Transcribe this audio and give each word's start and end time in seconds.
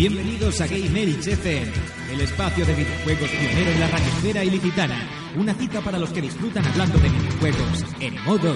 Bienvenidos 0.00 0.58
a 0.62 0.66
Game 0.66 0.98
Elch 0.98 1.26
FM, 1.26 1.70
el 2.10 2.22
espacio 2.22 2.64
de 2.64 2.74
videojuegos 2.74 3.28
pionero 3.28 3.70
en 3.70 3.80
la 3.80 3.88
radiosfera 3.88 4.42
ilicitana. 4.42 4.96
Una 5.36 5.52
cita 5.52 5.82
para 5.82 5.98
los 5.98 6.08
que 6.08 6.22
disfrutan 6.22 6.64
hablando 6.64 6.98
de 7.00 7.10
videojuegos 7.10 7.84
en 8.00 8.14
modo 8.24 8.54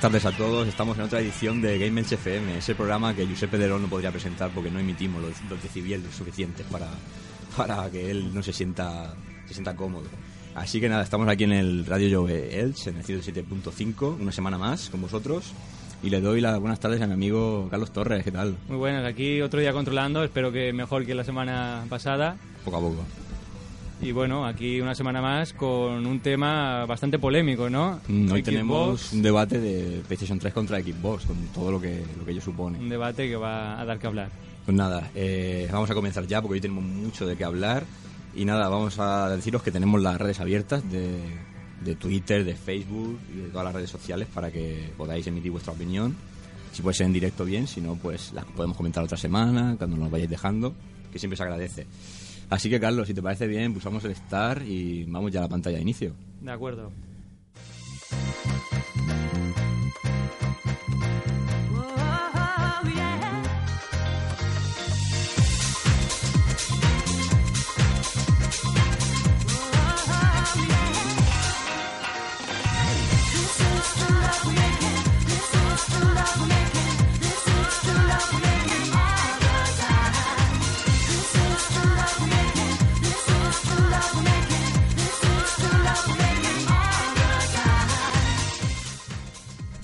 buenas 0.00 0.22
tardes 0.22 0.34
a 0.34 0.38
todos. 0.38 0.66
Estamos 0.66 0.96
en 0.96 1.04
otra 1.04 1.20
edición 1.20 1.60
de 1.60 1.78
Game 1.78 2.00
Elch 2.00 2.12
FM, 2.12 2.56
ese 2.56 2.74
programa 2.74 3.14
que 3.14 3.26
Giuseppe 3.26 3.58
Derón 3.58 3.82
no 3.82 3.88
podría 3.88 4.10
presentar 4.10 4.50
porque 4.50 4.70
no 4.70 4.78
emitimos 4.78 5.20
los, 5.20 5.32
los 5.50 5.62
decibeles 5.62 6.14
suficientes 6.14 6.64
para, 6.70 6.88
para 7.54 7.90
que 7.90 8.10
él 8.10 8.32
no 8.32 8.42
se 8.42 8.50
sienta, 8.54 9.14
se 9.46 9.52
sienta 9.52 9.76
cómodo. 9.76 10.06
Así 10.54 10.80
que 10.80 10.88
nada, 10.88 11.02
estamos 11.02 11.28
aquí 11.28 11.44
en 11.44 11.52
el 11.52 11.84
Radio 11.84 12.18
Jove 12.18 12.60
Elch, 12.60 12.86
en 12.86 12.96
el 12.96 13.04
107.5, 13.04 14.18
una 14.18 14.32
semana 14.32 14.56
más 14.56 14.88
con 14.88 15.02
vosotros. 15.02 15.52
Y 16.02 16.08
le 16.08 16.22
doy 16.22 16.40
las 16.40 16.58
buenas 16.58 16.80
tardes 16.80 17.02
a 17.02 17.06
mi 17.06 17.12
amigo 17.12 17.68
Carlos 17.70 17.92
Torres, 17.92 18.24
¿qué 18.24 18.32
tal? 18.32 18.56
Muy 18.68 18.78
buenas, 18.78 19.04
aquí 19.04 19.42
otro 19.42 19.60
día 19.60 19.74
controlando, 19.74 20.24
espero 20.24 20.50
que 20.50 20.72
mejor 20.72 21.04
que 21.04 21.14
la 21.14 21.24
semana 21.24 21.84
pasada. 21.90 22.38
Poco 22.64 22.76
a 22.78 22.80
poco. 22.80 23.04
Y 24.02 24.12
bueno, 24.12 24.46
aquí 24.46 24.80
una 24.80 24.94
semana 24.94 25.20
más 25.20 25.52
con 25.52 26.06
un 26.06 26.20
tema 26.20 26.86
bastante 26.86 27.18
polémico, 27.18 27.68
¿no? 27.68 28.00
Mm, 28.08 28.32
Hoy 28.32 28.42
tenemos 28.42 29.12
un 29.12 29.20
debate 29.20 29.60
de 29.60 30.00
PlayStation 30.06 30.38
3 30.38 30.54
contra 30.54 30.80
Xbox, 30.80 31.26
con 31.26 31.36
todo 31.54 31.70
lo 31.72 31.80
que, 31.80 32.02
lo 32.18 32.24
que 32.24 32.30
ello 32.30 32.40
supone. 32.40 32.78
un 32.78 32.88
debate 32.88 33.28
que 33.28 33.36
va 33.36 33.78
a 33.78 33.84
dar 33.84 33.98
que 33.98 34.06
hablar. 34.06 34.30
Pues 34.64 34.74
nada, 34.76 35.10
eh, 35.14 35.68
vamos 35.70 35.90
a 35.90 35.94
comenzar 35.94 36.26
ya 36.26 36.40
porque 36.40 36.54
hoy 36.54 36.60
tenemos 36.62 36.82
mucho 36.84 37.26
de 37.26 37.36
qué 37.36 37.44
hablar. 37.44 37.84
Y 38.34 38.44
nada, 38.46 38.68
vamos 38.68 38.98
a 38.98 39.28
deciros 39.28 39.62
que 39.62 39.70
tenemos 39.70 40.00
las 40.00 40.18
redes 40.18 40.40
abiertas 40.40 40.88
de, 40.90 41.18
de 41.84 41.94
Twitter, 41.96 42.44
de 42.44 42.54
Facebook 42.54 43.18
y 43.34 43.38
de 43.40 43.48
todas 43.48 43.64
las 43.64 43.74
redes 43.74 43.90
sociales 43.90 44.28
para 44.32 44.50
que 44.50 44.92
podáis 44.96 45.26
emitir 45.26 45.50
vuestra 45.50 45.72
opinión. 45.74 46.16
Si 46.72 46.80
puede 46.80 46.94
ser 46.94 47.06
en 47.06 47.12
directo, 47.12 47.44
bien, 47.44 47.66
si 47.66 47.80
no, 47.82 47.96
pues 47.96 48.32
las 48.32 48.44
podemos 48.46 48.76
comentar 48.76 49.02
otra 49.04 49.18
semana, 49.18 49.74
cuando 49.76 49.96
nos 49.96 50.10
vayáis 50.10 50.30
dejando, 50.30 50.72
que 51.12 51.18
siempre 51.18 51.36
se 51.36 51.42
agradece. 51.42 51.86
Así 52.50 52.68
que, 52.68 52.80
Carlos, 52.80 53.06
si 53.06 53.14
te 53.14 53.22
parece 53.22 53.46
bien, 53.46 53.72
pulsamos 53.72 54.04
el 54.04 54.14
Start 54.14 54.66
y 54.66 55.04
vamos 55.04 55.30
ya 55.30 55.38
a 55.38 55.42
la 55.44 55.48
pantalla 55.48 55.76
de 55.76 55.82
inicio. 55.82 56.14
De 56.40 56.50
acuerdo. 56.50 56.90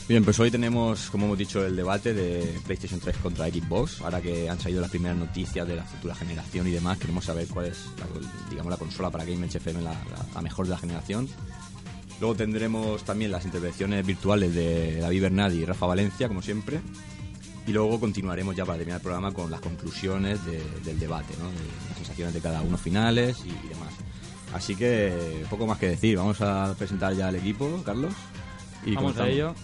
Bien, 0.08 0.24
pues 0.24 0.38
hoy 0.38 0.52
tenemos, 0.52 1.10
como 1.10 1.26
hemos 1.26 1.36
dicho, 1.38 1.66
el 1.66 1.74
debate 1.74 2.14
de 2.14 2.60
PlayStation 2.64 3.00
3 3.00 3.16
contra 3.16 3.48
Xbox. 3.48 4.00
Ahora 4.02 4.20
que 4.20 4.48
han 4.48 4.60
salido 4.60 4.80
las 4.80 4.90
primeras 4.90 5.16
noticias 5.18 5.66
de 5.66 5.74
la 5.74 5.82
futura 5.82 6.14
generación 6.14 6.68
y 6.68 6.70
demás, 6.70 6.98
queremos 6.98 7.24
saber 7.24 7.48
cuál 7.48 7.66
es, 7.66 7.86
la, 7.98 8.06
digamos, 8.48 8.70
la 8.70 8.76
consola 8.76 9.10
para 9.10 9.24
Game 9.24 9.44
FM, 9.46 9.82
la, 9.82 9.90
la- 9.90 10.26
la 10.32 10.42
mejor 10.42 10.66
de 10.66 10.70
la 10.72 10.78
generación. 10.78 11.28
Luego 12.20 12.36
tendremos 12.36 13.02
también 13.04 13.32
las 13.32 13.44
intervenciones 13.44 14.06
virtuales 14.06 14.54
de 14.54 15.00
David 15.00 15.22
Bernard 15.22 15.52
y 15.54 15.64
Rafa 15.64 15.86
Valencia, 15.86 16.28
como 16.28 16.40
siempre. 16.40 16.80
Y 17.66 17.72
luego 17.72 17.98
continuaremos 17.98 18.54
ya 18.54 18.64
para 18.64 18.78
terminar 18.78 19.00
el 19.00 19.02
programa 19.02 19.32
con 19.32 19.50
las 19.50 19.60
conclusiones 19.60 20.38
de- 20.46 20.62
del 20.84 21.00
debate, 21.00 21.34
¿no? 21.40 21.48
de 21.48 21.56
las 21.88 21.96
sensaciones 21.96 22.32
de 22.32 22.40
cada 22.40 22.62
uno 22.62 22.78
finales 22.78 23.38
y, 23.44 23.48
y 23.48 23.68
demás. 23.70 23.92
Así 24.54 24.76
que 24.76 25.44
poco 25.50 25.66
más 25.66 25.78
que 25.78 25.88
decir. 25.88 26.16
Vamos 26.16 26.40
a 26.42 26.76
presentar 26.78 27.12
ya 27.14 27.26
al 27.26 27.34
equipo, 27.34 27.82
Carlos. 27.84 28.12
Y 28.84 28.94
Vamos 28.94 29.16
a 29.16 29.24
comenzamos. 29.24 29.30
ello. 29.34 29.54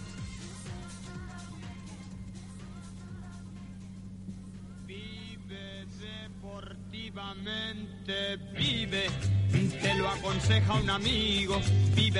the 8.05 8.37
Bibel. 8.53 9.22
Lo 9.97 10.09
aconseja 10.09 10.73
un 10.73 10.89
amigo. 10.89 11.59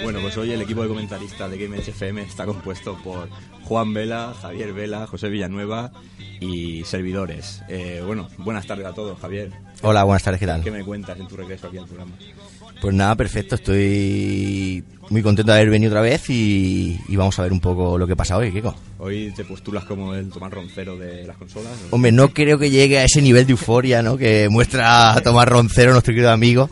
Bueno, 0.04 0.20
pues 0.22 0.38
hoy 0.38 0.52
el 0.52 0.62
equipo 0.62 0.84
de 0.84 0.90
comentaristas 0.90 1.50
de 1.50 1.58
Game 1.58 1.78
FM 1.78 2.22
está 2.22 2.46
compuesto 2.46 2.98
por 3.04 3.30
Juan 3.64 3.94
Vela, 3.94 4.34
Javier 4.42 4.74
Vela, 4.74 5.08
José 5.08 5.30
Villanueva 5.30 5.92
y 6.40 6.84
servidores. 6.84 7.62
Eh, 7.70 8.04
bueno, 8.06 8.28
buenas 8.38 8.66
tardes 8.66 8.86
a 8.86 8.94
todos, 8.94 9.20
Javier. 9.20 9.52
Hola, 9.82 10.04
buenas 10.04 10.24
tardes, 10.24 10.40
¿qué 10.40 10.48
tal? 10.48 10.64
¿Qué 10.64 10.72
me 10.72 10.84
cuentas 10.84 11.20
en 11.20 11.28
tu 11.28 11.36
regreso 11.36 11.68
aquí 11.68 11.78
al 11.78 11.86
programa? 11.86 12.12
Pues 12.82 12.94
nada, 12.94 13.16
perfecto, 13.16 13.56
estoy 13.56 14.84
muy 15.10 15.22
contento 15.22 15.52
de 15.52 15.58
haber 15.58 15.70
venido 15.70 15.92
otra 15.92 16.02
vez 16.02 16.30
y, 16.30 17.00
y 17.08 17.16
vamos 17.16 17.38
a 17.40 17.44
ver 17.44 17.54
un 17.54 17.60
poco 17.60 17.98
lo 17.98 18.06
que 18.06 18.16
pasa 18.16 18.38
hoy, 18.38 18.52
Kiko. 18.52 18.76
Hoy 19.00 19.32
te 19.36 19.46
postulas 19.46 19.86
como 19.86 20.14
el 20.14 20.30
Tomás 20.30 20.52
Roncero 20.52 20.98
de 20.98 21.26
las 21.26 21.38
consolas. 21.38 21.72
¿o? 21.90 21.96
Hombre, 21.96 22.12
no 22.12 22.30
creo 22.30 22.58
que 22.58 22.70
llegue 22.70 23.00
a 23.00 23.06
ese 23.06 23.22
nivel 23.22 23.46
de 23.46 23.52
euforia, 23.52 24.02
¿no? 24.02 24.18
Que 24.18 24.50
muestra 24.50 25.20
Tomás 25.24 25.48
Roncero, 25.48 25.92
nuestro 25.92 26.14
querido 26.14 26.32
amigo, 26.32 26.70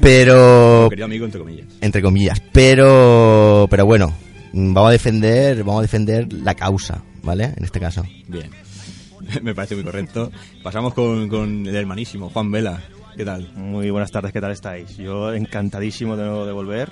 pero... 0.00 0.88
Querido 0.88 1.06
amigo, 1.06 1.24
entre 1.24 1.40
comillas. 1.40 1.66
entre 1.80 2.02
comillas, 2.02 2.40
pero... 2.52 3.66
Pero 3.70 3.86
bueno, 3.86 4.14
mm, 4.52 4.72
vamos 4.72 4.88
a 4.88 4.92
defender, 4.92 5.58
vamos 5.64 5.80
a 5.80 5.82
defender 5.82 6.32
la 6.32 6.54
causa, 6.54 7.02
¿vale? 7.22 7.52
En 7.56 7.64
este 7.64 7.80
caso. 7.80 8.02
Bien, 8.28 8.50
me 9.42 9.54
parece 9.54 9.74
muy 9.74 9.84
correcto. 9.84 10.30
Pasamos 10.62 10.94
con, 10.94 11.28
con 11.28 11.66
el 11.66 11.74
hermanísimo, 11.74 12.30
Juan 12.30 12.50
Vela. 12.50 12.82
¿Qué 13.16 13.24
tal? 13.24 13.52
Muy 13.54 13.90
buenas 13.90 14.10
tardes, 14.10 14.32
¿qué 14.32 14.40
tal 14.40 14.52
estáis? 14.52 14.96
Yo 14.96 15.32
encantadísimo 15.34 16.16
de 16.16 16.24
nuevo 16.24 16.46
de 16.46 16.52
volver. 16.52 16.90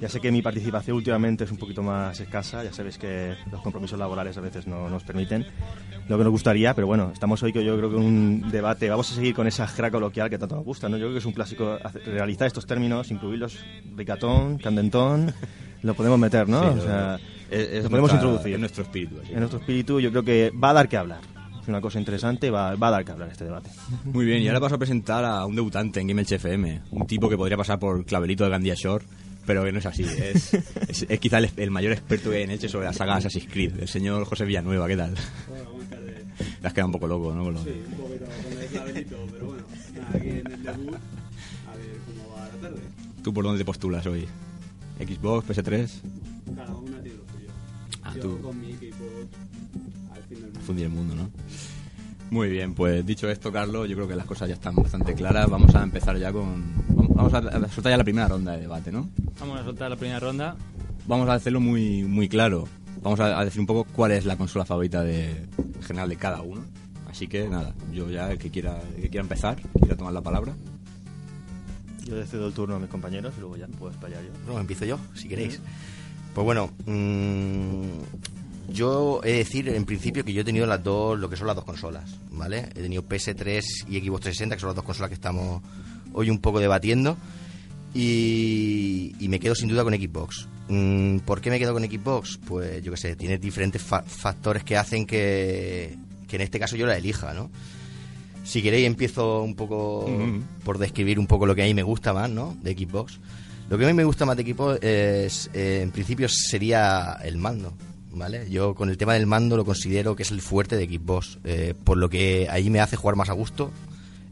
Ya 0.00 0.08
sé 0.08 0.20
que 0.20 0.30
mi 0.30 0.42
participación 0.42 0.96
últimamente 0.96 1.42
es 1.44 1.50
un 1.50 1.56
poquito 1.56 1.82
más 1.82 2.20
escasa, 2.20 2.62
ya 2.62 2.72
sabéis 2.72 2.98
que 2.98 3.34
los 3.50 3.60
compromisos 3.62 3.98
laborales 3.98 4.36
a 4.36 4.40
veces 4.40 4.66
no 4.68 4.88
nos 4.88 5.02
permiten 5.02 5.44
lo 6.08 6.16
que 6.16 6.22
nos 6.24 6.30
gustaría, 6.30 6.72
pero 6.74 6.86
bueno, 6.86 7.10
estamos 7.12 7.42
hoy 7.42 7.52
que 7.52 7.64
yo 7.64 7.76
creo 7.76 7.90
que 7.90 7.96
en 7.96 8.02
un 8.04 8.50
debate, 8.50 8.88
vamos 8.88 9.10
a 9.10 9.14
seguir 9.16 9.34
con 9.34 9.46
esa 9.48 9.66
jerga 9.66 9.90
coloquial 9.90 10.30
que 10.30 10.38
tanto 10.38 10.54
nos 10.54 10.64
gusta, 10.64 10.88
¿no? 10.88 10.96
Yo 10.98 11.06
creo 11.06 11.12
que 11.14 11.18
es 11.18 11.24
un 11.26 11.32
clásico 11.32 11.78
realizar 12.06 12.46
estos 12.46 12.64
términos, 12.64 13.10
incluirlos, 13.10 13.58
ricatón, 13.96 14.58
candentón, 14.58 15.34
lo 15.82 15.94
podemos 15.94 16.18
meter, 16.18 16.48
¿no? 16.48 16.60
Sí, 16.62 16.66
o 16.68 16.74
lo- 16.76 16.82
sea, 16.82 17.14
es, 17.50 17.60
es 17.68 17.82
lo 17.84 17.90
podemos 17.90 18.10
nuestra- 18.12 18.14
introducir. 18.28 18.54
Es 18.54 18.60
nuestro 18.60 18.82
espíritu. 18.84 19.16
así. 19.22 19.32
en 19.32 19.38
nuestro 19.40 19.58
espíritu 19.58 20.00
yo 20.00 20.10
creo 20.10 20.22
que 20.22 20.50
va 20.52 20.70
a 20.70 20.74
dar 20.74 20.88
que 20.88 20.96
hablar. 20.96 21.20
Es 21.60 21.66
una 21.68 21.80
cosa 21.80 21.98
interesante, 21.98 22.50
va, 22.50 22.76
va 22.76 22.88
a 22.88 22.90
dar 22.92 23.04
que 23.04 23.10
hablar 23.12 23.28
este 23.30 23.44
debate. 23.44 23.68
Muy 24.04 24.24
bien, 24.24 24.40
y 24.42 24.46
ahora 24.48 24.60
paso 24.60 24.76
a 24.76 24.78
presentar 24.78 25.24
a 25.24 25.44
un 25.44 25.56
debutante 25.56 26.00
en 26.00 26.06
Game 26.06 26.22
FM. 26.22 26.82
Un 26.92 27.06
tipo 27.06 27.28
que 27.28 27.36
podría 27.36 27.56
pasar 27.56 27.78
por 27.80 28.04
clavelito 28.06 28.44
de 28.44 28.50
Gandía 28.50 28.74
Shore, 28.76 29.04
pero 29.48 29.64
que 29.64 29.72
no 29.72 29.78
es 29.78 29.86
así. 29.86 30.04
Es, 30.04 30.52
es, 30.88 31.06
es 31.08 31.18
quizá 31.20 31.38
el, 31.38 31.50
el 31.56 31.70
mayor 31.70 31.92
experto 31.92 32.30
que 32.30 32.36
hay 32.36 32.42
en 32.44 32.50
Elche 32.50 32.68
sobre 32.68 32.84
la 32.86 32.92
saga 32.92 33.16
Assassin's 33.16 33.48
Creed, 33.50 33.80
el 33.80 33.88
señor 33.88 34.24
José 34.26 34.44
Villanueva. 34.44 34.86
¿Qué 34.86 34.96
tal? 34.96 35.14
Te 36.60 36.66
has 36.66 36.72
quedado 36.72 36.88
un 36.88 36.92
poco 36.92 37.08
loco, 37.08 37.34
¿no? 37.34 37.44
Con 37.44 37.54
lo- 37.54 37.60
un 37.60 37.66
poquito 37.66 38.24
con 38.26 38.60
el 38.62 38.66
clavelito, 38.68 39.16
pero 39.32 39.46
bueno, 39.46 39.62
nada, 39.94 40.08
aquí 40.14 40.28
en 40.28 40.36
el 40.52 40.62
debut, 40.62 40.94
a 40.94 41.76
ver 41.76 41.96
cómo 42.06 42.34
va 42.36 42.44
la 42.48 42.68
tarde. 42.68 42.80
¿Tú 43.24 43.32
por 43.34 43.44
dónde 43.44 43.58
te 43.58 43.64
postulas 43.64 44.06
hoy? 44.06 44.26
¿Xbox, 45.00 45.48
PS3? 45.48 45.88
Cada 46.54 46.74
una 46.76 47.00
tiene 47.02 47.18
lo 47.18 47.24
suyo. 47.32 47.48
Ah, 48.02 48.12
Yo 48.16 48.20
tú. 48.22 48.40
con 48.42 48.60
mi 48.60 48.72
equipo 48.72 49.04
al 50.14 50.22
fin 50.24 50.34
del 50.40 50.44
mundo. 50.44 50.60
Fundir 50.60 50.84
el 50.84 50.90
mundo, 50.92 51.14
¿no? 51.14 51.30
Muy 52.30 52.48
bien, 52.48 52.74
pues 52.74 53.04
dicho 53.06 53.28
esto, 53.30 53.50
Carlos, 53.50 53.88
yo 53.88 53.96
creo 53.96 54.08
que 54.08 54.14
las 54.14 54.26
cosas 54.26 54.48
ya 54.48 54.54
están 54.54 54.74
bastante 54.74 55.14
claras. 55.14 55.48
Vamos 55.48 55.74
a 55.74 55.82
empezar 55.82 56.18
ya 56.18 56.32
con... 56.32 56.74
Vamos 57.14 57.32
a, 57.32 57.68
soltar 57.68 57.92
ya 57.92 57.96
la 57.96 58.04
primera 58.04 58.28
ronda 58.28 58.52
de 58.52 58.60
debate, 58.60 58.92
¿no? 58.92 59.08
Vamos 59.40 59.60
a 59.60 59.64
soltar 59.64 59.90
la 59.90 59.96
primera 59.96 60.20
ronda. 60.20 60.56
Vamos 61.06 61.28
a 61.28 61.34
hacerlo 61.34 61.60
muy, 61.60 62.04
muy 62.04 62.28
claro. 62.28 62.68
Vamos 63.02 63.18
a, 63.20 63.40
a 63.40 63.44
decir 63.44 63.60
un 63.60 63.66
poco 63.66 63.84
cuál 63.92 64.12
es 64.12 64.24
la 64.26 64.36
consola 64.36 64.64
favorita 64.64 65.02
de, 65.02 65.46
en 65.56 65.82
general 65.82 66.08
de 66.08 66.16
cada 66.16 66.42
uno. 66.42 66.64
Así 67.10 67.26
que 67.26 67.48
nada, 67.48 67.74
yo 67.92 68.10
ya, 68.10 68.30
el 68.30 68.38
que 68.38 68.50
quiera, 68.50 68.80
el 68.94 69.02
que 69.02 69.08
quiera 69.08 69.22
empezar, 69.22 69.56
quiera 69.80 69.96
tomar 69.96 70.12
la 70.12 70.22
palabra. 70.22 70.54
Yo 72.04 72.16
le 72.16 72.26
cedo 72.26 72.46
el 72.46 72.52
turno 72.52 72.76
a 72.76 72.78
mis 72.78 72.88
compañeros 72.88 73.34
y 73.36 73.40
luego 73.40 73.56
ya 73.56 73.66
puedo 73.66 73.90
explayar 73.90 74.22
yo. 74.22 74.30
Bueno, 74.46 74.60
empiezo 74.60 74.84
yo, 74.84 74.98
si 75.14 75.28
queréis. 75.28 75.60
Pues 76.34 76.44
bueno, 76.44 76.70
mm, 76.86 78.37
yo 78.68 79.20
he 79.24 79.32
de 79.32 79.38
decir 79.38 79.68
en 79.68 79.84
principio 79.84 80.24
que 80.24 80.32
yo 80.32 80.42
he 80.42 80.44
tenido 80.44 80.66
las 80.66 80.82
dos, 80.82 81.18
lo 81.18 81.28
que 81.30 81.36
son 81.36 81.46
las 81.46 81.56
dos 81.56 81.64
consolas, 81.64 82.10
¿vale? 82.30 82.68
He 82.74 82.82
tenido 82.82 83.02
PS3 83.02 83.62
y 83.88 83.98
Xbox 84.00 84.20
360, 84.22 84.56
que 84.56 84.60
son 84.60 84.68
las 84.68 84.76
dos 84.76 84.84
consolas 84.84 85.08
que 85.08 85.14
estamos 85.14 85.62
hoy 86.12 86.30
un 86.30 86.38
poco 86.38 86.60
debatiendo. 86.60 87.16
Y, 87.94 89.14
y 89.18 89.28
me 89.28 89.40
quedo 89.40 89.54
sin 89.54 89.68
duda 89.68 89.82
con 89.82 89.94
Xbox. 89.94 90.46
Mm, 90.68 91.18
¿Por 91.20 91.40
qué 91.40 91.50
me 91.50 91.58
quedo 91.58 91.72
con 91.72 91.82
Xbox? 91.82 92.38
Pues 92.46 92.82
yo 92.82 92.92
qué 92.92 92.98
sé, 92.98 93.16
tiene 93.16 93.38
diferentes 93.38 93.82
fa- 93.82 94.02
factores 94.02 94.62
que 94.62 94.76
hacen 94.76 95.06
que, 95.06 95.96
que 96.28 96.36
en 96.36 96.42
este 96.42 96.58
caso 96.60 96.76
yo 96.76 96.86
la 96.86 96.96
elija, 96.96 97.32
¿no? 97.32 97.50
Si 98.44 98.62
queréis 98.62 98.86
empiezo 98.86 99.42
un 99.42 99.54
poco 99.54 100.08
por 100.64 100.78
describir 100.78 101.18
un 101.18 101.26
poco 101.26 101.44
lo 101.46 101.54
que 101.54 101.62
a 101.62 101.66
mí 101.66 101.74
me 101.74 101.82
gusta 101.82 102.12
más, 102.12 102.30
¿no? 102.30 102.56
De 102.62 102.72
Xbox. 102.74 103.18
Lo 103.68 103.76
que 103.76 103.84
a 103.84 103.88
mí 103.88 103.94
me 103.94 104.04
gusta 104.04 104.24
más 104.26 104.36
de 104.36 104.44
Xbox 104.44 104.82
es, 104.82 105.50
eh, 105.52 105.80
en 105.82 105.90
principio, 105.90 106.28
sería 106.28 107.18
el 107.24 107.36
mando, 107.36 107.74
Yo 108.50 108.74
con 108.74 108.90
el 108.90 108.96
tema 108.96 109.14
del 109.14 109.26
mando 109.26 109.56
lo 109.56 109.64
considero 109.64 110.16
que 110.16 110.22
es 110.22 110.30
el 110.30 110.40
fuerte 110.40 110.76
de 110.76 110.86
Xbox, 110.86 111.38
eh, 111.44 111.74
por 111.84 111.96
lo 111.96 112.08
que 112.08 112.48
ahí 112.50 112.70
me 112.70 112.80
hace 112.80 112.96
jugar 112.96 113.16
más 113.16 113.28
a 113.28 113.32
gusto 113.32 113.70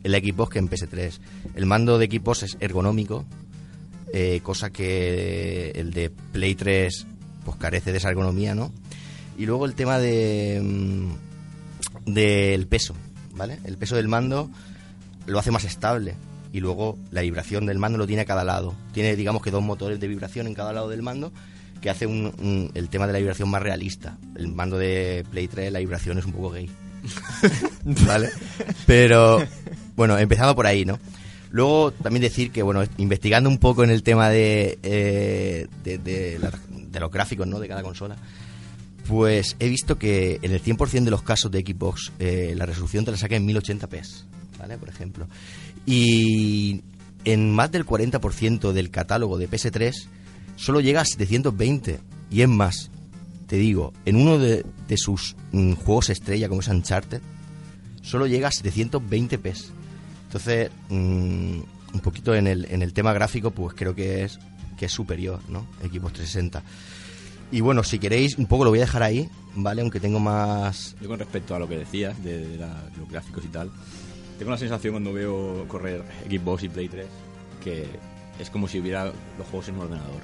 en 0.02 0.12
la 0.12 0.18
Xbox 0.18 0.52
que 0.52 0.58
en 0.58 0.68
PS3. 0.68 1.18
El 1.54 1.66
mando 1.66 1.98
de 1.98 2.06
Xbox 2.06 2.42
es 2.42 2.56
ergonómico, 2.60 3.24
eh, 4.12 4.40
cosa 4.42 4.70
que 4.70 5.70
el 5.74 5.92
de 5.92 6.10
Play 6.10 6.54
3 6.54 7.06
pues 7.44 7.56
carece 7.58 7.92
de 7.92 7.98
esa 7.98 8.10
ergonomía, 8.10 8.54
¿no? 8.54 8.72
Y 9.38 9.46
luego 9.46 9.66
el 9.66 9.74
tema 9.74 9.98
de 9.98 10.60
mm, 10.62 12.12
del 12.12 12.66
peso, 12.66 12.94
¿vale? 13.34 13.58
El 13.64 13.76
peso 13.76 13.96
del 13.96 14.08
mando 14.08 14.50
lo 15.26 15.38
hace 15.38 15.50
más 15.50 15.64
estable 15.64 16.14
y 16.52 16.60
luego 16.60 16.98
la 17.10 17.22
vibración 17.22 17.66
del 17.66 17.78
mando 17.78 17.98
lo 17.98 18.06
tiene 18.06 18.22
a 18.22 18.26
cada 18.26 18.44
lado. 18.44 18.74
Tiene, 18.92 19.16
digamos 19.16 19.42
que 19.42 19.50
dos 19.50 19.62
motores 19.62 20.00
de 20.00 20.08
vibración 20.08 20.46
en 20.46 20.54
cada 20.54 20.72
lado 20.72 20.88
del 20.88 21.02
mando 21.02 21.32
que 21.81 21.90
hace 21.90 22.06
un- 22.06 22.32
un- 22.40 22.70
el 22.75 22.88
tema 22.88 23.06
de 23.06 23.12
la 23.12 23.19
vibración 23.19 23.49
más 23.50 23.62
realista. 23.62 24.19
El 24.37 24.49
mando 24.49 24.78
de 24.78 25.25
Play 25.31 25.49
3, 25.49 25.73
la 25.73 25.78
vibración 25.78 26.19
es 26.19 26.25
un 26.25 26.32
poco 26.32 26.50
gay. 26.50 26.69
¿Vale? 28.06 28.31
Pero, 28.87 29.43
bueno, 29.96 30.19
empezando 30.19 30.55
por 30.55 30.67
ahí, 30.67 30.84
¿no? 30.84 30.99
Luego 31.50 31.93
también 31.93 32.23
decir 32.23 32.50
que, 32.50 32.62
bueno, 32.62 32.82
investigando 32.99 33.49
un 33.49 33.58
poco 33.58 33.84
en 33.84 33.90
el 33.90 34.02
tema 34.02 34.28
de, 34.31 34.78
eh, 34.82 35.69
de, 35.84 35.99
de 35.99 36.38
la- 36.38 36.52
de 36.70 37.00
los 37.00 37.11
gráficos, 37.11 37.46
¿no? 37.46 37.61
De 37.61 37.69
cada 37.69 37.82
consola, 37.82 38.17
pues 39.06 39.55
he 39.61 39.69
visto 39.69 39.96
que 39.99 40.38
en 40.43 40.52
el 40.52 40.61
100% 40.61 41.05
de 41.05 41.11
los 41.11 41.23
casos 41.23 41.50
de 41.50 41.61
Xbox 41.61 42.12
eh, 42.19 42.55
la 42.56 42.67
resolución 42.67 43.05
te 43.05 43.12
la 43.12 43.17
saca 43.17 43.37
en 43.37 43.46
1080p, 43.46 44.25
¿vale? 44.58 44.76
Por 44.78 44.88
ejemplo. 44.88 45.28
Y 45.87 46.82
en 47.25 47.52
más 47.52 47.70
del 47.70 47.87
40% 47.87 48.73
del 48.73 48.90
catálogo 48.90 49.38
de 49.38 49.49
PS3 49.49 50.08
solo 50.56 50.80
llega 50.80 51.02
a 51.02 51.04
720 51.04 52.00
y 52.30 52.42
es 52.42 52.48
más. 52.48 52.90
Te 53.46 53.56
digo, 53.56 53.92
en 54.04 54.16
uno 54.16 54.38
de, 54.38 54.64
de 54.88 54.96
sus 54.96 55.36
mm, 55.52 55.74
juegos 55.74 56.10
estrella 56.10 56.48
como 56.48 56.60
es 56.60 56.68
Uncharted, 56.68 57.22
solo 58.02 58.26
llega 58.26 58.48
a 58.48 58.50
720p. 58.50 59.70
Entonces, 60.24 60.70
mm, 60.88 61.60
un 61.94 62.00
poquito 62.02 62.34
en 62.34 62.48
el, 62.48 62.66
en 62.70 62.82
el 62.82 62.92
tema 62.92 63.12
gráfico, 63.12 63.52
pues 63.52 63.74
creo 63.76 63.94
que 63.94 64.24
es, 64.24 64.38
que 64.76 64.86
es 64.86 64.92
superior, 64.92 65.40
¿no? 65.48 65.66
Xbox 65.80 66.14
360. 66.14 66.62
Y 67.52 67.60
bueno, 67.60 67.84
si 67.84 68.00
queréis, 68.00 68.36
un 68.36 68.46
poco 68.46 68.64
lo 68.64 68.70
voy 68.70 68.80
a 68.80 68.82
dejar 68.82 69.04
ahí, 69.04 69.28
¿vale? 69.54 69.82
Aunque 69.82 70.00
tengo 70.00 70.18
más... 70.18 70.96
Yo 71.00 71.08
con 71.08 71.20
respecto 71.20 71.54
a 71.54 71.60
lo 71.60 71.68
que 71.68 71.78
decías 71.78 72.20
de, 72.24 72.48
de 72.48 72.58
los 72.58 73.08
gráficos 73.08 73.44
y 73.44 73.48
tal, 73.48 73.70
tengo 74.36 74.50
la 74.50 74.58
sensación 74.58 74.94
cuando 74.94 75.12
veo 75.12 75.64
correr 75.68 76.02
Xbox 76.28 76.64
y 76.64 76.68
Play 76.68 76.88
3 76.88 77.06
que 77.66 77.84
es 78.38 78.48
como 78.48 78.68
si 78.68 78.78
hubiera 78.78 79.06
los 79.06 79.46
juegos 79.50 79.68
en 79.68 79.74
un 79.74 79.80
ordenador. 79.82 80.20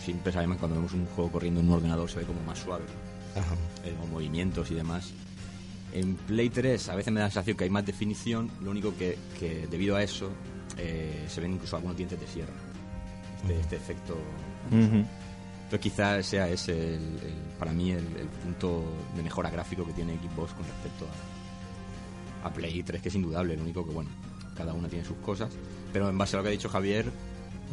Siempre 0.00 0.32
sabemos 0.32 0.56
que 0.56 0.60
cuando 0.60 0.76
vemos 0.76 0.92
un 0.94 1.06
juego 1.06 1.30
corriendo 1.30 1.60
en 1.60 1.68
un 1.68 1.74
ordenador 1.74 2.10
se 2.10 2.18
ve 2.20 2.24
como 2.24 2.42
más 2.42 2.58
suave, 2.58 2.84
Ajá. 3.36 3.54
eh, 3.84 3.94
con 4.00 4.10
movimientos 4.10 4.70
y 4.70 4.74
demás. 4.74 5.12
En 5.92 6.14
Play 6.16 6.48
3 6.50 6.88
a 6.88 6.94
veces 6.94 7.12
me 7.12 7.20
da 7.20 7.26
la 7.26 7.30
sensación 7.30 7.56
que 7.56 7.64
hay 7.64 7.70
más 7.70 7.84
definición, 7.84 8.50
lo 8.62 8.70
único 8.70 8.96
que, 8.96 9.18
que 9.38 9.66
debido 9.68 9.96
a 9.96 10.02
eso 10.02 10.30
eh, 10.78 11.26
se 11.28 11.40
ven 11.40 11.52
incluso 11.54 11.76
algunos 11.76 11.96
dientes 11.96 12.18
de 12.20 12.26
sierra. 12.26 12.52
Este, 13.42 13.60
este 13.60 13.76
efecto 13.76 14.14
Ujú. 14.70 15.04
entonces 15.64 15.80
quizás 15.80 16.26
sea 16.26 16.48
ese 16.48 16.72
el, 16.94 17.02
el- 17.02 17.50
para 17.58 17.72
mí 17.72 17.90
el, 17.90 18.04
el 18.16 18.28
punto 18.28 18.84
de 19.16 19.22
mejora 19.22 19.50
gráfico 19.50 19.84
que 19.84 19.92
tiene 19.92 20.14
Xbox 20.14 20.52
con 20.54 20.64
respecto 20.64 21.06
a, 22.44 22.46
a 22.48 22.52
Play 22.52 22.82
3, 22.82 23.02
que 23.02 23.08
es 23.10 23.14
indudable. 23.14 23.54
Lo 23.56 23.62
único 23.62 23.84
que, 23.86 23.92
bueno, 23.92 24.08
cada 24.56 24.72
una 24.72 24.88
tiene 24.88 25.04
sus 25.04 25.16
cosas. 25.18 25.50
Pero 25.92 26.08
en 26.08 26.16
base 26.16 26.36
a 26.36 26.38
lo 26.38 26.42
que 26.42 26.48
ha 26.48 26.52
dicho 26.52 26.68
Javier, 26.70 27.10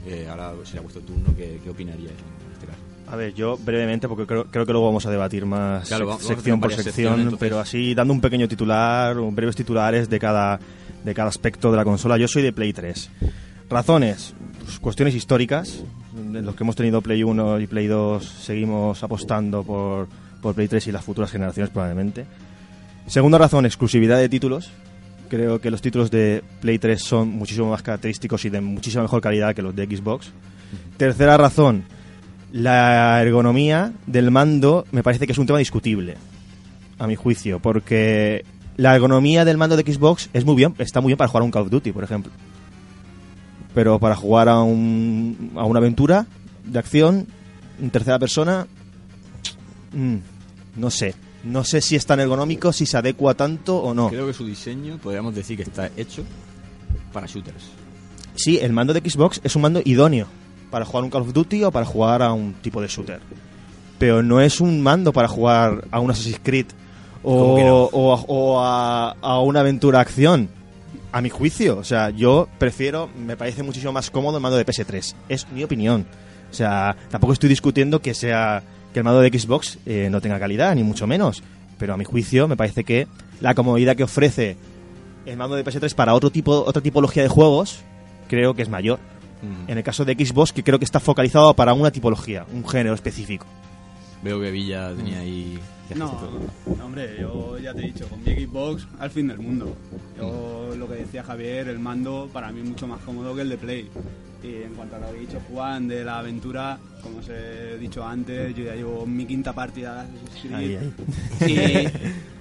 eh, 0.05 0.27
ahora 0.29 0.53
será 0.65 0.81
vuestro 0.81 1.01
turno, 1.01 1.33
¿qué, 1.35 1.59
qué 1.63 1.69
opinaríais 1.69 2.11
en 2.11 2.53
este 2.53 2.65
caso? 2.67 2.79
A 3.09 3.15
ver, 3.15 3.33
yo 3.33 3.57
brevemente, 3.57 4.07
porque 4.07 4.25
creo, 4.25 4.45
creo 4.45 4.65
que 4.65 4.71
luego 4.73 4.87
vamos 4.87 5.05
a 5.05 5.09
debatir 5.11 5.45
más 5.45 5.87
Claro, 5.87 6.07
vamos 6.07 6.23
sección 6.23 6.59
por 6.59 6.73
sección, 6.73 7.13
entonces- 7.21 7.39
pero 7.39 7.59
así 7.59 7.93
dando 7.95 8.13
un 8.13 8.21
pequeño 8.21 8.47
titular, 8.47 9.17
un 9.17 9.33
breves 9.35 9.55
titulares 9.55 10.09
de 10.09 10.19
cada, 10.19 10.59
de 11.05 11.13
cada 11.13 11.29
aspecto 11.29 11.71
de 11.71 11.77
la 11.77 11.83
consola. 11.85 12.17
Yo 12.17 12.27
soy 12.27 12.43
de 12.43 12.51
Play 12.51 12.73
3. 12.73 13.09
Razones, 13.69 14.33
pues, 14.63 14.79
cuestiones 14.79 15.15
históricas. 15.15 15.83
En 16.17 16.45
los 16.45 16.55
que 16.55 16.63
hemos 16.63 16.75
tenido 16.75 17.01
Play 17.01 17.23
1 17.23 17.59
y 17.59 17.67
Play 17.67 17.87
2 17.87 18.25
seguimos 18.25 19.01
apostando 19.03 19.63
por, 19.63 20.07
por 20.41 20.55
Play 20.55 20.67
3 20.67 20.87
y 20.87 20.91
las 20.91 21.03
futuras 21.05 21.31
generaciones 21.31 21.69
probablemente. 21.69 22.25
Segunda 23.07 23.37
razón, 23.37 23.65
exclusividad 23.65 24.17
de 24.17 24.27
títulos. 24.27 24.69
Creo 25.29 25.59
que 25.59 25.71
los 25.71 25.81
títulos 25.81 26.09
de 26.09 26.43
Play 26.61 26.79
3 26.79 27.01
son 27.01 27.29
muchísimo 27.29 27.69
más 27.69 27.81
característicos 27.81 28.45
y 28.45 28.49
de 28.49 28.61
muchísima 28.61 29.03
mejor 29.03 29.21
calidad 29.21 29.53
que 29.53 29.61
los 29.61 29.75
de 29.75 29.85
Xbox. 29.85 30.31
Tercera 30.97 31.37
razón, 31.37 31.83
la 32.51 33.21
ergonomía 33.21 33.93
del 34.05 34.31
mando 34.31 34.85
me 34.91 35.03
parece 35.03 35.25
que 35.25 35.33
es 35.33 35.37
un 35.37 35.45
tema 35.45 35.59
discutible, 35.59 36.15
a 36.97 37.07
mi 37.07 37.15
juicio, 37.15 37.59
porque 37.59 38.45
la 38.77 38.95
ergonomía 38.95 39.43
del 39.43 39.57
mando 39.57 39.75
de 39.75 39.91
Xbox 39.91 40.29
es 40.33 40.45
muy 40.45 40.55
bien, 40.55 40.73
está 40.77 41.01
muy 41.01 41.09
bien 41.09 41.17
para 41.17 41.27
jugar 41.27 41.41
a 41.41 41.45
un 41.45 41.51
Call 41.51 41.63
of 41.63 41.69
Duty, 41.69 41.91
por 41.91 42.03
ejemplo. 42.03 42.31
Pero 43.73 43.99
para 43.99 44.15
jugar 44.15 44.49
a, 44.49 44.61
un, 44.61 45.51
a 45.55 45.65
una 45.65 45.79
aventura 45.79 46.25
de 46.63 46.79
acción 46.79 47.27
en 47.81 47.89
tercera 47.89 48.17
persona, 48.17 48.67
mm, 49.93 50.15
no 50.77 50.89
sé. 50.89 51.15
No 51.43 51.63
sé 51.63 51.81
si 51.81 51.95
es 51.95 52.05
tan 52.05 52.19
ergonómico, 52.19 52.73
si 52.73 52.85
se 52.85 52.97
adecua 52.97 53.33
tanto 53.35 53.77
o 53.77 53.93
no. 53.93 54.09
Creo 54.09 54.27
que 54.27 54.33
su 54.33 54.45
diseño 54.45 54.97
podríamos 54.97 55.33
decir 55.35 55.55
que 55.57 55.63
está 55.63 55.89
hecho 55.95 56.23
para 57.13 57.27
shooters. 57.27 57.63
Sí, 58.35 58.59
el 58.61 58.73
mando 58.73 58.93
de 58.93 59.07
Xbox 59.07 59.39
es 59.43 59.55
un 59.55 59.61
mando 59.61 59.81
idóneo 59.83 60.27
para 60.71 60.85
jugar 60.85 61.03
un 61.03 61.09
Call 61.09 61.21
of 61.23 61.33
Duty 61.33 61.63
o 61.63 61.71
para 61.71 61.85
jugar 61.85 62.21
a 62.21 62.33
un 62.33 62.53
tipo 62.53 62.81
de 62.81 62.87
shooter. 62.87 63.19
Pero 63.97 64.21
no 64.21 64.41
es 64.41 64.59
un 64.61 64.81
mando 64.81 65.13
para 65.13 65.27
jugar 65.27 65.87
a 65.91 65.99
un 65.99 66.11
Assassin's 66.11 66.39
Creed 66.43 66.67
¿Cómo 67.23 67.55
que 67.55 67.63
o, 67.63 67.65
no? 67.65 67.83
o 67.91 68.13
a, 68.13 68.21
o 68.27 68.59
a- 68.63 69.11
a 69.21 69.39
una 69.41 69.61
aventura 69.61 69.99
acción. 69.99 70.49
A 71.11 71.21
mi 71.21 71.29
juicio, 71.29 71.77
o 71.77 71.83
sea, 71.83 72.09
yo 72.09 72.47
prefiero, 72.59 73.09
me 73.17 73.35
parece 73.37 73.63
muchísimo 73.63 73.91
más 73.93 74.11
cómodo 74.11 74.37
el 74.37 74.43
mando 74.43 74.57
de 74.57 74.65
PS3. 74.65 75.15
Es 75.29 75.47
mi 75.51 75.63
opinión. 75.63 76.05
O 76.51 76.53
sea, 76.53 76.95
tampoco 77.09 77.33
estoy 77.33 77.49
discutiendo 77.49 78.01
que 78.01 78.13
sea 78.13 78.61
que 78.97 79.01
el 79.01 79.03
mando 79.03 79.21
de 79.21 79.29
Xbox 79.29 79.77
eh, 79.85 80.09
no 80.09 80.21
tenga 80.21 80.39
calidad, 80.39 80.73
ni 80.73 80.83
mucho 80.83 81.05
menos. 81.05 81.43
Pero 81.77 81.93
a 81.93 81.97
mi 81.97 82.03
juicio, 82.03 82.47
me 82.47 82.57
parece 82.57 82.83
que 82.83 83.07
la 83.41 83.53
comodidad 83.53 83.95
que 83.95 84.03
ofrece 84.03 84.57
el 85.27 85.37
mando 85.37 85.55
de 85.55 85.63
PS3 85.63 85.93
para 85.93 86.15
otro 86.15 86.31
tipo, 86.31 86.63
otra 86.65 86.81
tipología 86.81 87.21
de 87.21 87.29
juegos, 87.29 87.81
creo 88.27 88.55
que 88.55 88.63
es 88.63 88.69
mayor. 88.69 88.97
Mm. 89.43 89.69
En 89.69 89.77
el 89.77 89.83
caso 89.83 90.03
de 90.03 90.13
Xbox, 90.13 90.51
que 90.51 90.63
creo 90.63 90.79
que 90.79 90.85
está 90.85 90.99
focalizado 90.99 91.53
para 91.53 91.75
una 91.75 91.91
tipología, 91.91 92.47
un 92.51 92.67
género 92.67 92.95
específico. 92.95 93.45
Veo 94.23 94.39
que 94.41 94.51
Villa 94.51 94.93
tenía 94.95 95.19
ahí... 95.19 95.59
No, 95.95 96.19
no, 96.77 96.85
hombre, 96.85 97.15
yo 97.19 97.57
ya 97.59 97.73
te 97.73 97.79
he 97.81 97.85
dicho, 97.85 98.07
con 98.09 98.21
mi 98.21 98.33
Xbox 98.33 98.85
al 98.99 99.09
fin 99.09 99.27
del 99.27 99.39
mundo. 99.39 99.73
Yo 100.17 100.75
lo 100.77 100.87
que 100.87 100.95
decía 100.95 101.23
Javier, 101.23 101.69
el 101.69 101.79
mando 101.79 102.29
para 102.33 102.51
mí 102.51 102.59
es 102.59 102.67
mucho 102.67 102.87
más 102.87 102.99
cómodo 103.01 103.33
que 103.35 103.43
el 103.43 103.49
de 103.49 103.57
Play. 103.57 103.89
Y 104.43 104.63
en 104.63 104.73
cuanto 104.73 104.97
a 104.97 104.99
lo 104.99 105.11
que 105.11 105.17
ha 105.17 105.19
dicho 105.21 105.41
Juan 105.49 105.87
de 105.87 106.03
la 106.03 106.19
aventura, 106.19 106.77
como 107.01 107.19
os 107.19 107.29
he 107.29 107.77
dicho 107.77 108.05
antes, 108.05 108.53
yo 108.55 108.65
ya 108.65 108.75
llevo 108.75 109.05
mi 109.05 109.25
quinta 109.25 109.53
partida. 109.53 110.05
Ahí, 110.53 110.77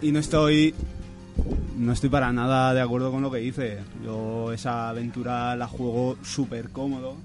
Y, 0.03 0.07
y 0.09 0.13
no 0.13 0.19
estoy 0.19 0.75
no 1.77 1.93
estoy 1.93 2.09
para 2.09 2.33
nada 2.33 2.75
de 2.75 2.81
acuerdo 2.81 3.13
con 3.13 3.23
lo 3.23 3.31
que 3.31 3.39
dice. 3.39 3.79
Yo 4.05 4.53
esa 4.53 4.89
aventura 4.89 5.55
la 5.57 5.69
juego 5.69 6.17
súper 6.23 6.71
cómodo 6.71 7.17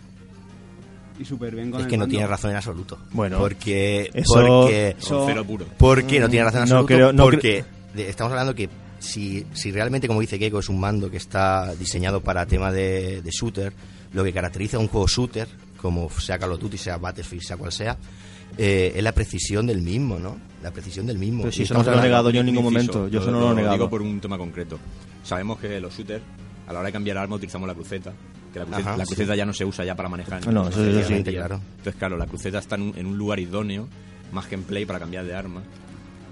y 1.20 1.26
súper 1.26 1.56
bien 1.56 1.72
con 1.72 1.80
Es 1.82 1.86
el 1.86 1.90
que 1.92 1.98
no 1.98 2.08
tiene 2.08 2.26
razón 2.28 2.52
en 2.52 2.58
absoluto. 2.58 2.98
Bueno, 3.12 3.38
porque... 3.38 4.10
eso- 4.14 4.34
porque 4.36 4.96
Eso- 5.00 5.24
Cero 5.28 5.44
puro. 5.46 5.66
¿Por 5.78 6.04
qué 6.06 6.20
no 6.20 6.30
tiene 6.30 6.46
razón 6.46 6.64
en 6.64 6.70
No 6.70 6.76
absoluto? 6.78 6.88
creo- 6.96 7.14
no 7.14 7.24
porque 7.24 7.64
estamos 7.96 8.32
hablando 8.32 8.56
que 8.56 8.70
si, 9.00 9.46
si 9.54 9.72
realmente, 9.72 10.08
como 10.08 10.22
dice 10.22 10.38
Keiko, 10.40 10.60
es 10.60 10.70
un 10.70 10.80
mando 10.80 11.10
que 11.10 11.18
está 11.18 11.74
diseñado 11.76 12.22
para 12.22 12.46
tema 12.46 12.72
de, 12.72 13.22
de 13.22 13.32
shooter, 13.32 13.74
lo 14.14 14.24
que 14.24 14.32
caracteriza 14.34 14.78
a 14.78 14.80
un 14.80 14.88
juego 14.88 15.08
shooter, 15.08 15.48
como 15.78 16.10
sea 16.12 16.38
Call 16.38 16.52
of 16.54 16.60
Duty, 16.60 16.78
sea 16.78 16.98
Battlefield, 16.98 17.44
sea 17.44 17.58
cual 17.58 17.72
sea, 17.72 17.98
eh, 18.58 18.92
es 18.96 19.02
la 19.04 19.12
precisión 19.14 19.66
del 19.66 19.82
mismo, 19.82 20.20
¿no? 20.20 20.38
La 20.62 20.72
precisión 20.72 21.08
del 21.08 21.18
mismo. 21.18 21.42
Pero 21.44 21.52
si 21.52 21.64
eso 21.64 21.74
no 21.74 21.84
lo 21.84 21.98
he 21.98 22.02
negado 22.02 22.30
yo 22.30 22.42
en 22.42 22.46
ningún 22.48 22.66
inciso, 22.74 22.94
momento. 22.94 23.08
Yo 23.12 23.22
eso 23.22 23.32
no 23.32 23.40
lo 23.40 23.52
he 23.54 23.56
negado. 23.56 23.74
digo 23.74 23.90
por 23.90 24.02
un 24.02 24.20
tema 24.20 24.38
concreto. 24.38 24.78
Sabemos 25.24 25.58
que 25.60 25.80
los 25.80 25.96
shooters, 25.98 26.22
a 26.68 26.74
la 26.74 26.80
hora 26.80 26.88
de 26.88 26.94
cambiar 26.94 27.18
arma, 27.18 27.36
utilizamos 27.38 27.68
la 27.68 27.74
cruceta. 27.74 28.14
Que 28.54 28.60
la 28.60 28.66
cruceta, 28.66 28.90
Ajá, 28.90 28.98
la 28.98 29.06
sí. 29.06 29.10
cruceta 29.16 29.36
ya 29.36 29.46
no 29.46 29.54
se 29.54 29.64
usa 29.66 29.86
ya 29.86 29.96
para 29.96 30.10
manejar. 30.10 30.46
No, 30.54 30.68
eso- 30.68 30.84
eso 30.84 31.08
sí. 31.08 31.24
Claro. 31.24 31.62
Entonces, 31.78 31.96
claro, 31.98 32.18
la 32.18 32.26
cruceta 32.28 32.60
está 32.60 32.76
en 32.76 32.82
un, 32.82 32.94
en 32.98 33.06
un 33.06 33.18
lugar 33.18 33.40
idóneo, 33.40 33.88
más 34.32 34.46
que 34.48 34.56
en 34.56 34.64
play, 34.64 34.86
para 34.86 35.00
cambiar 35.00 35.26
de 35.26 35.34
arma. 35.36 35.62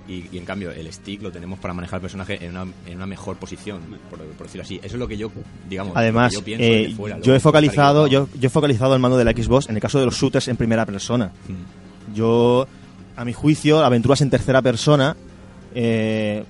Y, 0.08 0.26
y 0.32 0.40
en 0.40 0.46
cambio, 0.46 0.72
el 0.72 0.92
stick 0.92 1.22
lo 1.22 1.32
tenemos 1.32 1.60
para 1.60 1.74
manejar 1.74 1.98
al 1.98 2.02
personaje 2.02 2.44
en 2.44 2.52
una, 2.58 2.64
en 2.88 2.96
una 2.98 3.06
mejor 3.06 3.38
posición, 3.38 3.80
por, 4.10 4.20
por 4.20 4.48
decirlo 4.48 4.64
así. 4.64 4.78
Eso 4.78 4.96
es 4.96 5.00
lo 5.00 5.08
que 5.08 5.16
yo, 5.18 5.32
digamos, 5.70 5.96
Además, 5.96 6.34
yo 6.34 6.44
pienso 6.44 6.64
eh, 6.66 6.94
fuera. 6.98 7.20
yo 7.20 7.36
he 7.36 7.40
focalizado, 7.40 8.08
yo, 8.08 8.28
yo 8.40 8.48
he 8.48 8.50
focalizado 8.50 8.96
el 8.96 9.00
mando 9.00 9.18
de 9.18 9.24
la 9.24 9.32
Xbox 9.34 9.70
en 9.70 9.76
el 9.76 9.82
caso 9.82 10.00
de 10.00 10.06
los 10.06 10.16
shooters 10.16 10.48
en 10.48 10.58
primera 10.58 10.84
persona. 10.88 11.28
Mm. 11.48 12.16
Yo, 12.16 12.68
a 13.16 13.24
mi 13.24 13.34
juicio, 13.34 13.86
aventuras 13.86 14.22
en 14.22 14.32
tercera 14.32 14.64
persona, 14.64 15.16
eh, 15.76 16.44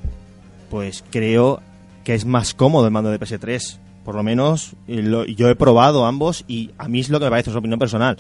pues 0.70 1.04
creo 1.12 1.62
que 2.06 2.14
es 2.16 2.26
más 2.26 2.54
cómodo 2.54 2.86
el 2.86 2.92
mando 2.92 3.12
de 3.12 3.20
PS3. 3.20 3.78
Por 4.10 4.16
lo 4.16 4.24
menos 4.24 4.76
eh, 4.88 5.04
lo- 5.04 5.24
yo 5.24 5.50
he 5.50 5.56
probado 5.56 6.08
ambos 6.08 6.44
y 6.48 6.72
a 6.80 6.88
mí 6.88 7.00
es 7.00 7.10
lo 7.12 7.20
que 7.20 7.26
me 7.26 7.30
parece, 7.30 7.52
es 7.52 7.56
opinión 7.56 7.78
personal. 7.78 8.18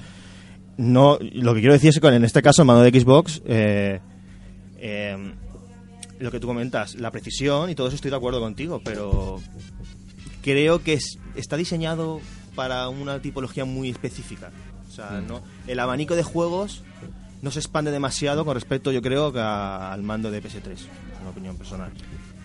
No, 0.77 1.17
lo 1.19 1.55
que 1.55 1.61
quiero 1.61 1.73
decir 1.73 1.89
es 1.89 1.99
que 1.99 2.07
en 2.09 2.23
este 2.23 2.43
caso 2.43 2.61
el 2.61 2.67
mando 2.67 2.83
de 2.83 2.91
Xbox, 2.91 3.41
eh, 3.47 3.99
eh, 4.77 5.33
lo 6.19 6.29
que 6.29 6.39
tú 6.39 6.45
comentas, 6.45 6.93
la 6.93 7.09
precisión 7.09 7.71
y 7.71 7.75
todo 7.75 7.87
eso 7.87 7.95
estoy 7.95 8.11
de 8.11 8.17
acuerdo 8.17 8.39
contigo, 8.39 8.79
pero 8.85 9.41
creo 10.43 10.83
que 10.83 10.93
es- 10.93 11.17
está 11.33 11.57
diseñado 11.57 12.21
para 12.53 12.87
una 12.89 13.19
tipología 13.19 13.65
muy 13.65 13.89
específica. 13.89 14.51
O 14.87 14.91
sea, 14.91 15.21
Mm. 15.23 15.27
no, 15.27 15.41
el 15.65 15.79
abanico 15.79 16.15
de 16.15 16.21
juegos 16.21 16.83
no 17.41 17.49
se 17.49 17.57
expande 17.57 17.89
demasiado 17.89 18.45
con 18.45 18.53
respecto, 18.53 18.91
yo 18.91 19.01
creo, 19.01 19.33
que 19.33 19.39
a- 19.39 19.91
al 19.91 20.03
mando 20.03 20.29
de 20.29 20.39
PS3. 20.39 20.81
Es 20.81 20.87
una 21.21 21.31
opinión 21.31 21.57
personal. 21.57 21.89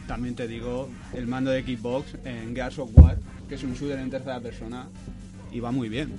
También 0.07 0.35
te 0.35 0.47
digo, 0.47 0.89
el 1.15 1.27
mando 1.27 1.51
de 1.51 1.63
Xbox 1.63 2.17
en 2.27 2.55
Gears 2.55 2.79
of 2.79 2.91
War, 2.93 3.17
que 3.49 3.55
es 3.57 3.63
un 3.63 3.75
shooter 3.75 3.99
en 3.99 4.11
tercera 4.11 4.41
persona, 4.41 4.87
y 5.53 5.61
va 5.61 5.71
muy 5.71 5.89
bien. 5.89 6.13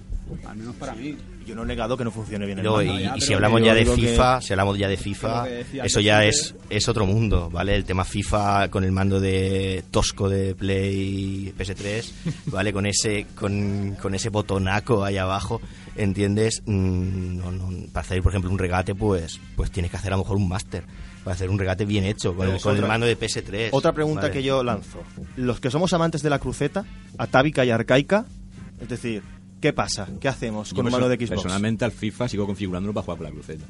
Al 0.47 0.55
menos 0.57 0.75
para 0.75 0.95
mí. 0.95 1.15
Yo 1.45 1.53
no 1.53 1.61
he 1.61 1.65
negado 1.67 1.95
que 1.95 2.03
no 2.03 2.09
funcione 2.09 2.47
bien 2.47 2.57
el 2.57 2.65
No, 2.65 2.81
y, 2.81 3.03
ya, 3.03 3.15
y 3.15 3.21
si 3.21 3.33
hablamos 3.35 3.61
ya 3.61 3.75
de 3.75 3.85
que- 3.85 3.91
FIFA, 3.91 4.41
si 4.41 4.53
hablamos 4.53 4.79
ya 4.79 4.87
de 4.87 4.97
FIFA, 4.97 5.47
eso 5.83 5.99
ya 5.99 6.23
es, 6.25 6.55
es 6.71 6.87
otro 6.89 7.05
mundo, 7.05 7.51
¿vale? 7.51 7.75
El 7.75 7.85
tema 7.85 8.03
FIFA 8.03 8.69
con 8.69 8.83
el 8.83 8.91
mando 8.91 9.19
de 9.19 9.83
tosco 9.91 10.27
de 10.27 10.55
Play 10.55 11.53
PS3, 11.55 12.11
¿vale? 12.47 12.73
Con 12.73 12.87
ese 12.87 13.27
con, 13.35 13.95
con 14.01 14.15
ese 14.15 14.29
botonaco 14.29 15.03
ahí 15.03 15.17
abajo, 15.17 15.61
¿entiendes? 15.95 16.61
Mm, 16.65 17.37
no, 17.37 17.51
no, 17.51 17.69
para 17.91 18.05
hacer, 18.05 18.21
por 18.21 18.31
ejemplo, 18.31 18.51
un 18.51 18.57
regate, 18.59 18.95
pues 18.95 19.39
pues 19.55 19.71
tienes 19.71 19.91
que 19.91 19.97
hacer 19.97 20.13
a 20.13 20.17
lo 20.17 20.23
mejor 20.23 20.37
un 20.37 20.47
máster 20.47 20.83
para 21.23 21.33
hacer 21.35 21.49
un 21.49 21.57
regate 21.57 21.85
bien 21.85 22.03
hecho 22.05 22.35
con, 22.35 22.49
el, 22.49 22.61
con 22.61 22.75
el 22.75 22.83
mando 22.85 23.05
de 23.07 23.17
PS3. 23.17 23.69
Otra 23.71 23.93
pregunta 23.93 24.21
¿vale? 24.23 24.33
que 24.33 24.43
yo 24.43 24.63
lanzo. 24.63 25.01
Los 25.35 25.59
que 25.59 25.71
somos 25.71 25.91
amantes 25.93 26.21
de 26.21 26.29
la 26.29 26.39
cruceta, 26.39 26.85
atávica 27.17 27.65
y 27.65 27.71
arcaica, 27.71 28.25
es 28.79 28.89
decir, 28.89 29.23
¿qué 29.61 29.73
pasa? 29.73 30.07
¿Qué 30.19 30.27
hacemos 30.27 30.69
Yo 30.69 30.75
con 30.75 30.85
un 30.85 30.91
perso- 30.91 30.99
mando 30.99 31.09
de 31.09 31.15
Xbox? 31.17 31.29
Personalmente 31.41 31.83
al 31.85 31.91
FIFA 31.91 32.27
sigo 32.27 32.45
configurándolo 32.45 32.93
para 32.93 33.05
jugar 33.05 33.17
con 33.17 33.25
la 33.25 33.31
cruceta. 33.31 33.65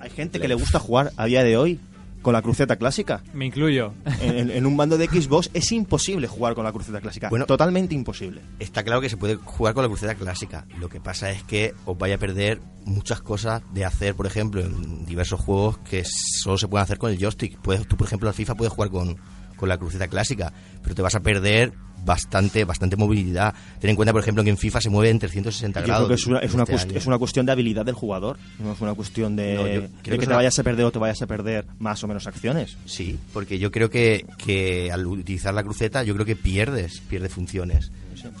Hay 0.00 0.10
gente 0.10 0.38
que 0.40 0.48
le 0.48 0.54
gusta 0.54 0.78
jugar 0.78 1.12
a 1.16 1.26
día 1.26 1.42
de 1.44 1.56
hoy 1.56 1.78
con 2.22 2.32
la 2.32 2.40
cruceta 2.42 2.76
clásica. 2.76 3.22
Me 3.34 3.44
incluyo. 3.46 3.92
En, 4.20 4.38
en- 4.38 4.50
en 4.50 4.66
un 4.66 4.76
mando 4.76 4.96
de 4.96 5.06
Xbox 5.06 5.50
es 5.52 5.70
imposible 5.72 6.26
jugar 6.28 6.54
con 6.54 6.64
la 6.64 6.72
cruceta 6.72 7.00
clásica. 7.00 7.28
Bueno, 7.28 7.46
Totalmente 7.46 7.94
imposible. 7.94 8.40
Está 8.58 8.82
claro 8.84 9.00
que 9.00 9.08
se 9.10 9.16
puede 9.16 9.34
jugar 9.36 9.74
con 9.74 9.82
la 9.82 9.88
cruceta 9.88 10.14
clásica. 10.14 10.66
Lo 10.78 10.88
que 10.88 11.00
pasa 11.00 11.30
es 11.30 11.42
que 11.42 11.74
os 11.84 11.98
vaya 11.98 12.14
a 12.14 12.18
perder 12.18 12.60
muchas 12.84 13.20
cosas 13.20 13.62
de 13.74 13.84
hacer, 13.84 14.14
por 14.14 14.26
ejemplo, 14.26 14.60
en 14.62 15.04
diversos 15.04 15.40
juegos 15.40 15.78
que 15.78 16.04
solo 16.04 16.56
se 16.58 16.68
pueden 16.68 16.84
hacer 16.84 16.98
con 16.98 17.10
el 17.10 17.18
joystick. 17.18 17.58
Puedes, 17.60 17.86
tú, 17.86 17.96
por 17.96 18.06
ejemplo, 18.06 18.28
al 18.28 18.34
FIFA 18.34 18.54
puedes 18.54 18.72
jugar 18.72 18.90
con, 18.90 19.16
con 19.56 19.68
la 19.68 19.78
cruceta 19.78 20.08
clásica, 20.08 20.52
pero 20.82 20.94
te 20.94 21.02
vas 21.02 21.14
a 21.14 21.20
perder 21.20 21.72
bastante 22.04 22.64
bastante 22.64 22.96
movilidad. 22.96 23.54
Ten 23.80 23.90
en 23.90 23.96
cuenta, 23.96 24.12
por 24.12 24.20
ejemplo, 24.22 24.42
que 24.44 24.50
en 24.50 24.56
FIFA 24.58 24.80
se 24.80 24.90
mueve 24.90 25.10
en 25.10 25.18
360 25.18 25.80
Yo 25.80 25.86
grados. 25.86 26.06
creo 26.06 26.16
que 26.16 26.20
es 26.20 26.26
una, 26.26 26.38
es, 26.40 26.54
una 26.54 26.64
este 26.64 26.98
es 26.98 27.06
una 27.06 27.18
cuestión 27.18 27.46
de 27.46 27.52
habilidad 27.52 27.84
del 27.84 27.94
jugador. 27.94 28.38
No 28.58 28.72
es 28.72 28.80
una 28.80 28.94
cuestión 28.94 29.36
de, 29.36 29.54
No, 29.54 29.64
de 29.64 29.70
creo 29.72 29.88
que, 30.02 30.10
que 30.10 30.14
es 30.14 30.20
te 30.20 30.26
una- 30.26 30.36
vayas 30.36 30.58
a 30.58 30.62
perder 30.62 30.84
o 30.86 30.90
te 30.92 30.98
vayas 30.98 31.22
a 31.22 31.26
perder 31.26 31.64
más 31.78 32.02
o 32.04 32.08
menos 32.08 32.26
acciones. 32.26 32.76
Sí, 32.86 33.18
porque 33.32 33.58
yo 33.58 33.70
creo 33.70 33.90
que, 33.90 34.26
que 34.38 34.90
al 34.92 35.06
utilizar 35.06 35.54
la 35.54 35.62
cruceta, 35.62 36.02
yo 36.02 36.14
creo 36.14 36.26
que 36.26 36.36
pierdes, 36.36 37.00
pierdes 37.08 37.32
funciones. 37.32 37.90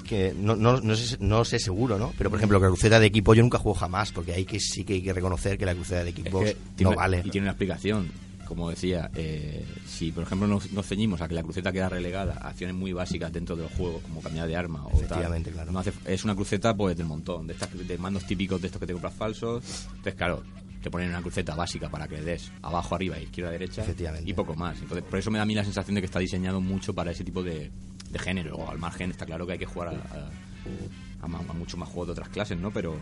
Que 0.04 0.32
no, 0.38 0.54
no, 0.54 0.80
no, 0.80 0.94
sé, 0.94 1.16
no 1.20 1.44
sé 1.44 1.58
seguro, 1.58 1.98
¿no? 1.98 2.12
Pero 2.16 2.30
por 2.30 2.38
ejemplo, 2.38 2.58
la 2.60 2.66
cruceta 2.68 3.00
de 3.00 3.06
equipo 3.06 3.34
yo 3.34 3.42
nunca 3.42 3.58
juego 3.58 3.76
jamás, 3.78 4.12
porque 4.12 4.32
ahí 4.32 4.44
que 4.44 4.60
sí 4.60 4.84
que 4.84 4.94
hay 4.94 5.02
que 5.02 5.12
reconocer 5.12 5.58
que 5.58 5.66
la 5.66 5.74
cruceta 5.74 6.04
de 6.04 6.10
Es 6.10 6.18
equipo 6.18 6.40
que 6.40 6.54
no 6.54 6.60
tiene- 6.76 6.94
vale. 6.96 7.22
Y 7.24 7.30
tiene 7.30 7.46
una 7.46 7.52
explicación. 7.52 8.08
Como 8.54 8.70
decía, 8.70 9.10
eh, 9.14 9.64
si 9.86 10.12
por 10.12 10.24
ejemplo 10.24 10.46
nos, 10.46 10.70
nos 10.72 10.86
ceñimos 10.86 11.20
a 11.20 11.28
que 11.28 11.34
la 11.34 11.42
cruceta 11.42 11.72
queda 11.72 11.88
relegada 11.88 12.34
a 12.40 12.48
acciones 12.48 12.76
muy 12.76 12.92
básicas 12.92 13.32
dentro 13.32 13.56
del 13.56 13.68
juego, 13.68 14.00
como 14.02 14.20
cambiar 14.20 14.46
de 14.46 14.56
arma 14.56 14.84
o 14.86 14.90
tal, 14.90 14.98
Efectivamente, 15.00 15.50
claro. 15.50 15.72
no 15.72 15.78
hace- 15.78 15.92
es 16.04 16.24
una 16.24 16.34
cruceta 16.34 16.74
pues 16.76 16.96
del 16.96 17.06
montón, 17.06 17.46
de 17.46 17.54
estas 17.54 17.70
de 17.86 17.98
mandos 17.98 18.26
típicos 18.26 18.60
de 18.60 18.66
estos 18.68 18.80
que 18.80 18.86
te 18.86 18.92
compras 18.92 19.14
falsos. 19.14 19.64
Entonces, 19.88 20.14
claro, 20.14 20.42
te 20.82 20.90
ponen 20.90 21.08
una 21.10 21.22
cruceta 21.22 21.54
básica 21.54 21.88
para 21.88 22.08
que 22.08 22.16
le 22.16 22.24
des 22.24 22.50
abajo, 22.62 22.94
arriba, 22.94 23.18
izquierda, 23.18 23.50
derecha 23.52 23.84
y 24.26 24.32
poco 24.34 24.54
más. 24.54 24.80
Entonces, 24.80 25.04
por 25.08 25.18
eso 25.18 25.30
me 25.30 25.38
da 25.38 25.42
a 25.42 25.46
mí 25.46 25.54
la 25.54 25.64
sensación 25.64 25.94
de 25.94 26.00
que 26.00 26.06
está 26.06 26.18
diseñado 26.18 26.60
mucho 26.60 26.92
para 26.94 27.10
ese 27.12 27.22
tipo 27.24 27.42
de, 27.42 27.70
de 28.10 28.18
género. 28.18 28.56
O 28.56 28.70
al 28.70 28.78
margen 28.78 29.10
está 29.10 29.24
claro 29.24 29.46
que 29.46 29.52
hay 29.52 29.58
que 29.58 29.66
jugar 29.66 29.88
a, 29.88 31.24
a, 31.24 31.24
a 31.24 31.52
mucho 31.54 31.76
más 31.76 31.88
juegos 31.88 32.08
de 32.08 32.12
otras 32.12 32.28
clases, 32.28 32.58
¿no? 32.58 32.70
Pero 32.72 32.96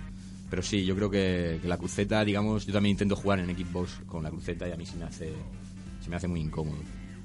pero 0.51 0.63
sí, 0.63 0.85
yo 0.85 0.95
creo 0.97 1.09
que, 1.11 1.59
que 1.63 1.69
la 1.69 1.79
cruceta, 1.79 2.25
digamos, 2.25 2.67
yo 2.67 2.73
también 2.73 2.93
intento 2.93 3.17
jugar 3.17 3.39
en 3.39 3.57
Xbox 3.57 4.01
con 4.07 4.23
la 4.25 4.31
cruceta 4.31 4.69
y 4.69 4.73
a 4.73 4.77
mí 4.77 4.85
se 4.85 4.97
me 4.97 5.05
hace, 5.05 5.33
se 6.03 6.11
me 6.11 6.17
hace 6.17 6.29
muy 6.29 6.41
incómodo. 6.41 6.79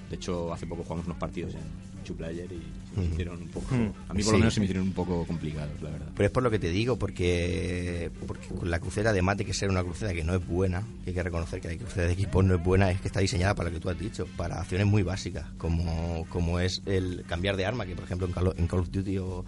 De 0.10 0.15
hecho, 0.15 0.53
hace 0.53 0.67
poco 0.67 0.84
jugamos 0.84 1.05
unos 1.08 1.17
partidos 1.17 1.55
en 1.55 1.62
Two 2.05 2.15
Player 2.15 2.46
y 2.51 2.62
se 2.94 3.00
me 3.01 3.08
hicieron 3.08 3.41
un 3.41 3.48
poco, 3.48 3.74
a 3.74 4.13
mí 4.13 4.22
por 4.22 4.24
Sí. 4.24 4.32
lo 4.34 4.38
menos 4.38 4.53
se 4.53 4.60
me 4.60 4.65
hicieron 4.67 4.86
un 4.86 4.94
poco 4.94 5.25
complicados, 5.25 5.82
la 5.82 5.89
verdad. 5.89 6.08
Pero 6.15 6.27
es 6.27 6.32
por 6.32 6.44
lo 6.44 6.51
que 6.51 6.60
te 6.60 6.70
digo, 6.70 6.96
porque, 6.98 8.12
porque 8.27 8.48
con 8.50 8.70
la 8.70 8.79
cruceta, 8.79 9.10
además 9.10 9.38
de 9.38 9.46
que 9.46 9.53
ser 9.55 9.70
una 9.72 9.84
cruceta 9.84 10.13
que 10.13 10.24
no 10.24 10.36
es 10.36 10.46
buena, 10.46 10.84
que 11.03 11.10
hay 11.10 11.13
que 11.15 11.24
reconocer 11.24 11.60
que 11.60 11.70
la 11.70 11.77
cruceta 11.77 12.03
de 12.05 12.13
equipo 12.13 12.44
no 12.44 12.53
es 12.53 12.63
buena, 12.63 12.91
es 12.91 13.01
que 13.01 13.08
está 13.08 13.20
diseñada 13.22 13.55
para 13.55 13.70
lo 13.70 13.74
que 13.75 13.82
tú 13.82 13.89
has 13.89 13.98
dicho, 13.98 14.27
para 14.38 14.62
acciones 14.62 14.86
muy 14.86 15.01
básicas, 15.01 15.48
como, 15.58 16.27
como 16.29 16.60
es 16.60 16.84
el 16.86 17.24
cambiar 17.27 17.58
de 17.58 17.65
arma, 17.65 17.88
que 17.88 17.96
por 17.96 18.03
ejemplo 18.05 18.27
en 18.27 18.34
Call 18.34 18.48
of, 18.50 18.60
en 18.60 18.67
Call 18.67 18.79
of 18.82 18.91
Duty 18.91 19.17
o, 19.17 19.44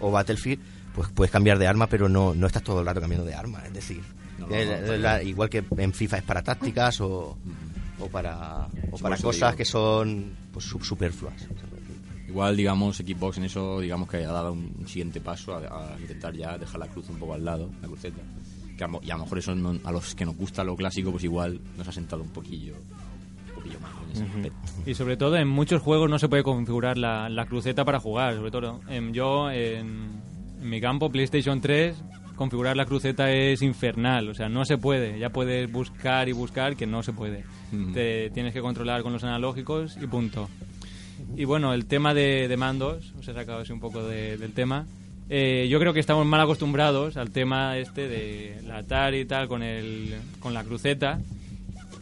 o 0.00 0.10
Battlefield, 0.10 0.60
pues 0.94 1.08
puedes 1.10 1.30
cambiar 1.30 1.58
de 1.58 1.66
arma, 1.66 1.86
pero 1.86 2.08
no, 2.08 2.34
no 2.34 2.46
estás 2.46 2.62
todo 2.62 2.80
el 2.80 2.86
rato 2.86 3.00
cambiando 3.00 3.26
de 3.26 3.34
arma, 3.34 3.62
es 3.66 3.72
decir, 3.72 4.00
No, 4.38 4.46
no, 4.46 4.54
eh, 4.54 4.82
no, 4.86 4.96
la- 4.96 5.22
igual 5.22 5.48
que 5.48 5.64
en 5.78 5.92
FIFA 5.92 6.18
es 6.18 6.22
para 6.24 6.42
tácticas 6.42 7.00
o, 7.00 7.36
o 8.00 8.08
para, 8.08 8.68
o 8.90 8.98
para 8.98 9.16
cosas 9.16 9.50
digo. 9.52 9.56
que 9.58 9.64
son 9.64 10.32
pues, 10.52 10.64
sub- 10.64 10.84
superfluas. 10.84 11.34
Igual, 12.28 12.56
digamos, 12.56 12.96
Xbox 12.96 13.36
en 13.36 13.44
eso, 13.44 13.80
digamos 13.80 14.08
que 14.08 14.18
ha 14.24 14.32
dado 14.32 14.52
un, 14.52 14.84
siguiente 14.86 15.20
paso 15.20 15.54
a, 15.54 15.58
a 15.94 16.00
intentar 16.00 16.34
ya 16.34 16.56
dejar 16.56 16.80
la 16.80 16.86
cruz 16.88 17.08
un 17.10 17.16
poco 17.16 17.34
al 17.34 17.44
lado, 17.44 17.68
la 17.82 17.88
cruceta. 17.88 18.20
Que 18.78 18.84
a, 18.84 18.88
lo- 18.88 19.00
y 19.02 19.10
a 19.10 19.16
lo 19.16 19.24
mejor 19.24 19.38
eso 19.38 19.54
no- 19.54 19.78
a 19.84 19.92
los 19.92 20.14
que 20.14 20.24
nos 20.24 20.36
gusta 20.36 20.64
lo 20.64 20.74
clásico, 20.74 21.10
pues 21.12 21.24
igual 21.24 21.60
nos 21.76 21.86
ha 21.88 21.92
sentado 21.92 22.22
un 22.22 22.30
poquillo, 22.30 22.74
un 22.74 23.54
poquillo 23.54 23.78
más 23.80 23.92
en 24.06 24.10
ese 24.12 24.24
aspecto. 24.24 24.58
Y 24.90 24.94
sobre 24.94 25.16
todo 25.18 25.36
en 25.36 25.46
muchos 25.48 25.82
juegos 25.82 26.08
no 26.08 26.18
se 26.18 26.28
puede 26.28 26.42
configurar 26.42 26.96
la, 26.96 27.28
la 27.28 27.44
cruceta 27.44 27.84
para 27.84 28.00
jugar. 28.00 28.34
Sobre 28.36 28.50
todo 28.50 28.80
em, 28.88 29.12
yo 29.12 29.50
en, 29.50 30.08
en 30.62 30.70
mi 30.70 30.80
campo, 30.80 31.10
PlayStation 31.10 31.60
3, 31.60 31.94
configurar 32.36 32.76
la 32.76 32.86
cruceta 32.86 33.30
es 33.32 33.62
infernal. 33.62 34.28
O 34.28 34.34
sea, 34.34 34.48
no 34.48 34.64
se 34.64 34.78
puede. 34.78 35.18
Ya 35.18 35.30
puedes 35.30 35.70
buscar 35.70 36.28
y 36.28 36.32
buscar 36.32 36.76
que 36.76 36.86
no 36.86 37.02
se 37.02 37.12
puede. 37.12 37.44
Te 37.92 38.30
tienes 38.30 38.52
que 38.52 38.60
controlar 38.60 39.02
con 39.02 39.12
los 39.12 39.24
analógicos 39.24 39.96
y 40.02 40.06
punto. 40.06 40.48
Y 41.36 41.44
bueno, 41.44 41.72
el 41.74 41.86
tema 41.86 42.14
de, 42.14 42.48
de 42.48 42.56
mandos, 42.56 43.12
os 43.18 43.26
he 43.28 43.32
sacado 43.34 43.60
así 43.60 43.72
un 43.72 43.80
poco 43.80 44.02
de- 44.06 44.36
del 44.36 44.52
tema. 44.52 44.86
Eh, 45.30 45.66
yo 45.70 45.78
creo 45.78 45.92
que 45.94 46.00
estamos 46.00 46.26
mal 46.26 46.40
acostumbrados 46.40 47.16
al 47.16 47.30
tema 47.30 47.78
este 47.78 48.08
de 48.08 48.60
la 48.66 48.78
Atari 48.78 49.20
y 49.20 49.24
tal 49.24 49.48
con, 49.48 49.62
el, 49.62 50.14
con 50.40 50.52
la 50.52 50.64
cruceta. 50.64 51.20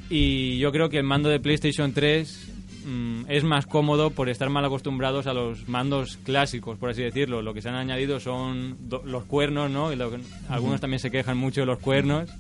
Y 0.08 0.58
yo 0.58 0.72
creo 0.72 0.88
que 0.88 0.98
el 0.98 1.04
mando 1.04 1.28
de 1.28 1.38
PlayStation 1.38 1.92
3 1.92 2.49
mm, 2.84 3.22
es 3.28 3.44
más 3.44 3.66
cómodo 3.66 4.10
por 4.10 4.28
estar 4.28 4.50
mal 4.50 4.64
acostumbrados 4.64 5.26
a 5.26 5.32
los 5.32 5.68
mandos 5.68 6.18
clásicos, 6.18 6.78
por 6.78 6.90
así 6.90 7.02
decirlo. 7.02 7.42
Lo 7.42 7.54
que 7.54 7.62
se 7.62 7.68
han 7.68 7.76
añadido 7.76 8.20
son 8.20 8.76
los 9.04 9.24
cuernos, 9.24 9.70
¿no? 9.70 9.92
Y 9.92 9.96
lo 9.96 10.10
algunos 10.48 10.80
también 10.80 11.00
se 11.00 11.10
quejan 11.10 11.36
mucho 11.36 11.60
de 11.60 11.66
los 11.66 11.78
cuernos. 11.78 12.30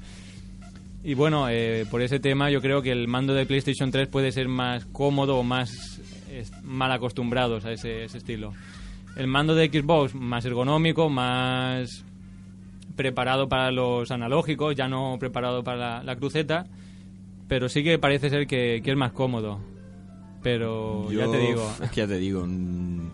Y 1.02 1.14
bueno, 1.14 1.48
eh, 1.48 1.86
por 1.90 2.02
ese 2.02 2.20
tema 2.20 2.50
yo 2.50 2.60
creo 2.60 2.82
que 2.82 2.92
el 2.92 3.08
mando 3.08 3.32
de 3.32 3.46
PlayStation 3.46 3.90
3 3.90 4.08
puede 4.08 4.32
ser 4.32 4.48
más 4.48 4.84
cómodo 4.86 5.38
o 5.38 5.42
más 5.42 6.00
mal 6.62 6.92
acostumbrados 6.92 7.64
a 7.64 7.72
ese, 7.72 8.04
ese 8.04 8.18
estilo. 8.18 8.52
El 9.16 9.26
mando 9.26 9.54
de 9.54 9.68
Xbox 9.68 10.14
más 10.14 10.44
ergonómico, 10.44 11.08
más 11.08 12.04
preparado 12.96 13.48
para 13.48 13.70
los 13.70 14.10
analógicos, 14.10 14.76
ya 14.76 14.88
no 14.88 15.16
preparado 15.18 15.64
para 15.64 15.78
la, 15.78 16.02
la 16.02 16.16
cruceta, 16.16 16.66
pero 17.48 17.68
sí 17.68 17.82
que 17.82 17.98
parece 17.98 18.30
ser 18.30 18.46
que, 18.46 18.80
que 18.84 18.90
es 18.90 18.96
más 18.96 19.12
cómodo. 19.12 19.60
Pero 20.42 21.10
ya 21.12 21.30
te 21.30 21.38
digo, 21.38 21.70
Es 21.82 21.90
que 21.90 21.96
ya 22.00 22.06
te 22.06 22.18
digo. 22.18 22.44
mm, 22.46 23.10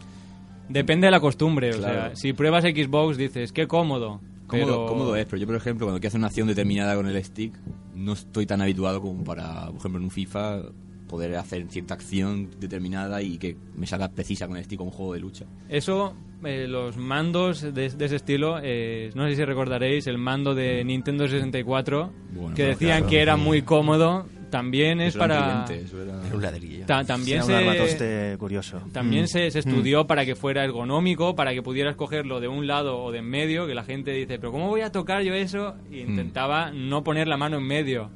depende 0.69 1.07
de 1.07 1.11
la 1.11 1.21
costumbre. 1.21 1.71
O 1.71 1.81
sea, 1.81 2.15
si 2.17 2.33
pruebas 2.33 2.65
Xbox 2.65 3.17
dices, 3.17 3.53
qué 3.53 3.67
cómodo. 3.67 4.21
Cómodo, 4.47 4.67
pero- 4.67 4.87
cómodo 4.87 5.17
es, 5.17 5.27
pero 5.27 5.39
yo, 5.39 5.47
por 5.47 5.57
ejemplo, 5.57 5.87
cuando 5.87 5.99
quiero 6.01 6.09
hacer 6.09 6.19
una 6.21 6.29
acción 6.29 6.47
determinada 6.49 6.95
con 6.95 7.07
el 7.09 7.25
stick, 7.25 7.53
no 7.95 8.13
estoy 8.13 8.47
tan 8.47 8.61
habituado 8.63 9.01
como 9.01 9.25
para, 9.25 9.67
por 9.67 9.77
ejemplo, 9.79 9.99
en 9.99 10.05
un 10.05 10.11
FIFA, 10.11 10.63
poder 11.09 11.37
hacer 11.37 11.67
cierta 11.69 11.95
acción 11.95 12.51
determinada 12.61 13.23
y 13.23 13.39
que 13.39 13.57
me 13.77 13.87
salga 13.87 14.09
precisa 14.09 14.47
con 14.47 14.57
el 14.57 14.65
stick 14.65 14.79
como 14.79 14.91
un 14.91 14.97
juego 14.97 15.15
de 15.15 15.21
lucha. 15.21 15.47
Eso, 15.69 16.15
eh, 16.45 16.67
los 16.69 16.97
mandos 16.97 17.63
de, 17.63 17.89
de 17.91 18.05
ese 18.05 18.17
estilo, 18.17 18.59
eh, 18.63 19.11
no 19.15 19.27
sé 19.29 19.35
si 19.37 19.45
recordaréis 19.45 20.07
el 20.07 20.19
mando 20.19 20.55
de 20.55 20.85
Nintendo 20.85 21.27
64, 21.27 22.11
Bueno, 22.35 22.55
que 22.55 22.65
decían 22.65 22.99
claro. 22.99 23.07
que 23.11 23.21
era 23.21 23.37
muy 23.37 23.63
cómodo, 23.63 24.27
también 24.51 25.01
es 25.01 25.17
para... 25.17 25.65
era- 25.69 26.35
un 26.35 26.43
ladrillo. 26.43 26.87
Ta- 26.87 27.05
también 27.05 27.43
Sí, 27.43 27.53
un 27.53 27.59
se, 27.99 28.37
curioso. 28.39 28.81
también 28.93 29.25
Mm. 29.25 29.29
se, 29.29 29.51
se 29.51 29.59
estudió 29.61 30.07
para 30.07 30.25
que 30.25 30.35
fuera 30.35 30.65
ergonómico, 30.65 31.35
para 31.35 31.53
que 31.53 31.63
pudieras 31.63 31.97
cogerlo 31.97 32.41
de 32.41 32.49
un 32.49 32.67
lado 32.67 32.99
o 33.03 33.13
de 33.13 33.19
en 33.19 33.27
medio, 33.29 33.67
que 33.67 33.75
la 33.75 33.85
gente 33.85 34.13
dice, 34.13 34.39
pero 34.39 34.53
¿cómo 34.53 34.69
voy 34.69 34.83
a 34.83 34.93
tocar 34.93 35.23
yo 35.23 35.35
eso? 35.35 35.75
Y 35.91 36.05
Mm. 36.05 36.11
intentaba 36.11 36.71
no 36.71 37.03
poner 37.05 37.29
la 37.29 37.37
mano 37.37 37.57
en 37.59 37.65
medio. 37.67 38.11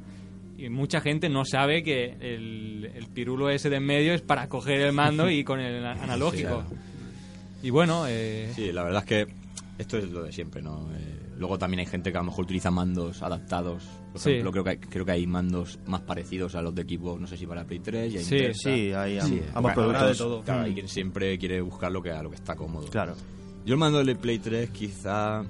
Y 0.57 0.69
mucha 0.69 1.01
gente 1.01 1.27
no 1.27 1.43
sabe 1.43 1.81
que 1.83 2.15
el, 2.21 2.91
el 2.95 3.07
pirulo 3.07 3.49
ese 3.49 3.69
de 3.69 3.77
en 3.77 3.85
medio 3.85 4.13
es 4.13 4.21
para 4.21 4.47
coger 4.47 4.79
el 4.81 4.93
mando 4.93 5.29
y 5.29 5.43
con 5.43 5.59
el 5.59 5.83
analógico. 5.85 6.63
claro. 6.63 6.65
Y 7.63 7.69
bueno, 7.71 8.05
eh, 8.07 8.51
Sí, 8.55 8.71
la 8.71 8.83
verdad 8.83 9.03
es 9.03 9.07
que 9.27 9.33
esto 9.79 9.97
es 9.97 10.09
lo 10.11 10.23
de 10.23 10.31
siempre, 10.31 10.61
¿no? 10.61 10.87
Eh, 10.93 11.19
luego 11.37 11.57
también 11.57 11.79
hay 11.81 11.85
gente 11.87 12.11
que 12.11 12.17
a 12.17 12.21
lo 12.21 12.25
mejor 12.27 12.45
utiliza 12.45 12.69
mandos 12.71 13.21
adaptados. 13.23 13.83
Por 14.11 14.19
Sí. 14.21 14.31
ejemplo, 14.31 14.51
creo 14.51 14.63
que, 14.65 14.69
hay, 14.71 14.77
creo 14.77 15.05
que 15.05 15.11
hay 15.13 15.25
mandos 15.27 15.79
más 15.87 16.01
parecidos 16.01 16.55
a 16.55 16.61
los 16.61 16.75
de 16.75 16.81
equipo, 16.81 17.17
no 17.17 17.27
sé 17.27 17.37
si 17.37 17.45
para 17.47 17.65
Play 17.65 17.79
3 17.79 18.13
y 18.13 18.17
hay 18.17 18.23
Sí. 18.23 18.37
Sí, 18.53 18.69
hay 18.93 19.17
am- 19.19 19.27
Sí, 19.29 19.41
ambos 19.53 19.73
productos. 19.73 20.09
de 20.09 20.15
todo. 20.15 20.41
Claro, 20.43 20.61
Mm. 20.61 20.65
hay 20.65 20.73
quien 20.73 20.87
siempre 20.89 21.37
quiere 21.37 21.61
buscar 21.61 21.91
lo 21.91 22.01
que, 22.01 22.11
a 22.11 22.21
lo 22.21 22.29
que 22.29 22.35
está 22.35 22.55
cómodo. 22.55 22.87
Claro. 22.87 23.15
Yo 23.65 23.73
el 23.73 23.79
mando 23.79 24.03
del 24.03 24.17
Play 24.17 24.39
3 24.39 24.69
quizá 24.71 25.43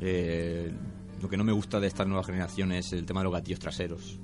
eh, 0.00 0.72
lo 1.20 1.28
que 1.28 1.36
no 1.36 1.44
me 1.44 1.52
gusta 1.52 1.78
de 1.78 1.86
esta 1.86 2.04
nueva 2.04 2.24
generación 2.24 2.72
es 2.72 2.92
el 2.92 3.04
tema 3.04 3.20
de 3.20 3.24
los 3.24 3.32
gatillos 3.34 3.58
traseros. 3.60 4.18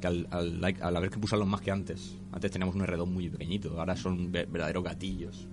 Que 0.00 0.06
al, 0.08 0.26
al, 0.30 0.62
hay- 0.64 0.76
al 0.80 0.96
haber 0.96 1.08
que 1.08 1.18
pulsarlos 1.18 1.46
más 1.48 1.60
que 1.60 1.70
antes. 1.70 2.18
Antes 2.32 2.50
teníamos 2.50 2.74
un 2.74 2.82
R2 2.82 3.06
muy 3.06 3.30
pequeñito, 3.30 3.78
ahora 3.78 3.96
son 3.96 4.30
ve- 4.32 4.44
verdaderos 4.46 4.82
gatillos. 4.84 5.48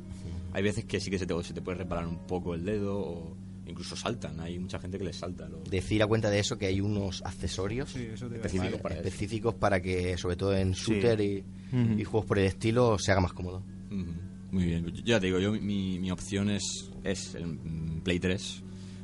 Hay 0.53 0.63
veces 0.63 0.83
que 0.85 0.99
sí 0.99 1.09
que 1.09 1.17
se 1.19 1.25
te, 1.25 1.43
se 1.43 1.53
te 1.53 1.61
puede 1.61 1.77
reparar 1.77 2.05
un 2.07 2.25
poco 2.27 2.53
el 2.55 2.65
dedo 2.65 2.99
o 2.99 3.37
incluso 3.71 3.95
saltan. 3.95 4.39
Hay 4.39 4.59
mucha 4.59 4.79
gente 4.79 4.97
que 4.97 5.03
les 5.05 5.15
salta. 5.17 5.47
los- 5.49 5.63
Decir 5.69 6.03
a 6.03 6.07
cuenta 6.07 6.29
de 6.29 6.39
eso 6.39 6.57
que 6.57 6.67
hay 6.67 6.79
unos 6.81 7.21
accesorios 7.25 7.89
Sí, 7.91 8.07
específicos 8.13 8.79
para 8.81 8.95
específicos 8.95 9.55
para 9.55 9.81
que, 9.81 10.17
sobre 10.17 10.35
todo 10.35 10.55
en 10.55 10.71
shooter 10.73 11.19
y, 11.21 11.43
Ujú. 11.71 11.99
y 11.99 12.03
juegos 12.03 12.25
por 12.27 12.39
el 12.39 12.45
estilo, 12.45 12.97
se 12.99 13.11
haga 13.11 13.21
más 13.21 13.33
cómodo. 13.33 13.63
Ujú, 13.89 14.11
Muy 14.51 14.65
bien, 14.65 14.85
ya 15.05 15.19
te 15.19 15.25
digo, 15.27 15.39
yo 15.39 15.51
mi, 15.53 15.97
mi 15.99 16.11
opción 16.11 16.49
es, 16.49 16.91
es 17.03 17.35
el 17.35 17.47
mm, 17.47 18.01
Play 18.03 18.19
3, 18.19 18.63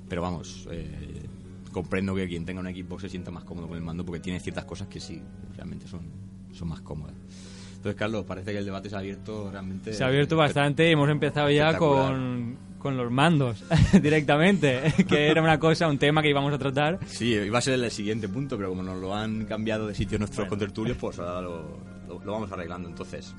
pero 0.09 0.21
vamos, 0.21 0.67
eh, 0.71 1.23
comprendo 1.71 2.13
que 2.15 2.27
quien 2.27 2.43
tenga 2.45 2.59
un 2.61 2.67
Xbox 2.67 3.03
se 3.03 3.09
sienta 3.09 3.31
más 3.31 3.43
cómodo 3.43 3.67
con 3.67 3.77
el 3.77 3.83
mando 3.83 4.03
porque 4.05 4.19
tiene 4.19 4.39
ciertas 4.39 4.65
cosas 4.65 4.87
que 4.87 4.99
sí, 4.99 5.21
realmente 5.55 5.87
son, 5.87 6.01
son 6.53 6.67
más 6.69 6.81
cómodas. 6.81 7.15
Entonces, 7.75 7.95
Carlos, 7.99 8.25
parece 8.25 8.51
que 8.51 8.57
el 8.57 8.65
debate 8.65 8.89
se 8.89 8.95
ha 8.95 8.99
abierto 8.99 9.51
realmente. 9.51 9.93
se 9.93 10.03
ha 10.03 10.07
abierto 10.07 10.35
bastante 10.35 10.89
y 10.89 10.93
hemos 10.93 11.09
empezado 11.09 11.49
ya 11.51 11.77
con, 11.77 12.57
con 12.87 12.97
los 12.97 13.11
mandos 13.11 13.63
directamente, 14.01 14.93
que 15.07 15.27
era 15.29 15.41
una 15.41 15.59
cosa, 15.59 15.87
un 15.87 15.97
tema 15.97 16.21
que 16.21 16.29
íbamos 16.29 16.53
a 16.53 16.57
tratar. 16.57 16.99
Sí, 17.07 17.33
iba 17.33 17.57
a 17.57 17.61
ser 17.61 17.73
el 17.75 17.91
siguiente 17.91 18.27
punto, 18.29 18.57
pero 18.57 18.69
como 18.69 18.83
nos 18.83 18.97
lo 18.99 19.13
han 19.15 19.45
cambiado 19.45 19.87
de 19.87 19.93
sitio 19.95 20.17
nuestros 20.19 20.47
contertulios, 20.47 20.97
pues 20.97 21.19
ahora 21.19 21.41
lo, 21.41 21.79
lo- 22.07 22.23
lo 22.23 22.31
vamos 22.31 22.51
arreglando. 22.51 22.87
Entonces, 22.89 23.33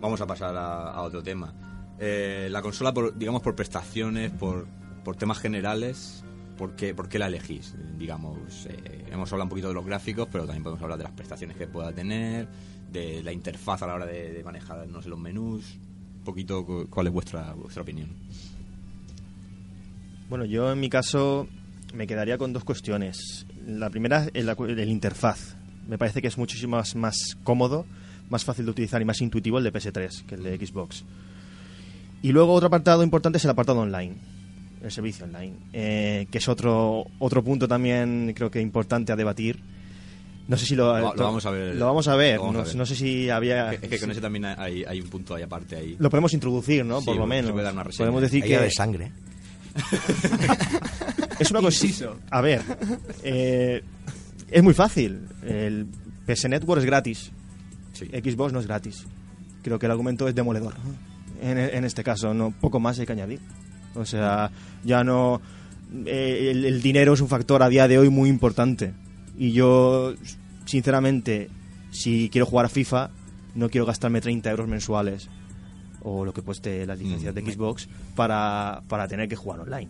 vamos 0.00 0.20
a 0.20 0.26
pasar 0.26 0.56
a, 0.56 0.90
a 0.92 1.02
otro 1.02 1.22
tema. 1.22 1.52
Eh, 1.98 2.48
la 2.50 2.62
consola, 2.62 2.94
por, 2.94 3.16
digamos, 3.18 3.42
por 3.42 3.54
prestaciones, 3.54 4.30
por, 4.30 4.66
por 5.04 5.16
temas 5.16 5.38
generales, 5.38 6.24
¿por 6.56 6.74
qué, 6.76 6.94
por 6.94 7.08
qué 7.08 7.18
la 7.18 7.26
elegís? 7.26 7.74
Digamos, 7.98 8.66
eh, 8.70 9.04
hemos 9.10 9.30
hablado 9.32 9.44
un 9.46 9.50
poquito 9.50 9.68
de 9.68 9.74
los 9.74 9.84
gráficos, 9.84 10.28
pero 10.30 10.44
también 10.44 10.62
podemos 10.62 10.82
hablar 10.82 10.96
de 10.98 11.04
las 11.04 11.12
prestaciones 11.12 11.56
que 11.56 11.66
pueda 11.66 11.92
tener, 11.92 12.48
de 12.90 13.22
la 13.22 13.32
interfaz 13.32 13.82
a 13.82 13.86
la 13.86 13.94
hora 13.94 14.06
de, 14.06 14.32
de 14.32 14.42
manejar, 14.44 14.86
no 14.88 15.02
sé, 15.02 15.08
los 15.10 15.18
menús. 15.18 15.76
Un 16.20 16.24
poquito, 16.24 16.64
cu- 16.66 16.86
¿cuál 16.90 17.06
es 17.08 17.12
vuestra, 17.12 17.52
vuestra 17.54 17.82
opinión? 17.82 18.08
Bueno, 20.30 20.44
yo 20.46 20.72
en 20.72 20.80
mi 20.80 20.88
caso 20.88 21.46
me 21.92 22.06
quedaría 22.06 22.38
con 22.38 22.52
dos 22.52 22.64
cuestiones. 22.64 23.46
La 23.66 23.90
primera 23.90 24.28
es 24.32 24.44
la 24.44 24.54
cu- 24.54 24.64
el, 24.66 24.88
interfaz. 24.88 25.56
Me 25.88 25.98
parece 25.98 26.22
que 26.22 26.28
es 26.28 26.38
muchísimo 26.38 26.76
más, 26.76 26.94
más 26.94 27.36
cómodo, 27.42 27.84
más 28.30 28.44
fácil 28.44 28.64
de 28.64 28.70
utilizar 28.70 29.02
y 29.02 29.04
más 29.04 29.20
intuitivo 29.20 29.58
el 29.58 29.64
de 29.64 29.72
PS3 29.72 30.24
que 30.24 30.36
el 30.36 30.42
de 30.44 30.56
Xbox. 30.64 31.04
Y 32.22 32.32
luego 32.32 32.52
otro 32.52 32.68
apartado 32.68 33.02
importante 33.02 33.38
es 33.38 33.44
el 33.44 33.50
apartado 33.50 33.80
online, 33.80 34.14
el 34.84 34.90
servicio 34.92 35.24
online, 35.24 35.54
eh, 35.72 36.26
que 36.30 36.38
es 36.38 36.48
otro, 36.48 37.06
otro 37.18 37.42
punto 37.42 37.66
también 37.66 38.32
creo 38.36 38.50
que 38.50 38.60
importante 38.60 39.12
a 39.12 39.16
debatir. 39.16 39.58
No 40.46 40.56
sé 40.56 40.66
si 40.66 40.76
lo, 40.76 40.96
Lo- 40.98 41.14
lo 41.14 41.24
vamos 41.24 41.44
a 41.46 41.50
ver. 41.50 41.74
Lo 41.76 41.86
vamos 41.86 42.08
a 42.08 42.14
ver. 42.16 42.38
Vamos 42.38 42.54
no, 42.54 42.60
a 42.60 42.64
ver. 42.64 42.76
no 42.76 42.86
sé 42.86 42.94
si 42.94 43.30
había. 43.30 43.72
Es 43.72 43.80
que 43.80 43.98
con 43.98 44.10
ese 44.10 44.20
también 44.20 44.44
hay, 44.44 44.84
hay 44.84 45.00
un 45.00 45.08
punto 45.08 45.34
ahí 45.34 45.42
aparte 45.42 45.76
ahí. 45.76 45.96
Lo 45.98 46.10
podemos 46.10 46.32
introducir, 46.34 46.84
¿no? 46.84 47.00
Sí, 47.00 47.06
Por 47.06 47.16
lo 47.16 47.26
menos. 47.26 47.52
Podemos 47.96 48.20
decir 48.22 48.42
Hay 48.44 48.48
que 48.48 48.58
de 48.58 48.70
sangre. 48.70 49.12
Es 51.38 51.50
una 51.50 51.60
cosa. 51.60 51.86
A 52.30 52.40
ver, 52.40 52.62
eh, 53.22 53.82
es 54.50 54.62
muy 54.62 54.74
fácil. 54.74 55.20
El 55.42 55.86
PS 56.26 56.48
Network 56.48 56.80
es 56.80 56.86
gratis. 56.86 57.30
Sí. 57.92 58.06
Xbox 58.06 58.52
no 58.52 58.60
es 58.60 58.66
gratis. 58.66 59.06
Creo 59.62 59.78
que 59.78 59.86
el 59.86 59.92
argumento 59.92 60.28
es 60.28 60.34
demoledor. 60.34 60.74
En, 61.42 61.58
en 61.58 61.84
este 61.84 62.02
caso, 62.04 62.34
no 62.34 62.50
poco 62.50 62.80
más 62.80 62.98
hay 62.98 63.06
que 63.06 63.12
añadir. 63.12 63.40
O 63.94 64.04
sea, 64.04 64.50
ya 64.84 65.04
no. 65.04 65.40
eh, 66.06 66.48
el, 66.50 66.64
el 66.64 66.82
dinero 66.82 67.14
es 67.14 67.20
un 67.20 67.28
factor 67.28 67.62
a 67.62 67.68
día 67.68 67.88
de 67.88 67.98
hoy 67.98 68.08
muy 68.10 68.28
importante. 68.28 68.92
Y 69.38 69.52
yo, 69.52 70.14
sinceramente, 70.66 71.48
si 71.90 72.28
quiero 72.30 72.46
jugar 72.46 72.66
a 72.66 72.68
FIFA, 72.68 73.10
no 73.54 73.68
quiero 73.70 73.86
gastarme 73.86 74.20
30 74.20 74.50
euros 74.50 74.68
mensuales 74.68 75.28
o 76.02 76.24
lo 76.24 76.32
que 76.32 76.42
cueste 76.42 76.86
las 76.86 76.98
licencias 76.98 77.34
de 77.34 77.42
Mm. 77.42 77.50
Xbox 77.52 77.88
para, 78.16 78.82
para 78.88 79.06
tener 79.08 79.28
que 79.28 79.36
jugar 79.36 79.60
online. 79.60 79.88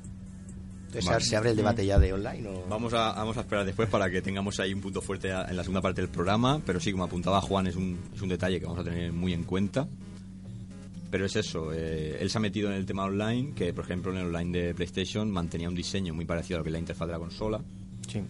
Entonces, 0.87 1.09
Vale. 1.09 1.25
¿se 1.25 1.37
abre 1.37 1.51
el 1.51 1.57
debate 1.57 1.87
ya 1.87 1.99
de 2.01 2.12
online? 2.12 2.49
O... 2.49 2.64
Vamos 2.68 2.92
a, 2.94 3.12
vamos 3.12 3.37
a 3.37 3.40
esperar 3.40 3.64
después 3.64 3.88
para 3.88 4.11
que 4.11 4.23
tengamos 4.23 4.59
ahí 4.59 4.75
un 4.75 4.81
punto 4.81 5.01
fuerte 5.01 5.31
en 5.31 5.57
la 5.57 5.62
segunda 5.62 5.81
parte 5.81 6.01
del 6.01 6.11
programa, 6.11 6.61
pero 6.66 6.81
sí, 6.81 6.90
como 6.90 7.05
apuntaba 7.05 7.40
Juan, 7.40 7.68
es 7.68 7.77
un, 7.77 7.96
es 8.12 8.20
un 8.20 8.29
detalle 8.29 8.59
que 8.59 8.66
vamos 8.66 8.81
a 8.81 8.85
tener 8.85 9.12
muy 9.12 9.33
en 9.33 9.44
cuenta. 9.44 9.87
Pero 11.11 11.27
es 11.27 11.35
eso, 11.37 11.73
eh, 11.73 12.18
él 12.20 12.31
se 12.31 12.38
ha 12.38 12.40
metido 12.40 12.68
en 12.70 12.75
el 12.77 12.87
tema 12.87 13.05
online, 13.05 13.53
que 13.55 13.73
por 13.73 13.85
ejemplo 13.85 14.12
en 14.12 14.18
el 14.18 14.27
online 14.27 14.59
de 14.59 14.75
PlayStation 14.75 15.29
mantenía 15.31 15.68
un 15.68 15.75
diseño 15.75 16.14
muy 16.14 16.25
parecido 16.25 16.57
a 16.57 16.59
lo 16.59 16.64
que 16.64 16.70
es 16.70 16.73
la 16.73 16.79
interfaz 16.79 17.07
de 17.09 17.12
la 17.12 17.18
consola. 17.18 17.61
Sí. 18.09 18.20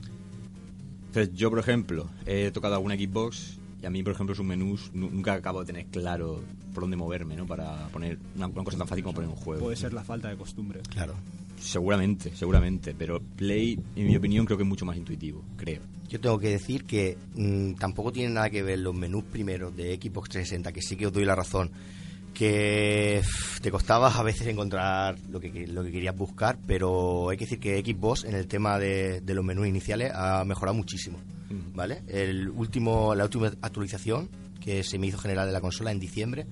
Entonces 1.06 1.34
yo, 1.34 1.50
por 1.50 1.58
ejemplo, 1.58 2.08
he 2.24 2.50
tocado 2.52 2.74
alguna 2.74 2.94
Xbox 2.94 3.58
y 3.82 3.86
a 3.86 3.90
mí, 3.90 4.02
por 4.02 4.12
ejemplo, 4.12 4.34
sus 4.34 4.44
menús 4.44 4.90
nu- 4.94 5.10
nunca 5.10 5.34
acabo 5.34 5.60
de 5.60 5.66
tener 5.66 5.86
claro 5.86 6.42
por 6.74 6.82
dónde 6.82 6.96
moverme, 6.96 7.36
¿no? 7.36 7.46
Para 7.46 7.88
poner 7.88 8.18
una, 8.36 8.46
una 8.46 8.64
cosa 8.64 8.78
tan 8.78 8.86
fácil 8.88 9.02
como 9.04 9.14
poner 9.14 9.30
un 9.30 9.36
juego. 9.36 9.62
Puede 9.64 9.76
ser 9.76 9.92
la 9.92 10.04
falta 10.04 10.28
de 10.28 10.36
costumbre. 10.36 10.80
Claro. 10.90 11.14
Seguramente, 11.58 12.34
seguramente, 12.34 12.94
pero 12.96 13.20
Play, 13.20 13.78
en 13.94 14.06
mi 14.06 14.16
opinión, 14.16 14.46
creo 14.46 14.56
que 14.56 14.62
es 14.62 14.68
mucho 14.68 14.86
más 14.86 14.96
intuitivo, 14.96 15.44
creo. 15.56 15.82
Yo 16.08 16.18
tengo 16.18 16.38
que 16.38 16.48
decir 16.48 16.84
que 16.84 17.16
mm, 17.34 17.74
tampoco 17.74 18.10
tiene 18.12 18.32
nada 18.32 18.48
que 18.50 18.62
ver 18.62 18.78
los 18.78 18.94
menús 18.94 19.24
primeros 19.24 19.76
de 19.76 19.94
Xbox 19.96 20.30
360, 20.30 20.72
que 20.72 20.80
sí 20.82 20.96
que 20.96 21.06
os 21.06 21.12
doy 21.12 21.24
la 21.26 21.34
razón, 21.34 21.70
que 22.34 23.22
te 23.60 23.70
costaba 23.70 24.08
a 24.08 24.22
veces 24.22 24.46
encontrar 24.46 25.16
lo 25.30 25.40
que, 25.40 25.66
lo 25.66 25.82
que 25.84 25.92
querías 25.92 26.16
buscar, 26.16 26.58
pero 26.66 27.28
hay 27.30 27.36
que 27.36 27.44
decir 27.44 27.60
que 27.60 27.80
Xbox 27.80 28.24
en 28.24 28.34
el 28.34 28.46
tema 28.46 28.78
de, 28.78 29.20
de 29.20 29.34
los 29.34 29.44
menús 29.44 29.66
iniciales 29.66 30.12
ha 30.14 30.44
mejorado 30.44 30.76
muchísimo. 30.76 31.18
¿vale? 31.74 32.02
El 32.06 32.48
último, 32.48 33.14
la 33.14 33.24
última 33.24 33.48
actualización 33.60 34.28
que 34.60 34.84
se 34.84 34.98
me 34.98 35.08
hizo 35.08 35.18
general 35.18 35.46
de 35.46 35.52
la 35.52 35.60
consola 35.60 35.90
en 35.90 35.98
diciembre, 35.98 36.46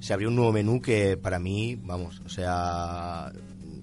se 0.00 0.12
abrió 0.12 0.28
un 0.28 0.36
nuevo 0.36 0.50
menú 0.52 0.80
que 0.80 1.16
para 1.16 1.38
mí, 1.38 1.76
vamos, 1.84 2.20
o 2.24 2.28
sea, 2.28 3.30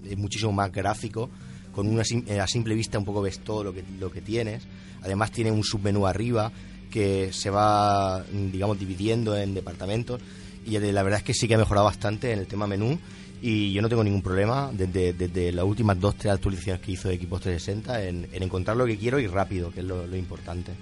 es 0.04 0.18
muchísimo 0.18 0.52
más 0.52 0.70
gráfico, 0.72 1.30
con 1.72 1.86
una 1.86 2.02
sim- 2.04 2.24
eh, 2.26 2.40
a 2.40 2.46
simple 2.48 2.74
vista 2.74 2.98
un 2.98 3.04
poco 3.04 3.22
ves 3.22 3.38
todo 3.38 3.62
lo 3.64 3.72
que, 3.72 3.84
lo 4.00 4.10
que 4.10 4.20
tienes. 4.20 4.64
Además 5.02 5.30
tiene 5.30 5.52
un 5.52 5.62
submenú 5.62 6.06
arriba 6.08 6.50
que 6.90 7.32
se 7.32 7.50
va, 7.50 8.24
digamos, 8.32 8.78
dividiendo 8.80 9.36
en 9.36 9.54
departamentos. 9.54 10.20
Y 10.68 10.78
la 10.78 11.02
verdad 11.02 11.18
es 11.18 11.24
que 11.24 11.34
sí 11.34 11.48
que 11.48 11.54
ha 11.54 11.58
mejorado 11.58 11.86
bastante 11.86 12.32
en 12.32 12.40
el 12.40 12.46
tema 12.46 12.66
menú. 12.66 12.98
Y 13.40 13.72
yo 13.72 13.82
no 13.82 13.88
tengo 13.88 14.02
ningún 14.02 14.22
problema 14.22 14.70
desde, 14.72 15.12
desde 15.12 15.52
las 15.52 15.64
últimas 15.64 15.98
dos, 16.00 16.16
tres 16.16 16.34
actualizaciones 16.34 16.82
que 16.82 16.92
hizo 16.92 17.08
Equipos 17.08 17.40
360 17.40 18.04
en, 18.04 18.28
en 18.32 18.42
encontrar 18.42 18.76
lo 18.76 18.84
que 18.84 18.98
quiero 18.98 19.20
y 19.20 19.28
rápido, 19.28 19.70
que 19.70 19.80
es 19.80 19.86
lo, 19.86 20.06
lo 20.06 20.16
importante. 20.16 20.72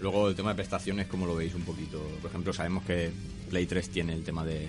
Luego 0.00 0.28
el 0.28 0.34
tema 0.34 0.50
de 0.50 0.56
prestaciones, 0.56 1.06
como 1.06 1.26
lo 1.26 1.34
veis 1.34 1.54
un 1.54 1.62
poquito? 1.62 1.98
Por 2.20 2.28
ejemplo, 2.28 2.52
sabemos 2.52 2.84
que 2.84 3.10
Play 3.48 3.66
3 3.66 3.88
tiene 3.88 4.12
el 4.12 4.22
tema 4.22 4.44
de 4.44 4.68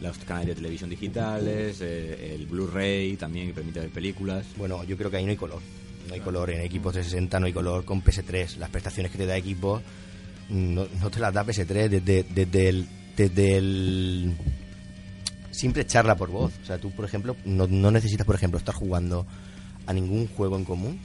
los 0.00 0.18
canales 0.18 0.48
de 0.48 0.54
televisión 0.56 0.90
digitales, 0.90 1.80
eh, 1.80 2.34
el 2.34 2.46
Blu-ray 2.46 3.16
también 3.16 3.48
que 3.48 3.54
permite 3.54 3.80
ver 3.80 3.90
películas. 3.90 4.46
Bueno, 4.56 4.82
yo 4.84 4.96
creo 4.96 5.10
que 5.10 5.18
ahí 5.18 5.24
no 5.24 5.30
hay 5.30 5.36
color. 5.36 5.60
No 6.08 6.14
hay 6.14 6.20
color. 6.20 6.50
En 6.50 6.62
Xbox 6.68 6.94
360 6.94 7.38
no 7.38 7.46
hay 7.46 7.52
color 7.52 7.84
con 7.84 8.02
PS3. 8.02 8.56
Las 8.56 8.70
prestaciones 8.70 9.12
que 9.12 9.18
te 9.18 9.26
da 9.26 9.38
Xbox 9.38 9.82
no, 10.48 10.86
no 11.00 11.10
te 11.10 11.20
las 11.20 11.32
da 11.32 11.44
PS3 11.44 11.88
desde, 11.88 12.24
desde 12.24 12.68
el... 12.68 12.88
Desde 13.16 13.56
el 13.56 14.36
simple 15.50 15.86
charla 15.86 16.16
por 16.16 16.30
voz. 16.30 16.52
O 16.62 16.66
sea, 16.66 16.78
tú, 16.78 16.90
por 16.90 17.04
ejemplo, 17.04 17.36
no, 17.44 17.66
no 17.66 17.90
necesitas, 17.90 18.26
por 18.26 18.34
ejemplo, 18.34 18.58
estar 18.58 18.74
jugando 18.74 19.26
a 19.86 19.92
ningún 19.92 20.26
juego 20.28 20.56
en 20.56 20.64
común 20.64 21.00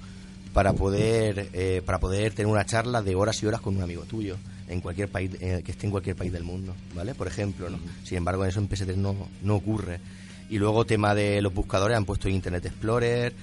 para 0.53 0.73
poder 0.73 1.49
eh, 1.53 1.81
para 1.85 1.99
poder 1.99 2.33
tener 2.33 2.51
una 2.51 2.65
charla 2.65 3.01
de 3.01 3.15
horas 3.15 3.41
y 3.43 3.45
horas 3.45 3.61
con 3.61 3.75
un 3.75 3.83
amigo 3.83 4.03
tuyo. 4.03 4.37
en 4.67 4.81
cualquier 4.81 5.09
país 5.09 5.31
eh, 5.39 5.61
que 5.63 5.71
esté 5.71 5.85
en 5.85 5.91
cualquier 5.91 6.15
país 6.15 6.31
del 6.31 6.43
mundo, 6.43 6.75
¿vale? 6.95 7.13
Por 7.13 7.27
ejemplo, 7.27 7.69
¿no? 7.69 7.79
Sin 8.03 8.17
embargo, 8.17 8.43
eso 8.43 8.59
en 8.59 8.67
PS3 8.67 8.95
no, 8.95 9.15
no 9.43 9.55
ocurre. 9.55 9.99
Y 10.49 10.57
luego 10.57 10.85
tema 10.85 11.13
de 11.13 11.41
los 11.41 11.53
buscadores, 11.53 11.95
han 11.95 12.05
puesto 12.05 12.27
Internet 12.27 12.65
Explorer, 12.65 13.33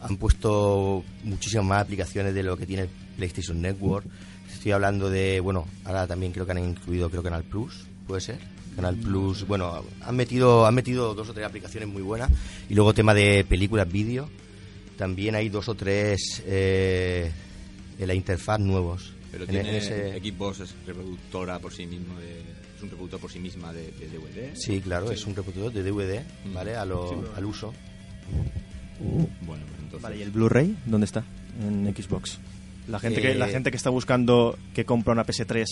han 0.00 0.16
puesto 0.16 1.04
muchísimas 1.22 1.66
más 1.66 1.82
aplicaciones 1.82 2.34
de 2.34 2.42
lo 2.42 2.56
que 2.56 2.66
tiene 2.66 2.82
el 2.82 2.88
PlayStation 3.16 3.60
Network. 3.60 4.06
Estoy 4.52 4.72
hablando 4.72 5.08
de, 5.10 5.40
bueno, 5.40 5.66
ahora 5.84 6.06
también 6.06 6.32
creo 6.32 6.44
que 6.44 6.52
han 6.52 6.58
incluido 6.58 7.08
creo 7.08 7.22
Canal 7.22 7.44
Plus, 7.44 7.86
puede 8.06 8.20
ser. 8.20 8.38
Canal 8.76 8.96
Plus, 8.96 9.46
bueno, 9.46 9.84
han 10.02 10.16
metido 10.16 10.66
han 10.66 10.74
metido 10.74 11.14
dos 11.14 11.28
o 11.28 11.32
tres 11.32 11.46
aplicaciones 11.46 11.88
muy 11.88 12.02
buenas 12.02 12.30
y 12.68 12.74
luego 12.74 12.92
tema 12.92 13.14
de 13.14 13.44
películas, 13.48 13.90
vídeo, 13.90 14.28
también 14.98 15.36
hay 15.36 15.48
dos 15.48 15.68
o 15.68 15.74
tres 15.76 16.42
eh, 16.46 17.30
en 17.98 18.06
la 18.08 18.14
interfaz 18.14 18.58
nuevos. 18.58 19.12
Pero 19.30 19.44
En- 19.44 19.50
tiene 19.50 19.68
en 19.70 19.74
ese- 19.76 20.20
Xbox 20.20 20.60
es 20.60 20.74
reproductora 20.86 21.58
por 21.60 21.72
sí 21.72 21.86
mismo 21.86 22.18
de, 22.18 22.40
es 22.40 22.82
un 22.82 22.90
reproductor 22.90 23.20
por 23.20 23.30
sí 23.30 23.38
misma 23.38 23.72
de, 23.72 23.92
de 23.92 24.08
DVD. 24.08 24.56
Sí, 24.56 24.80
claro, 24.80 25.10
es 25.12 25.24
un 25.26 25.36
reproductor 25.36 25.72
de 25.72 25.82
DVD, 25.88 26.22
Mm. 26.44 26.52
¿vale? 26.54 26.74
A 26.76 26.84
lo- 26.84 27.08
Sí, 27.10 27.16
al 27.36 27.44
uso. 27.44 27.72
Bueno, 28.98 29.64
pues 29.68 29.80
entonces. 29.82 30.02
Vale, 30.02 30.16
¿y 30.18 30.22
el 30.22 30.30
Blu-ray 30.30 30.76
dónde 30.86 31.04
está? 31.06 31.24
En 31.62 31.94
Xbox. 31.94 32.38
La 32.88 32.98
gente, 33.00 33.20
que, 33.22 33.32
Eh, 33.32 33.34
la 33.34 33.48
gente 33.48 33.70
que 33.70 33.76
está 33.76 33.90
buscando 33.90 34.58
que 34.74 34.84
compra 34.84 35.12
una 35.12 35.24
PS3 35.24 35.64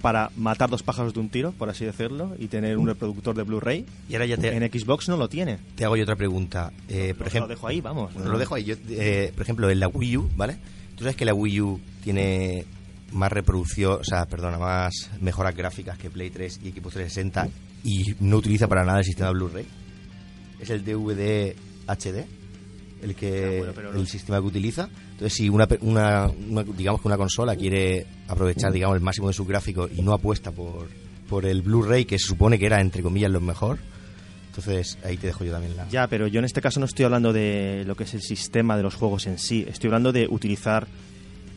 para 0.00 0.30
matar 0.36 0.70
dos 0.70 0.82
pájaros 0.82 1.12
de 1.14 1.20
un 1.20 1.28
tiro, 1.28 1.52
por 1.52 1.68
así 1.70 1.84
decirlo, 1.84 2.34
y 2.38 2.46
tener 2.48 2.78
un 2.78 2.86
reproductor 2.86 3.34
de 3.34 3.42
Blu-ray, 3.42 3.84
Y 4.08 4.14
ahora 4.14 4.26
ya 4.26 4.36
te, 4.36 4.54
en 4.56 4.62
Xbox 4.70 5.08
no 5.08 5.16
lo 5.16 5.28
tiene. 5.28 5.58
te 5.74 5.84
hago 5.84 5.96
yo 5.96 6.04
otra 6.04 6.16
pregunta. 6.16 6.72
Eh, 6.88 7.14
por 7.14 7.22
Lo- 7.22 7.26
ejemplo, 7.28 7.46
lo 7.48 7.54
dejo 7.54 7.66
ahí, 7.68 7.80
vamos. 7.80 8.14
Bueno, 8.14 8.30
lo 8.30 8.38
dejo 8.38 8.54
ahí. 8.54 8.64
Yo, 8.64 8.74
eh, 8.90 9.32
por 9.34 9.42
ejemplo, 9.42 9.68
en 9.70 9.80
la 9.80 9.88
Wii 9.88 10.16
U, 10.18 10.30
¿vale? 10.36 10.56
Tú 10.96 11.04
sabes 11.04 11.16
que 11.16 11.24
la 11.24 11.34
Wii 11.34 11.60
U 11.60 11.80
tiene 12.02 12.64
más 13.12 13.32
reproducción, 13.32 13.98
o 14.00 14.04
sea, 14.04 14.26
perdona, 14.26 14.58
más 14.58 15.10
mejoras 15.20 15.54
gráficas 15.56 15.96
que 15.98 16.10
Play 16.10 16.30
3 16.30 16.60
y 16.62 16.70
Xbox 16.70 16.94
360 16.94 17.48
y 17.84 18.14
no 18.20 18.36
utiliza 18.36 18.66
para 18.68 18.84
nada 18.84 18.98
el 18.98 19.04
sistema 19.04 19.30
Blu-ray. 19.30 19.66
Es 20.60 20.70
el 20.70 20.84
DVD 20.84 21.54
HD 21.86 22.26
el 23.02 23.14
que 23.14 23.44
Ah, 23.46 23.58
bueno, 23.58 23.72
pero 23.74 23.92
no- 23.92 24.00
el 24.00 24.06
sistema 24.06 24.38
que 24.40 24.46
utiliza. 24.46 24.88
Entonces, 25.12 25.32
si 25.34 25.48
una, 25.48 25.66
una, 25.80 26.26
una- 26.48 26.62
digamos 26.64 27.00
que 27.00 27.08
una 27.08 27.16
consola 27.16 27.54
quiere 27.56 28.06
aprovechar, 28.28 28.72
digamos, 28.72 28.96
el 28.96 29.02
máximo 29.02 29.28
de 29.28 29.34
sus 29.34 29.46
gráficos 29.46 29.90
y 29.96 30.02
no 30.02 30.12
apuesta 30.12 30.50
por 30.52 30.88
por 31.28 31.44
el 31.44 31.60
Blu-ray 31.60 32.06
que 32.06 32.18
se 32.18 32.26
supone 32.26 32.58
que 32.58 32.64
era 32.64 32.80
entre 32.80 33.02
comillas 33.02 33.30
lo 33.30 33.42
mejor, 33.42 33.78
entonces 34.48 34.96
ahí 35.04 35.18
te 35.18 35.26
dejo 35.26 35.44
yo 35.44 35.52
también 35.52 35.76
la 35.76 35.86
Ya, 35.90 36.06
pero 36.08 36.26
yo 36.26 36.38
en 36.38 36.46
este 36.46 36.62
caso 36.62 36.80
no 36.80 36.86
estoy 36.86 37.04
hablando 37.04 37.34
de 37.34 37.84
lo 37.86 37.94
que 37.96 38.04
es 38.04 38.14
el 38.14 38.22
sistema 38.22 38.78
de 38.78 38.82
los 38.82 38.94
juegos 38.94 39.26
en 39.26 39.38
sí. 39.38 39.64
Estoy 39.68 39.88
hablando 39.88 40.10
de 40.10 40.26
utilizar 40.26 40.86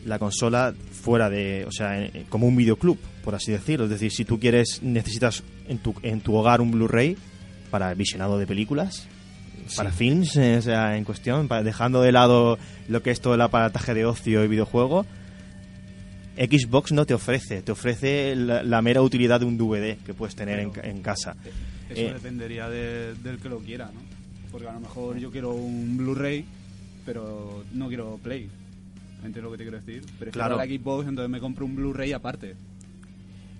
la 0.05 0.19
consola 0.19 0.73
fuera 0.91 1.29
de, 1.29 1.63
o 1.65 1.71
sea, 1.71 2.03
en- 2.05 2.25
como 2.25 2.47
un 2.47 2.55
videoclub, 2.57 2.97
por 3.23 3.33
así 3.33 3.51
decirlo. 3.53 3.85
Es 3.85 3.91
decir, 3.91 4.11
si 4.11 4.25
tú 4.25 4.39
quieres, 4.39 4.81
necesitas 4.83 5.41
en 5.69 5.77
tu, 5.77 5.95
en 6.03 6.19
tu 6.19 6.35
hogar 6.35 6.59
un 6.59 6.71
Blu-ray 6.71 7.15
para 7.69 7.93
visionado 7.93 8.37
de 8.37 8.45
películas, 8.47 9.07
para 9.75 9.91
films, 9.91 10.35
eh, 10.37 10.57
o 10.57 10.61
sea, 10.61 10.97
en 10.97 11.03
cuestión, 11.03 11.47
para, 11.47 11.63
dejando 11.63 12.01
de 12.01 12.11
lado 12.11 12.57
lo 12.87 13.01
que 13.03 13.11
es 13.11 13.21
todo 13.21 13.35
el 13.35 13.41
aparataje 13.41 13.93
de 13.93 14.05
ocio 14.05 14.43
y 14.43 14.47
videojuego. 14.47 15.05
Xbox 16.37 16.91
no 16.93 17.05
te 17.05 17.13
ofrece, 17.13 17.61
te 17.61 17.71
ofrece 17.71 18.35
la, 18.35 18.63
la 18.63 18.81
mera 18.81 19.01
utilidad 19.01 19.39
de 19.39 19.45
un 19.45 19.57
DVD 19.57 19.97
que 19.97 20.13
puedes 20.13 20.35
tener 20.35 20.59
en, 20.59 20.71
ca- 20.71 20.81
en 20.81 21.01
casa. 21.01 21.35
Eso 21.89 22.01
Eh, 22.01 22.13
dependería 22.13 22.69
de- 22.69 23.13
del 23.15 23.37
que 23.37 23.49
lo 23.49 23.59
quiera, 23.59 23.87
¿no? 23.93 23.99
Porque 24.51 24.67
a 24.67 24.73
lo 24.73 24.79
mejor 24.79 25.17
yo 25.17 25.29
quiero 25.29 25.51
un 25.53 25.97
Blu-ray, 25.97 26.45
pero 27.05 27.63
no 27.73 27.87
quiero 27.89 28.17
Play. 28.23 28.49
¿Entiendes 29.17 29.43
lo 29.43 29.51
que 29.51 29.57
te 29.57 29.63
quiero 29.65 29.77
decir? 29.79 30.01
Prefiero 30.17 30.31
Claro. 30.31 30.57
la 30.57 30.65
Xbox, 30.65 31.07
entonces 31.07 31.29
me 31.29 31.39
compro 31.39 31.65
un 31.65 31.75
Blu-ray 31.75 32.13
aparte. 32.13 32.55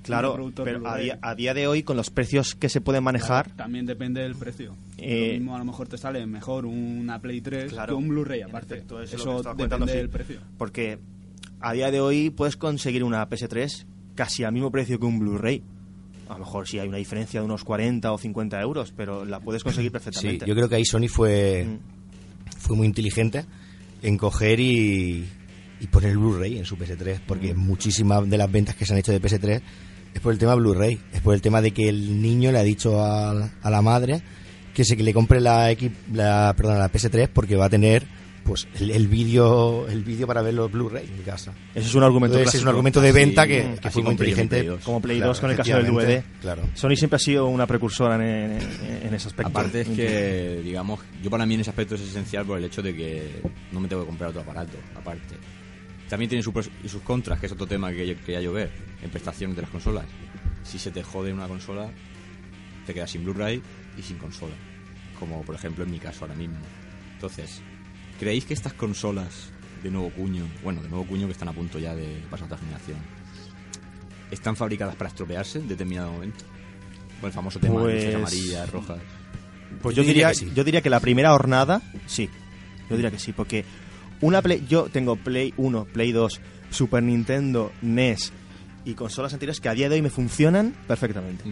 Claro, 0.03 0.51
pero 0.63 0.87
a 0.87 0.97
día, 0.97 1.19
a 1.21 1.35
día 1.35 1.53
de 1.53 1.67
hoy, 1.67 1.83
con 1.83 1.95
los 1.97 2.09
precios 2.09 2.55
que 2.55 2.69
se 2.69 2.81
pueden 2.81 3.03
manejar, 3.03 3.45
Claro, 3.45 3.57
también 3.57 3.85
depende 3.85 4.21
del 4.21 4.35
precio. 4.35 4.75
Eh, 4.97 5.27
lo 5.27 5.33
mismo 5.33 5.55
a 5.55 5.59
lo 5.59 5.65
mejor 5.65 5.87
te 5.87 5.97
sale 5.97 6.25
mejor 6.25 6.65
una 6.65 7.19
Play 7.19 7.41
3 7.41 7.71
Claro. 7.71 7.93
que 7.97 8.03
un 8.03 8.07
Blu-ray 8.09 8.41
aparte. 8.41 8.75
efecto, 8.75 9.01
eso 9.01 9.41
depende 9.55 9.91
sí. 9.91 9.97
del 9.97 10.09
precio. 10.09 10.39
porque 10.57 10.97
a 11.59 11.73
día 11.73 11.91
de 11.91 11.99
hoy 12.01 12.29
puedes 12.31 12.57
conseguir 12.57 13.03
una 13.03 13.27
PS3 13.29 13.85
casi 14.15 14.43
al 14.43 14.51
mismo 14.53 14.71
precio 14.71 14.99
que 14.99 15.05
un 15.05 15.19
Blu-ray. 15.19 15.61
A 16.29 16.33
lo 16.33 16.39
mejor 16.39 16.67
sí 16.67 16.79
hay 16.79 16.87
una 16.87 16.97
diferencia 16.97 17.39
de 17.41 17.45
unos 17.45 17.63
40 17.63 18.11
o 18.11 18.17
50 18.17 18.59
euros, 18.61 18.93
pero 18.95 19.25
la 19.25 19.39
puedes 19.41 19.63
conseguir 19.63 19.89
Sí, 19.89 19.93
perfectamente. 19.93 20.45
yo 20.45 20.55
creo 20.55 20.67
que 20.69 20.75
ahí 20.75 20.85
Sony 20.85 21.07
fue, 21.09 21.65
Mm. 21.67 22.57
fue 22.57 22.75
muy 22.77 22.87
inteligente 22.87 23.45
en 24.01 24.17
coger 24.17 24.59
y, 24.59 25.25
y 25.79 25.87
poner 25.87 26.11
el 26.11 26.17
Blu-ray 26.19 26.57
en 26.57 26.65
su 26.65 26.77
PS3, 26.77 27.19
porque 27.27 27.53
muchísimas 27.53 28.27
de 28.29 28.37
las 28.37 28.51
ventas 28.51 28.75
que 28.75 28.85
se 28.85 28.93
han 28.93 28.99
hecho 28.99 29.11
de 29.11 29.19
PS3 29.21 29.61
es 30.13 30.19
por 30.21 30.33
el 30.33 30.39
tema 30.39 30.55
Blu-ray, 30.55 30.99
es 31.13 31.21
por 31.21 31.33
el 31.33 31.41
tema 31.41 31.61
de 31.61 31.71
que 31.71 31.89
el 31.89 32.21
niño 32.21 32.51
le 32.51 32.59
ha 32.59 32.63
dicho 32.63 32.99
a, 33.03 33.31
a 33.61 33.69
la 33.69 33.81
madre 33.81 34.21
que 34.73 34.85
se 34.85 34.95
que 34.95 35.03
le 35.03 35.13
compre 35.13 35.41
la, 35.41 35.69
X, 35.71 35.91
la, 36.13 36.53
perdón, 36.55 36.79
la 36.79 36.91
PS3 36.91 37.29
porque 37.33 37.55
va 37.55 37.65
a 37.65 37.69
tener 37.69 38.03
pues 38.43 38.67
el, 38.79 38.89
el 38.89 39.07
vídeo 39.07 39.87
el 39.87 40.03
vídeo 40.03 40.25
para 40.25 40.41
ver 40.41 40.55
los 40.55 40.71
Blu-ray 40.71 41.05
en 41.05 41.21
casa. 41.23 41.53
Eso 41.75 41.87
es 41.89 41.93
un 41.95 42.01
argumento 42.03 42.37
Entonces, 42.37 42.55
es 42.59 42.63
un 42.63 42.69
argumento 42.69 42.99
de 42.99 43.11
venta 43.11 43.45
que, 43.45 43.61
Así- 43.61 43.79
que 43.81 43.89
fue 43.91 44.01
muy 44.03 44.11
inteligente. 44.13 44.55
Play 44.57 44.67
2. 44.67 44.83
Como 44.83 44.99
Play 45.01 45.17
Claro, 45.17 45.29
2 45.31 45.39
con 45.39 45.51
el 45.51 45.57
caso 45.57 45.75
del 45.75 45.85
DVD. 45.85 46.23
Claro. 46.41 46.63
Sony 46.73 46.95
siempre 46.95 47.17
ha 47.17 47.19
sido 47.19 47.45
una 47.47 47.67
precursora 47.67 48.15
en, 48.15 48.21
en- 48.53 49.07
en 49.07 49.13
ese 49.13 49.27
aspecto. 49.27 49.49
Aparte 49.51 49.81
es 49.81 49.89
que, 49.89 50.61
digamos, 50.63 50.99
yo 51.21 51.29
para 51.29 51.45
mí 51.45 51.53
en 51.53 51.61
ese 51.61 51.69
aspecto 51.69 51.93
es 51.95 52.01
esencial 52.01 52.45
por 52.45 52.57
el 52.57 52.63
hecho 52.65 52.81
de 52.81 52.95
que 52.95 53.41
no 53.71 53.79
me 53.79 53.87
tengo 53.87 54.01
que 54.03 54.07
comprar 54.07 54.29
otro 54.31 54.41
aparato, 54.41 54.77
aparte. 54.95 55.35
También 56.11 56.27
tiene 56.27 56.43
sus 56.43 56.51
pros 56.51 56.69
y 56.83 56.89
sus 56.89 57.01
contras, 57.03 57.39
que 57.39 57.45
es 57.45 57.51
otro 57.53 57.65
tema 57.65 57.89
que 57.93 58.05
yo 58.05 58.17
quería 58.17 58.41
yo 58.41 58.51
ver, 58.51 58.69
en 59.01 59.09
prestaciones 59.09 59.55
de 59.55 59.61
las 59.61 59.71
consolas. 59.71 60.03
Si 60.61 60.77
se 60.77 60.91
te 60.91 61.03
jode 61.03 61.31
una 61.31 61.47
consola, 61.47 61.89
te 62.85 62.93
quedas 62.93 63.11
sin 63.11 63.23
Blu-ray 63.23 63.61
y 63.97 64.01
sin 64.01 64.17
consola. 64.17 64.53
Como 65.17 65.41
por 65.43 65.55
ejemplo 65.55 65.85
en 65.85 65.91
mi 65.91 65.99
caso 65.99 66.25
ahora 66.25 66.35
mismo. 66.35 66.57
Entonces, 67.13 67.61
¿creéis 68.19 68.43
que 68.43 68.53
estas 68.53 68.73
consolas 68.73 69.51
de 69.81 69.89
nuevo 69.89 70.09
cuño, 70.09 70.45
bueno, 70.65 70.81
de 70.83 70.89
nuevo 70.89 71.05
cuño 71.05 71.27
que 71.27 71.31
están 71.31 71.47
a 71.47 71.53
punto 71.53 71.79
ya 71.79 71.95
de 71.95 72.21
pasar 72.29 72.43
a 72.43 72.45
otra 72.47 72.57
generación, 72.57 72.97
están 74.31 74.57
fabricadas 74.57 74.95
para 74.97 75.09
estropearse 75.09 75.59
en 75.59 75.69
determinado 75.69 76.11
momento? 76.11 76.43
Con 77.21 77.27
el 77.29 77.33
famoso 77.33 77.57
tema 77.57 77.83
de 77.83 77.93
luces 77.93 78.03
Pues- 78.03 78.15
amarillas, 78.15 78.69
rojas. 78.69 78.99
Pues 79.81 79.95
Yo 79.95 80.03
yo 80.03 80.07
diría 80.09 80.27
diría, 80.27 80.29
que 80.41 80.49
sí. 80.49 80.51
yo 80.53 80.63
diría 80.65 80.81
que 80.81 80.89
la 80.89 80.99
primera 80.99 81.33
hornada, 81.33 81.81
sí. 82.05 82.29
Yo 82.89 82.97
diría 82.97 83.11
que 83.11 83.19
sí, 83.19 83.31
porque 83.31 83.63
una 84.21 84.41
Play, 84.41 84.65
yo 84.67 84.83
tengo 84.85 85.15
Play 85.15 85.53
1, 85.57 85.85
Play 85.85 86.11
2, 86.11 86.41
Super 86.69 87.03
Nintendo, 87.03 87.71
NES 87.81 88.31
y 88.85 88.93
consolas 88.93 89.33
anteriores 89.33 89.59
que 89.59 89.69
a 89.69 89.73
día 89.73 89.89
de 89.89 89.95
hoy 89.95 90.01
me 90.01 90.09
funcionan 90.09 90.73
perfectamente. 90.87 91.43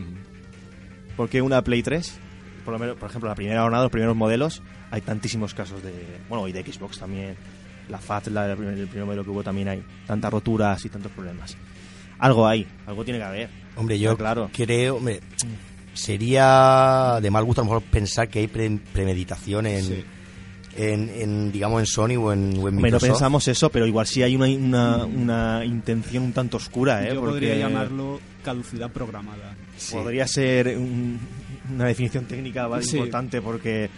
Porque 1.17 1.41
una 1.41 1.61
Play 1.63 1.83
3, 1.83 2.19
por, 2.63 2.73
lo 2.73 2.79
menos, 2.79 2.97
por 2.97 3.09
ejemplo, 3.09 3.29
la 3.29 3.35
primera 3.35 3.63
hornada, 3.63 3.83
los 3.83 3.91
primeros 3.91 4.15
modelos, 4.15 4.61
hay 4.91 5.01
tantísimos 5.01 5.53
casos 5.53 5.83
de. 5.83 5.91
Bueno, 6.29 6.47
y 6.47 6.51
de 6.51 6.63
Xbox 6.63 6.99
también. 6.99 7.35
La 7.89 7.97
FAT, 7.97 8.27
la, 8.27 8.49
el, 8.51 8.55
primer, 8.55 8.77
el 8.77 8.87
primer 8.87 9.05
modelo 9.05 9.23
que 9.23 9.31
hubo 9.31 9.43
también 9.43 9.67
hay 9.67 9.83
tantas 10.05 10.31
roturas 10.31 10.85
y 10.85 10.89
tantos 10.89 11.11
problemas. 11.11 11.57
Algo 12.19 12.47
hay, 12.47 12.67
algo 12.85 13.03
tiene 13.03 13.17
que 13.19 13.25
haber. 13.25 13.49
Hombre, 13.75 13.97
yo 13.97 14.15
claro. 14.15 14.49
creo, 14.53 14.97
hombre, 14.97 15.21
sería 15.93 17.19
de 17.21 17.31
mal 17.31 17.43
gusto 17.43 17.61
a 17.61 17.65
lo 17.65 17.71
mejor 17.71 17.83
pensar 17.89 18.29
que 18.29 18.39
hay 18.39 18.47
pre- 18.47 18.79
premeditación 18.93 19.65
en, 19.67 19.83
Sí. 19.83 20.05
En, 20.81 21.09
en, 21.09 21.51
digamos, 21.51 21.81
en 21.81 21.85
Sony 21.85 22.15
o 22.17 22.31
en, 22.31 22.57
o 22.57 22.69
en 22.69 22.75
Microsoft. 22.77 23.09
pensamos 23.09 23.47
eso, 23.49 23.69
pero 23.69 23.85
igual 23.85 24.07
sí 24.07 24.23
hay 24.23 24.35
una, 24.35 24.47
una, 24.47 25.05
una 25.05 25.65
intención 25.65 26.23
un 26.23 26.31
tanto 26.33 26.55
oscura, 26.57 27.03
¿eh? 27.05 27.09
Yo 27.13 27.19
Porque 27.19 27.31
podría 27.33 27.55
llamarlo 27.57 28.19
caducidad 28.43 28.89
programada. 28.91 29.55
Podría 29.91 30.25
ser 30.27 30.77
un- 30.77 31.19
una 31.73 31.85
definición 31.85 32.25
técnica 32.25 32.67
bastante 32.67 32.89
Sí. 32.91 32.97
importante 32.97 33.41
porque 33.41 33.89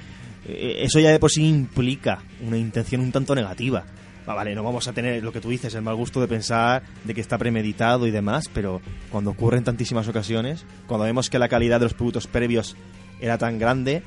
eh, 0.47 0.77
eso 0.79 0.99
ya 0.99 1.11
de 1.11 1.19
por 1.19 1.29
sí 1.29 1.47
implica 1.47 2.23
una 2.45 2.57
intención 2.57 3.01
un 3.01 3.11
tanto 3.11 3.35
negativa. 3.35 3.85
Va, 4.27 4.33
vale, 4.35 4.53
no 4.55 4.63
vamos 4.63 4.87
a 4.87 4.93
tener 4.93 5.23
lo 5.23 5.31
que 5.31 5.39
tú 5.41 5.49
dices, 5.49 5.73
el 5.75 5.81
mal 5.83 5.95
gusto 5.95 6.19
de 6.21 6.27
pensar 6.27 6.83
de 7.03 7.13
que 7.13 7.21
está 7.21 7.37
premeditado 7.37 8.05
y 8.07 8.11
demás, 8.11 8.49
pero 8.53 8.81
cuando 9.11 9.29
ocurre 9.31 9.57
en 9.57 9.63
tantísimas 9.63 10.07
ocasiones, 10.07 10.65
cuando 10.87 11.05
vemos 11.05 11.29
que 11.29 11.37
la 11.39 11.47
calidad 11.47 11.79
de 11.79 11.85
los 11.85 11.93
productos 11.93 12.27
previos 12.27 12.75
era 13.19 13.37
tan 13.37 13.57
grande 13.59 14.03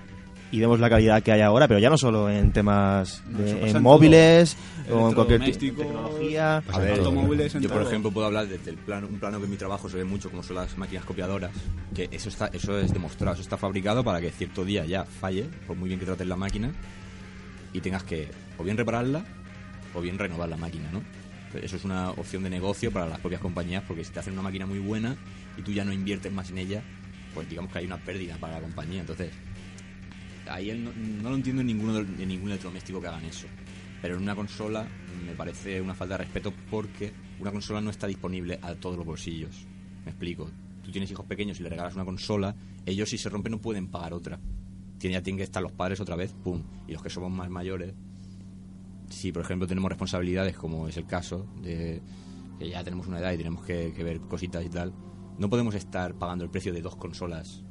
y 0.55 0.61
vemos 0.61 0.79
la 0.79 0.89
calidad 0.89 1.21
que 1.21 1.33
hay 1.33 1.41
ahora, 1.41 1.67
pero 1.67 1.81
ya 1.81 1.91
no 1.91 1.99
solo 1.99 2.31
en 2.31 2.53
temas 2.53 3.25
de, 3.27 3.71
en 3.71 3.83
móviles 3.83 4.57
o 4.89 5.09
en 5.09 5.15
cualquier 5.15 5.41
de 5.41 5.53
tecnología. 5.53 6.63
A 6.71 6.79
ver, 6.79 7.01
automóviles 7.01 7.55
yo 7.55 7.69
por 7.69 7.83
ejemplo 7.83 8.13
puedo 8.13 8.29
hablar 8.29 8.47
desde 8.47 8.71
el 8.71 8.77
plano, 8.77 9.09
un 9.09 9.19
plano 9.19 9.39
que 9.39 9.47
en 9.47 9.51
mi 9.51 9.57
trabajo 9.57 9.89
se 9.89 9.97
ve 9.97 10.05
mucho 10.05 10.31
como 10.31 10.45
son 10.45 10.55
las 10.55 10.79
máquinas 10.79 11.05
copiadoras, 11.05 11.51
que 11.93 12.09
eso 12.13 12.29
está, 12.29 12.47
eso 12.53 12.79
es 12.79 12.93
demostrado, 12.93 13.33
eso 13.33 13.43
está 13.43 13.57
fabricado 13.57 14.05
para 14.05 14.21
que 14.21 14.31
cierto 14.31 14.65
día 14.65 14.85
ya 14.85 15.05
falle, 15.05 15.47
por 15.67 15.77
muy 15.77 15.89
bien 15.89 15.99
que 15.99 16.07
trates 16.07 16.29
la 16.29 16.37
máquina, 16.37 16.71
y 17.73 17.81
tengas 17.81 18.05
que 18.05 18.29
o 18.57 18.63
bien 18.63 18.77
repararla 18.77 19.25
o 19.93 20.01
bien 20.01 20.17
renovar 20.17 20.49
la 20.49 20.57
máquina, 20.57 20.89
¿no? 20.93 21.03
Eso 21.61 21.75
es 21.75 21.85
una 21.85 22.11
opción 22.11 22.45
de 22.45 22.51
negocio 22.51 22.93
para 22.93 23.09
las 23.09 23.19
propias 23.19 23.41
compañías, 23.41 23.83
porque 23.89 24.05
si 24.05 24.13
te 24.13 24.21
hacen 24.21 24.35
una 24.35 24.43
máquina 24.43 24.67
muy 24.67 24.79
buena 24.79 25.17
y 25.57 25.63
tú 25.63 25.73
ya 25.73 25.85
no 25.85 25.93
inviertes 25.93 26.33
más 26.33 26.51
en 26.51 26.59
ella, 26.59 26.83
pues 27.35 27.49
digamos 27.49 27.73
que 27.73 27.81
hay 27.81 27.87
una 27.87 27.99
pérdida 27.99 28.37
para 28.37 28.55
la 28.55 28.61
compañía. 28.61 29.01
Entonces, 29.01 29.31
ahí 30.49 30.73
no, 30.79 30.93
no 30.93 31.31
lo 31.31 31.37
entiendo 31.37 31.61
en 31.61 31.67
ninguno 31.67 31.99
en 31.99 32.29
ningún 32.29 32.49
electrodoméstico 32.49 33.01
que 33.01 33.07
hagan 33.09 33.25
eso. 33.25 33.47
Pero 34.03 34.17
en 34.17 34.23
una 34.23 34.35
consola 34.35 34.87
me 35.25 35.35
parece 35.35 35.81
una 35.81 35.95
falta 35.95 36.15
de 36.15 36.25
respeto 36.25 36.53
porque 36.71 37.13
una 37.41 37.51
consola 37.51 37.81
no 37.81 37.91
está 37.91 38.07
disponible 38.07 38.59
a 38.63 38.75
todos 38.75 38.97
los 38.97 39.07
bolsillos. 39.07 39.67
Me 40.05 40.11
explico. 40.11 40.51
Tú 40.83 40.91
tienes 40.91 41.11
hijos 41.11 41.25
pequeños 41.25 41.59
y 41.61 41.63
le 41.63 41.71
regalas 41.71 41.95
una 41.95 42.05
consola, 42.05 42.55
ellos 42.85 43.09
si 43.09 43.17
se 43.17 43.31
rompe 43.31 43.49
no 43.49 43.61
pueden 43.61 43.89
pagar 43.89 44.13
otra. 44.13 44.39
Tienen, 44.99 45.19
ya 45.19 45.23
tienen 45.23 45.39
que 45.39 45.45
estar 45.45 45.63
los 45.63 45.73
padres 45.73 46.01
otra 46.01 46.17
vez, 46.17 46.35
pum. 46.35 46.63
Y 46.87 46.93
los 46.93 47.03
que 47.03 47.09
somos 47.09 47.31
más 47.31 47.49
mayores, 47.49 47.95
si 49.09 49.33
por 49.33 49.43
ejemplo 49.43 49.67
tenemos 49.67 49.89
responsabilidades, 49.89 50.57
como 50.57 50.87
es 50.87 50.99
el 50.99 51.07
caso, 51.07 51.47
de 51.63 52.03
que 52.59 52.69
ya 52.69 52.85
tenemos 52.85 53.07
una 53.07 53.19
edad 53.19 53.33
y 53.33 53.39
tenemos 53.39 53.65
que 53.65 53.91
ver 54.05 54.21
cositas 54.21 54.63
y 54.65 54.69
tal, 54.69 54.93
no 55.39 55.49
podemos 55.49 55.75
estar 55.75 56.15
pagando 56.15 56.45
el 56.45 56.51
precio 56.51 56.73
de 56.75 56.83
dos 56.83 56.97
consolas 56.97 57.64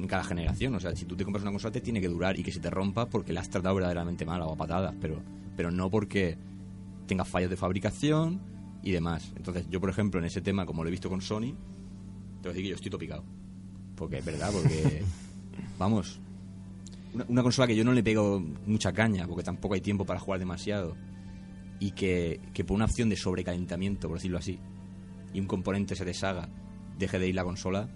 en 0.00 0.08
cada 0.08 0.24
generación. 0.24 0.74
O 0.74 0.80
sea, 0.80 0.94
si 0.96 1.04
tú 1.04 1.16
te 1.16 1.24
compras 1.24 1.42
una 1.42 1.52
consola 1.52 1.72
te 1.72 1.80
tiene 1.80 2.00
que 2.00 2.08
durar 2.08 2.38
y 2.38 2.42
que 2.42 2.52
se 2.52 2.60
te 2.60 2.70
rompa 2.70 3.06
porque 3.06 3.32
la 3.32 3.40
has 3.40 3.50
tratado 3.50 3.74
verdaderamente 3.74 4.24
mal 4.24 4.40
o 4.42 4.52
a 4.52 4.56
patadas, 4.56 4.94
pero, 5.00 5.22
pero 5.56 5.70
no 5.70 5.90
porque 5.90 6.36
tenga 7.06 7.24
fallos 7.24 7.50
de 7.50 7.56
fabricación 7.56 8.40
y 8.82 8.92
demás. 8.92 9.32
Entonces, 9.36 9.66
yo 9.70 9.80
por 9.80 9.90
ejemplo, 9.90 10.20
en 10.20 10.26
ese 10.26 10.40
tema, 10.40 10.66
como 10.66 10.82
lo 10.82 10.88
he 10.88 10.90
visto 10.90 11.08
con 11.08 11.20
Sony, 11.20 11.54
te 12.40 12.48
voy 12.48 12.50
a 12.50 12.52
decir 12.52 12.62
que 12.62 12.68
yo 12.68 12.74
estoy 12.76 12.90
topicado. 12.90 13.24
Porque 13.96 14.18
es 14.18 14.24
verdad, 14.24 14.50
porque, 14.52 15.02
vamos, 15.78 16.20
una, 17.12 17.24
una 17.28 17.42
consola 17.42 17.66
que 17.66 17.76
yo 17.76 17.84
no 17.84 17.92
le 17.92 18.02
pego 18.02 18.42
mucha 18.66 18.92
caña, 18.92 19.26
porque 19.26 19.42
tampoco 19.42 19.74
hay 19.74 19.80
tiempo 19.80 20.06
para 20.06 20.20
jugar 20.20 20.40
demasiado, 20.40 20.96
y 21.78 21.92
que, 21.92 22.40
que 22.54 22.64
por 22.64 22.76
una 22.76 22.86
opción 22.86 23.08
de 23.08 23.16
sobrecalentamiento, 23.16 24.08
por 24.08 24.16
decirlo 24.18 24.38
así, 24.38 24.58
y 25.34 25.40
un 25.40 25.46
componente 25.46 25.94
se 25.94 26.04
deshaga, 26.04 26.48
deje 26.98 27.18
de 27.18 27.28
ir 27.28 27.34
la 27.34 27.44
consola, 27.44 27.88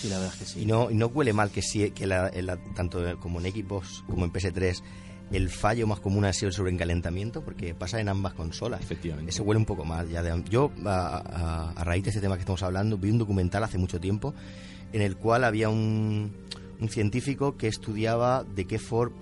Sí, 0.00 0.08
la 0.08 0.18
verdad 0.18 0.32
es 0.34 0.38
que 0.40 0.46
sí. 0.46 0.60
Y 0.62 0.66
no, 0.66 0.90
y 0.90 0.94
no 0.94 1.06
huele 1.06 1.32
mal 1.32 1.50
que 1.50 1.62
sí, 1.62 1.90
que 1.90 2.06
la- 2.06 2.28
en 2.32 2.46
la- 2.46 2.56
tanto 2.74 3.00
como 3.20 3.40
en 3.40 3.52
Xbox 3.52 4.04
como 4.08 4.24
en 4.24 4.32
PS3 4.32 4.82
el 5.32 5.50
fallo 5.50 5.86
más 5.86 6.00
común 6.00 6.24
ha 6.24 6.32
sido 6.32 6.48
el 6.48 6.54
sobrecalentamiento, 6.54 7.42
porque 7.44 7.74
pasa 7.74 8.00
en 8.00 8.08
ambas 8.08 8.32
consolas. 8.34 8.80
efectivamente. 8.80 9.30
Ese 9.30 9.42
huele 9.42 9.58
un 9.58 9.66
poco 9.66 9.84
mal. 9.84 10.08
Ya 10.08 10.22
de- 10.22 10.42
yo, 10.48 10.70
a, 10.86 11.18
a- 11.18 11.70
a 11.72 11.84
raíz 11.84 12.04
de 12.04 12.10
este 12.10 12.20
tema 12.22 12.36
que 12.36 12.40
estamos 12.40 12.62
hablando, 12.62 12.96
vi 12.96 13.10
un 13.10 13.18
documental 13.18 13.62
hace 13.64 13.76
mucho 13.76 14.00
tiempo 14.00 14.34
en 14.92 15.02
el 15.02 15.16
cual 15.16 15.44
había 15.44 15.68
un, 15.68 16.32
un 16.80 16.88
científico 16.88 17.56
que 17.58 17.66
estudiaba 17.68 18.44
de 18.44 18.64
qué 18.66 18.78
forma, 18.78 19.16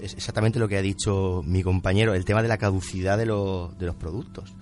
es 0.00 0.14
exactamente 0.14 0.60
lo 0.60 0.68
que 0.68 0.76
ha 0.76 0.82
dicho 0.82 1.42
mi 1.44 1.62
compañero, 1.64 2.14
el 2.14 2.24
tema 2.24 2.40
de 2.42 2.48
la 2.48 2.58
caducidad 2.58 3.18
de, 3.18 3.26
los- 3.26 3.76
de 3.78 3.86
los 3.86 3.96
productos. 3.96 4.54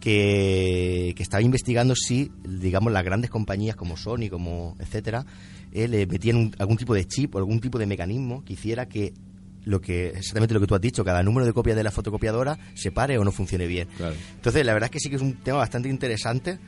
Que, 0.00 1.12
que 1.16 1.22
estaba 1.22 1.42
investigando 1.42 1.94
si, 1.94 2.32
digamos, 2.42 2.92
las 2.92 3.04
grandes 3.04 3.30
compañías 3.30 3.76
como 3.76 3.96
Sony, 3.96 4.28
como 4.30 4.74
etcétera, 4.80 5.24
eh, 5.72 5.86
le 5.88 6.06
metían 6.06 6.36
un- 6.36 6.54
algún 6.58 6.76
tipo 6.76 6.94
de 6.94 7.06
chip 7.06 7.34
o 7.34 7.38
algún 7.38 7.60
tipo 7.60 7.78
de 7.78 7.86
mecanismo 7.86 8.42
que 8.44 8.54
hiciera 8.54 8.86
que 8.86 9.12
lo 9.64 9.80
que 9.82 10.08
exactamente 10.08 10.54
lo 10.54 10.60
que 10.60 10.66
tú 10.66 10.74
has 10.74 10.80
dicho, 10.80 11.04
cada 11.04 11.22
número 11.22 11.44
de 11.46 11.52
copias 11.52 11.76
de 11.76 11.82
la 11.84 11.90
fotocopiadora 11.90 12.58
se 12.74 12.90
pare 12.90 13.18
o 13.18 13.24
no 13.24 13.30
funcione 13.30 13.66
bien. 13.66 13.88
Claro. 13.98 14.14
Entonces, 14.36 14.64
la 14.64 14.72
verdad 14.72 14.86
es 14.86 14.90
que 14.92 15.00
sí 15.00 15.10
que 15.10 15.16
es 15.16 15.22
un 15.22 15.34
tema 15.34 15.58
bastante 15.58 15.88
interesante 15.90 16.58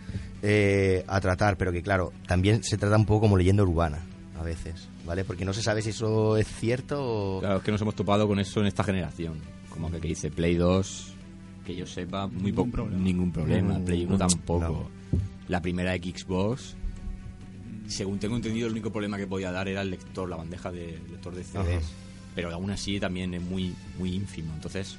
eh, 0.42 1.02
a 1.08 1.20
tratar, 1.20 1.56
pero 1.56 1.72
que 1.72 1.82
claro, 1.82 2.12
también 2.26 2.62
se 2.62 2.76
trata 2.76 2.96
un 2.96 3.06
poco 3.06 3.22
como 3.22 3.36
leyenda 3.38 3.62
urbana 3.62 4.04
a 4.38 4.42
veces, 4.42 4.88
¿vale? 5.06 5.24
Porque 5.24 5.44
no 5.46 5.54
se 5.54 5.62
sabe 5.62 5.80
si 5.80 5.88
eso 5.90 6.36
es 6.36 6.46
cierto 6.46 7.00
o... 7.02 7.40
Claro, 7.40 7.56
es 7.58 7.62
que 7.62 7.72
nos 7.72 7.80
hemos 7.80 7.94
topado 7.94 8.28
con 8.28 8.38
eso 8.38 8.60
en 8.60 8.66
esta 8.66 8.84
generación. 8.84 9.38
Como 9.70 9.90
que, 9.90 9.98
que 10.00 10.08
dice 10.08 10.30
Play 10.30 10.56
2, 10.56 11.14
que 11.64 11.74
yo 11.76 11.86
sepa, 11.86 12.26
muy 12.26 12.36
Ningún 12.50 12.54
poco. 12.54 12.70
problema. 12.70 13.02
Ningún 13.02 13.32
problema. 13.32 13.78
Mm, 13.78 13.84
Play 13.84 14.02
1 14.04 14.10
no, 14.12 14.18
tampoco. 14.18 14.60
no. 15.12 15.18
La 15.48 15.60
primera 15.60 15.94
Xbox, 15.96 16.76
según 17.86 18.18
tengo 18.18 18.36
entendido, 18.36 18.66
el 18.66 18.72
único 18.72 18.90
problema 18.90 19.16
que 19.18 19.26
podía 19.26 19.52
dar 19.52 19.68
era 19.68 19.82
el 19.82 19.90
lector, 19.90 20.28
la 20.28 20.36
bandeja 20.36 20.70
de 20.72 20.94
el 20.94 21.10
lector 21.12 21.34
de 21.34 21.42
CDs. 21.44 21.56
Ajá. 21.56 21.80
Pero 22.34 22.50
aún 22.50 22.70
así 22.70 22.98
también 22.98 23.34
es 23.34 23.42
muy, 23.42 23.74
muy 23.98 24.14
ínfimo. 24.14 24.52
Entonces, 24.54 24.96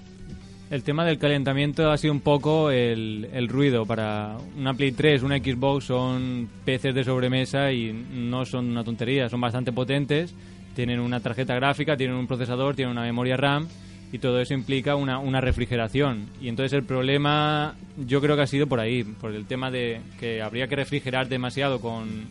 El 0.69 0.83
tema 0.83 1.03
del 1.05 1.17
calentamiento 1.17 1.91
ha 1.91 1.97
sido 1.97 2.13
un 2.13 2.19
poco 2.21 2.69
el, 2.71 3.27
el 3.33 3.47
ruido. 3.47 3.85
Para 3.85 4.37
una 4.57 4.73
Play 4.73 4.91
3, 4.91 5.23
una 5.23 5.37
Xbox 5.37 5.85
son 5.85 6.47
PCs 6.65 6.93
de 6.95 7.03
sobremesa 7.03 7.71
y 7.71 7.91
no 7.91 8.45
son 8.45 8.69
una 8.69 8.83
tontería, 8.83 9.29
son 9.29 9.41
bastante 9.41 9.71
potentes. 9.71 10.33
Tienen 10.75 10.99
una 10.99 11.19
tarjeta 11.19 11.55
gráfica, 11.55 11.97
tienen 11.97 12.15
un 12.15 12.27
procesador, 12.27 12.75
tienen 12.75 12.91
una 12.91 13.01
memoria 13.03 13.37
RAM 13.37 13.67
y 14.13 14.19
todo 14.19 14.39
eso 14.39 14.53
implica 14.53 14.95
una, 14.95 15.17
una 15.17 15.41
refrigeración. 15.41 16.29
Y 16.39 16.47
entonces 16.47 16.71
el 16.73 16.83
problema 16.83 17.73
yo 17.97 18.21
creo 18.21 18.35
que 18.35 18.43
ha 18.43 18.47
sido 18.47 18.67
por 18.67 18.79
ahí, 18.79 19.03
por 19.03 19.33
el 19.33 19.47
tema 19.47 19.71
de 19.71 20.01
que 20.19 20.43
habría 20.43 20.67
que 20.67 20.75
refrigerar 20.75 21.27
demasiado 21.27 21.81
con 21.81 22.27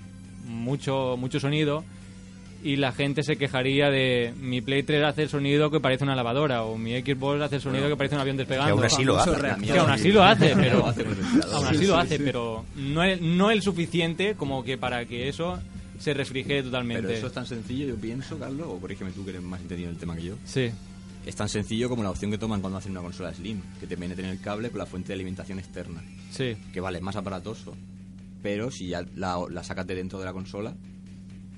mucho, 0.46 1.16
mucho 1.18 1.40
sonido 1.40 1.84
y 2.62 2.76
la 2.76 2.92
gente 2.92 3.24
se 3.24 3.34
quejaría 3.36 3.90
de 3.90 4.32
mi 4.40 4.60
Play 4.60 4.84
3 4.84 5.02
hace 5.02 5.24
el 5.24 5.28
sonido 5.28 5.72
que 5.72 5.80
parece 5.80 6.04
una 6.04 6.14
lavadora 6.14 6.62
o 6.62 6.78
mi 6.78 6.92
Xbox 7.00 7.42
hace 7.42 7.56
el 7.56 7.62
sonido 7.62 7.88
que 7.88 7.96
parece 7.96 8.14
un 8.14 8.20
avión 8.20 8.36
despegando. 8.36 8.76
Que 8.76 8.80
aún 8.80 8.84
así 8.84 9.04
lo 9.04 9.18
hace. 9.18 9.32
Que 9.66 9.78
aún 9.78 9.90
así 9.90 10.12
lo 10.12 10.22
hace, 10.22 10.54
pero 10.54 10.86
aún 11.52 11.66
así 11.66 11.86
lo 11.86 11.98
hace, 11.98 12.18
pero 12.20 12.64
no 12.76 13.02
es, 13.02 13.20
no 13.20 13.50
el 13.50 13.60
suficiente 13.60 14.36
como 14.36 14.62
que 14.62 14.78
para 14.78 15.04
que 15.04 15.28
eso 15.28 15.58
se 15.98 16.14
refrigere 16.14 16.62
totalmente. 16.62 17.02
Pero 17.02 17.18
eso 17.18 17.26
es 17.26 17.32
tan 17.32 17.46
sencillo, 17.46 17.88
yo 17.88 17.96
pienso, 17.96 18.38
Carlos, 18.38 18.68
o 18.70 18.78
corrígeme 18.78 19.10
tú 19.10 19.24
que 19.24 19.30
eres 19.30 19.42
más 19.42 19.60
entendido 19.60 19.88
en 19.88 19.94
el 19.96 20.00
tema 20.00 20.14
que 20.14 20.22
yo. 20.22 20.34
Sí, 20.44 20.70
Es 21.26 21.36
tan 21.36 21.48
sencillo 21.48 21.88
como 21.88 22.02
la 22.02 22.10
opción 22.10 22.30
que 22.30 22.38
toman 22.38 22.60
cuando 22.60 22.78
hacen 22.78 22.92
una 22.92 23.00
consola 23.00 23.32
Slim, 23.32 23.60
que 23.78 23.86
te 23.86 23.96
penetren 23.96 24.28
el 24.28 24.40
cable 24.40 24.70
con 24.70 24.78
la 24.78 24.86
fuente 24.86 25.08
de 25.08 25.14
alimentación 25.14 25.58
externa. 25.58 26.02
sí. 26.30 26.56
que 26.72 26.80
vale, 26.80 26.98
es 26.98 27.04
más 27.04 27.16
aparatoso. 27.16 27.76
Pero 28.42 28.70
si 28.72 28.88
ya 28.88 29.04
la, 29.14 29.38
la 29.50 29.62
sacas 29.62 29.86
de 29.86 29.94
dentro 29.94 30.18
de 30.18 30.24
la 30.24 30.32
consola, 30.32 30.74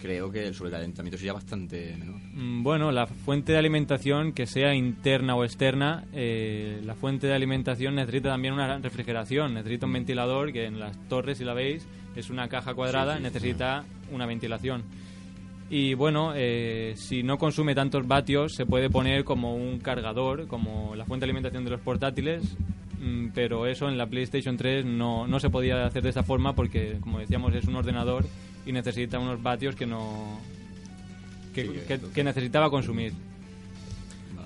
creo 0.02 0.30
que 0.30 0.46
el 0.48 0.54
sobrecalentamiento 0.54 1.16
sería 1.16 1.32
bastante 1.32 1.96
menor. 1.98 2.20
Mm, 2.34 2.62
Bueno, 2.62 2.92
la 2.92 3.06
fuente 3.06 3.52
de 3.52 3.58
alimentación, 3.58 4.32
que 4.34 4.46
sea 4.46 4.74
interna 4.74 5.34
o 5.34 5.44
externa, 5.44 6.04
eh, 6.12 6.82
la 6.84 6.94
fuente 6.94 7.26
de 7.26 7.32
alimentación 7.32 7.94
necesita 7.94 8.28
también 8.28 8.52
una 8.52 8.76
refrigeración, 8.78 9.54
necesita 9.54 9.86
un 9.86 9.94
ventilador, 9.94 10.52
que 10.52 10.66
en 10.66 10.78
las 10.78 10.94
torres, 11.08 11.38
si 11.38 11.44
la 11.44 11.54
veis, 11.54 11.86
es 12.14 12.28
una 12.28 12.48
caja 12.48 12.74
cuadrada, 12.74 13.14
Sí, 13.16 13.22
sí, 13.22 13.28
sí. 13.28 13.32
necesita 13.32 13.84
una 14.12 14.26
ventilación. 14.26 14.82
Y 15.76 15.94
bueno, 15.94 16.32
eh, 16.36 16.94
si 16.96 17.24
no 17.24 17.36
consume 17.36 17.74
tantos 17.74 18.06
vatios, 18.06 18.54
se 18.54 18.64
puede 18.64 18.88
poner 18.90 19.24
como 19.24 19.56
un 19.56 19.80
cargador, 19.80 20.46
como 20.46 20.94
la 20.94 21.04
fuente 21.04 21.26
de 21.26 21.30
alimentación 21.30 21.64
de 21.64 21.70
los 21.70 21.80
portátiles, 21.80 22.44
mm, 23.00 23.30
pero 23.34 23.66
eso 23.66 23.88
en 23.88 23.98
la 23.98 24.06
PlayStation 24.06 24.56
3 24.56 24.84
no, 24.84 25.26
no 25.26 25.40
se 25.40 25.50
podía 25.50 25.84
hacer 25.84 26.04
de 26.04 26.10
esta 26.10 26.22
forma 26.22 26.54
porque, 26.54 26.98
como 27.00 27.18
decíamos, 27.18 27.52
es 27.56 27.64
un 27.64 27.74
ordenador 27.74 28.24
y 28.64 28.70
necesita 28.70 29.18
unos 29.18 29.42
vatios 29.42 29.74
que 29.74 29.84
no... 29.84 30.38
que, 31.52 31.64
Sí, 31.64 31.72
que- 32.14 32.22
necesitaba 32.22 32.70
consumir. 32.70 33.12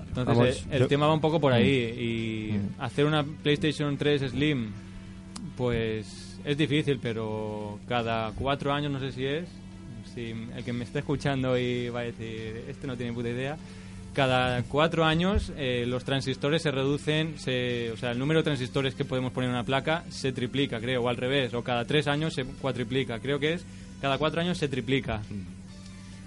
Entonces 0.07 0.35
Vamos, 0.35 0.47
eh, 0.47 0.63
el 0.71 0.79
yo- 0.79 0.87
tema 0.87 1.05
va 1.05 1.13
un 1.13 1.21
poco 1.21 1.39
por 1.39 1.53
ahí 1.53 1.67
y 1.69 2.59
hacer 2.79 3.05
una 3.05 3.23
PlayStation 3.23 3.95
3 3.97 4.31
Slim 4.31 4.71
pues 5.55 6.39
es 6.43 6.57
difícil, 6.57 6.97
pero 6.99 7.77
cada 7.87 8.31
cuatro 8.31 8.73
años 8.73 8.91
no 8.91 8.99
sé 8.99 9.11
si 9.11 9.25
es, 9.25 9.45
si 10.19 10.35
el 10.55 10.63
que 10.63 10.73
me 10.73 10.83
está 10.83 10.99
escuchando 10.99 11.57
y 11.57 11.89
va 11.89 12.01
a 12.01 12.03
decir 12.03 12.65
este 12.67 12.87
no 12.87 12.97
tiene 12.97 13.13
puta 13.13 13.29
idea, 13.29 13.57
cada 14.13 14.63
cuatro 14.63 15.05
años 15.05 15.53
eh, 15.55 15.85
los 15.87 16.03
transistores 16.03 16.61
se 16.61 16.71
reducen, 16.71 17.39
se, 17.39 17.91
o 17.91 17.97
sea 17.97 18.11
el 18.11 18.19
número 18.19 18.41
de 18.41 18.45
transistores 18.45 18.95
que 18.95 19.05
podemos 19.05 19.31
poner 19.31 19.49
en 19.49 19.55
una 19.55 19.63
placa 19.63 20.03
se 20.09 20.31
triplica 20.31 20.79
creo, 20.79 21.03
o 21.03 21.09
al 21.09 21.17
revés, 21.17 21.53
o 21.53 21.63
cada 21.63 21.85
tres 21.85 22.07
años 22.07 22.33
se 22.33 22.43
cuatriplica, 22.43 23.19
creo 23.19 23.39
que 23.39 23.53
es 23.53 23.65
cada 24.01 24.17
cuatro 24.17 24.41
años 24.41 24.57
se 24.57 24.67
triplica. 24.67 25.21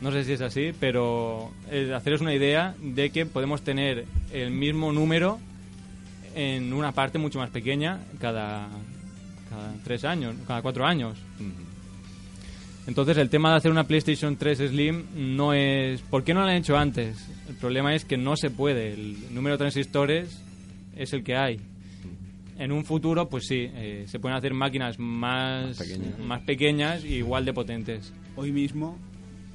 No 0.00 0.10
sé 0.10 0.24
si 0.24 0.32
es 0.32 0.40
así, 0.40 0.72
pero 0.78 1.52
eh, 1.70 1.92
haceros 1.94 2.20
una 2.20 2.34
idea 2.34 2.74
de 2.80 3.10
que 3.10 3.24
podemos 3.24 3.62
tener 3.62 4.04
el 4.32 4.50
mismo 4.50 4.92
número 4.92 5.38
en 6.34 6.72
una 6.72 6.92
parte 6.92 7.18
mucho 7.18 7.38
más 7.38 7.50
pequeña 7.50 8.00
cada, 8.20 8.68
tres 9.84 10.04
años, 10.04 10.34
cada 10.46 10.60
cuatro 10.60 10.84
años. 10.86 11.16
Entonces 12.86 13.16
el 13.16 13.28
tema 13.30 13.50
de 13.50 13.56
hacer 13.58 13.70
una 13.70 13.84
PlayStation 13.84 14.36
3 14.36 14.58
Slim 14.58 15.04
no 15.36 15.54
es... 15.54 16.00
¿Por 16.02 16.24
qué 16.24 16.34
no 16.34 16.40
lo 16.40 16.46
han 16.46 16.56
hecho 16.56 16.76
antes? 16.76 17.28
El 17.48 17.54
problema 17.54 17.94
es 17.94 18.04
que 18.04 18.16
no 18.16 18.36
se 18.36 18.50
puede. 18.50 18.94
El 18.94 19.34
número 19.34 19.54
de 19.54 19.58
transistores 19.58 20.42
es 20.96 21.12
el 21.12 21.22
que 21.22 21.36
hay. 21.36 21.60
En 22.58 22.72
un 22.72 22.84
futuro, 22.84 23.28
pues 23.28 23.46
sí, 23.46 23.68
eh, 23.72 24.04
se 24.08 24.18
pueden 24.18 24.36
hacer 24.36 24.52
máquinas 24.52 24.98
más, 24.98 25.68
Más 25.68 25.78
pequeñas. 25.78 26.18
más 26.18 26.42
pequeñas 26.42 27.04
y 27.04 27.14
igual 27.14 27.44
de 27.44 27.52
potentes. 27.52 28.12
Hoy 28.36 28.52
mismo 28.52 28.98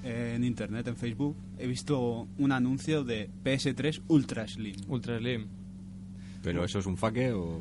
eh, 0.03 0.33
en 0.35 0.43
internet, 0.43 0.87
en 0.87 0.95
Facebook, 0.95 1.35
he 1.59 1.67
visto 1.67 2.27
un 2.37 2.51
anuncio 2.51 3.03
de 3.03 3.29
PS3 3.43 4.01
Ultra 4.07 4.47
Slim. 4.47 4.75
Ultra 4.87 5.17
Slim. 5.19 5.47
¿Pero 6.43 6.63
eso 6.63 6.79
es 6.79 6.85
un 6.85 6.95
faque 6.97 7.31
o...? 7.33 7.59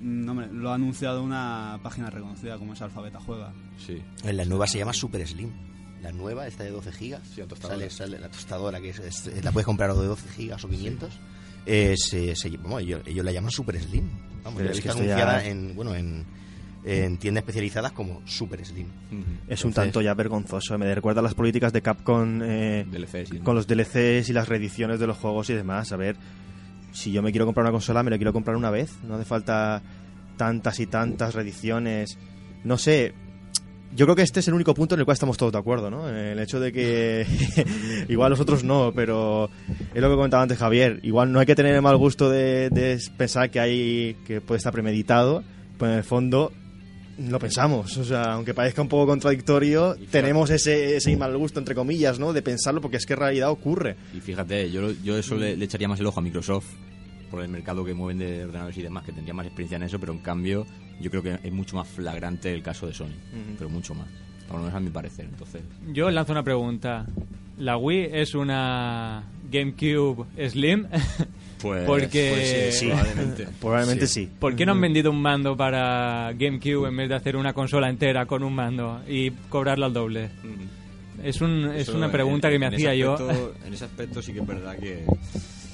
No, 0.00 0.32
hombre, 0.32 0.48
lo 0.52 0.70
ha 0.70 0.74
anunciado 0.74 1.22
una 1.22 1.78
página 1.82 2.08
reconocida 2.10 2.56
como 2.58 2.72
es 2.72 2.80
Alfabeta 2.82 3.20
Juega. 3.20 3.52
Sí. 3.78 4.00
En 4.24 4.36
la 4.36 4.44
nueva 4.44 4.66
se 4.66 4.78
llama 4.78 4.92
Super 4.92 5.26
Slim. 5.26 5.50
La 6.02 6.12
nueva, 6.12 6.46
esta 6.46 6.64
de 6.64 6.70
12 6.70 6.92
gigas. 6.92 7.20
Sí, 7.34 7.40
la 7.42 7.46
tostadora. 7.46 7.76
Sale, 7.78 7.90
sale 7.90 8.18
la 8.18 8.30
tostadora, 8.30 8.80
que 8.80 8.88
es, 8.90 8.98
es- 9.00 9.44
la 9.44 9.52
puedes 9.52 9.66
comprar 9.66 9.90
o 9.90 10.00
de 10.00 10.06
12 10.08 10.28
gigas 10.30 10.64
o 10.64 10.68
500. 10.68 11.12
Eh, 11.66 11.94
se, 11.98 12.34
se- 12.34 12.56
vamos, 12.56 12.80
ellos, 12.80 13.02
ellos 13.04 13.22
la 13.24 13.32
llaman 13.32 13.50
Super 13.50 13.78
Slim. 13.78 14.08
Vamos, 14.42 14.54
Pero 14.56 14.58
yo 14.58 14.64
la 14.64 14.70
he 14.70 14.72
es 14.72 14.80
que 14.80 14.88
esto 14.88 15.04
ya- 15.04 15.14
anunciada 15.16 15.44
en, 15.44 15.74
bueno, 15.76 15.94
en, 15.94 16.24
en 16.84 17.18
tiendas 17.18 17.42
especializadas 17.42 17.92
como 17.92 18.22
Super 18.26 18.64
Slim. 18.64 18.86
Ujú. 18.86 19.22
Es 19.46 19.62
un 19.66 19.74
tanto 19.74 20.00
ya 20.00 20.14
vergonzoso. 20.14 20.78
Me 20.78 20.94
recuerda 20.94 21.20
a 21.20 21.22
las 21.22 21.34
políticas 21.34 21.74
de 21.74 21.82
Capcom 21.82 22.40
eh, 22.42 22.86
DLCs 22.90 23.34
y 23.34 23.38
con 23.40 23.54
los 23.54 23.66
DLCs 23.66 24.30
y 24.30 24.32
las 24.32 24.48
reediciones 24.48 24.98
de 24.98 25.06
los 25.06 25.18
juegos 25.18 25.50
y 25.50 25.52
demás. 25.52 25.92
A 25.92 25.96
ver, 25.98 26.16
si 26.92 27.12
yo 27.12 27.22
me 27.22 27.30
quiero 27.30 27.46
comprar 27.46 27.64
una 27.64 27.72
consola, 27.72 28.02
me 28.02 28.10
la 28.10 28.16
quiero 28.16 28.32
comprar 28.32 28.56
una 28.56 28.70
vez. 28.70 28.92
No 29.02 29.14
hace 29.14 29.24
falta 29.24 29.82
tantas 30.36 30.80
y 30.80 30.86
tantas 30.86 31.34
reediciones. 31.34 32.18
No 32.64 32.78
sé, 32.78 33.14
yo 33.94 34.06
creo 34.06 34.16
que 34.16 34.22
este 34.22 34.40
es 34.40 34.48
el 34.48 34.54
único 34.54 34.74
punto 34.74 34.94
en 34.94 35.00
el 35.00 35.04
cual 35.04 35.14
estamos 35.14 35.36
todos 35.36 35.52
de 35.52 35.58
acuerdo, 35.58 35.90
¿no? 35.90 36.08
El 36.08 36.38
hecho 36.38 36.60
de 36.60 36.72
que 36.72 37.26
igual 38.08 38.30
los 38.30 38.40
otros 38.40 38.62
no, 38.62 38.92
pero 38.94 39.50
es 39.94 40.00
lo 40.00 40.08
que 40.08 40.14
comentaba 40.14 40.42
antes 40.42 40.58
Javier. 40.58 41.00
Igual 41.02 41.32
no 41.32 41.40
hay 41.40 41.46
que 41.46 41.56
tener 41.56 41.74
el 41.74 41.82
mal 41.82 41.96
gusto 41.96 42.30
de, 42.30 42.70
de 42.70 42.98
pensar 43.16 43.50
que 43.50 43.60
hay 43.60 44.16
que 44.26 44.40
puede 44.40 44.58
estar 44.58 44.72
premeditado, 44.72 45.42
pues 45.76 45.90
en 45.90 45.98
el 45.98 46.04
fondo 46.04 46.52
lo 47.28 47.38
pensamos. 47.38 47.96
O 47.96 48.04
sea, 48.04 48.32
aunque 48.34 48.54
parezca 48.54 48.82
un 48.82 48.88
poco 48.88 49.06
contradictorio, 49.06 49.96
tenemos 50.10 50.50
ese, 50.50 50.96
ese 50.96 51.16
mal 51.16 51.36
gusto, 51.36 51.58
entre 51.58 51.74
comillas, 51.74 52.18
¿no? 52.18 52.32
De 52.32 52.42
pensarlo 52.42 52.80
porque 52.80 52.96
es 52.96 53.06
que 53.06 53.12
en 53.14 53.18
realidad 53.20 53.50
ocurre. 53.50 53.96
Y 54.14 54.20
fíjate, 54.20 54.70
yo, 54.70 54.90
yo 55.02 55.18
eso 55.18 55.36
le, 55.36 55.56
le 55.56 55.64
echaría 55.64 55.88
más 55.88 56.00
el 56.00 56.06
ojo 56.06 56.20
a 56.20 56.22
Microsoft 56.22 56.66
por 57.30 57.42
el 57.42 57.48
mercado 57.48 57.84
que 57.84 57.94
mueven 57.94 58.18
de 58.18 58.44
ordenadores 58.44 58.76
y 58.78 58.82
demás, 58.82 59.04
que 59.04 59.12
tendría 59.12 59.34
más 59.34 59.46
experiencia 59.46 59.76
en 59.76 59.84
eso, 59.84 59.98
pero 60.00 60.12
en 60.12 60.18
cambio 60.18 60.66
yo 61.00 61.10
creo 61.10 61.22
que 61.22 61.38
es 61.42 61.52
mucho 61.52 61.76
más 61.76 61.88
flagrante 61.88 62.52
el 62.52 62.62
caso 62.62 62.86
de 62.86 62.92
Sony, 62.92 63.14
pero 63.56 63.70
mucho 63.70 63.94
más, 63.94 64.08
por 64.48 64.56
lo 64.56 64.62
menos 64.64 64.74
a 64.74 64.80
mi 64.80 64.90
parecer. 64.90 65.26
Entonces, 65.26 65.62
Yo 65.92 66.10
lanzo 66.10 66.32
una 66.32 66.42
pregunta. 66.42 67.06
¿La 67.56 67.76
Wii 67.76 68.08
es 68.12 68.34
una 68.34 69.24
GameCube 69.50 70.26
Slim? 70.48 70.86
pues, 71.60 71.84
Porque- 71.84 72.30
pues 72.66 72.78
sí, 72.78 72.86
probablemente. 72.88 73.46
Probablemente 73.60 74.06
sí. 74.06 74.28
¿Por 74.38 74.56
qué 74.56 74.64
no 74.66 74.72
han 74.72 74.80
vendido 74.80 75.10
un 75.10 75.20
mando 75.20 75.56
para 75.56 76.32
GameCube 76.38 76.88
en 76.88 76.96
vez 76.96 77.08
de 77.08 77.14
hacer 77.14 77.36
una 77.36 77.52
consola 77.52 77.88
entera 77.88 78.26
con 78.26 78.42
un 78.42 78.54
mando 78.54 79.00
y 79.08 79.30
cobrarlo 79.48 79.86
al 79.86 79.92
doble? 79.92 80.30
Es, 81.22 81.40
un, 81.40 81.70
es 81.74 81.88
Eso, 81.88 81.96
una 81.96 82.10
pregunta 82.10 82.48
en- 82.48 82.52
que 82.54 82.58
me 82.58 82.66
hacía 82.66 82.94
yo. 82.94 83.16
En 83.66 83.74
ese 83.74 83.84
aspecto 83.84 84.22
sí 84.22 84.32
que 84.32 84.40
es 84.40 84.46
verdad 84.46 84.76
que... 84.78 85.04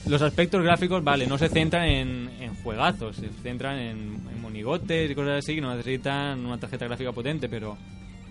Los 0.08 0.22
aspectos 0.22 0.62
gráficos, 0.62 1.02
vale, 1.02 1.26
no 1.26 1.36
se 1.36 1.48
centran 1.48 1.84
en, 1.88 2.30
en 2.40 2.54
juegazos, 2.62 3.16
se 3.16 3.28
centran 3.42 3.76
en, 3.78 3.96
en 4.32 4.40
monigotes 4.40 5.10
y 5.10 5.14
cosas 5.16 5.38
así 5.38 5.56
que 5.56 5.60
no 5.60 5.74
necesitan 5.74 6.46
una 6.46 6.58
tarjeta 6.58 6.84
gráfica 6.86 7.10
potente, 7.10 7.48
pero 7.48 7.76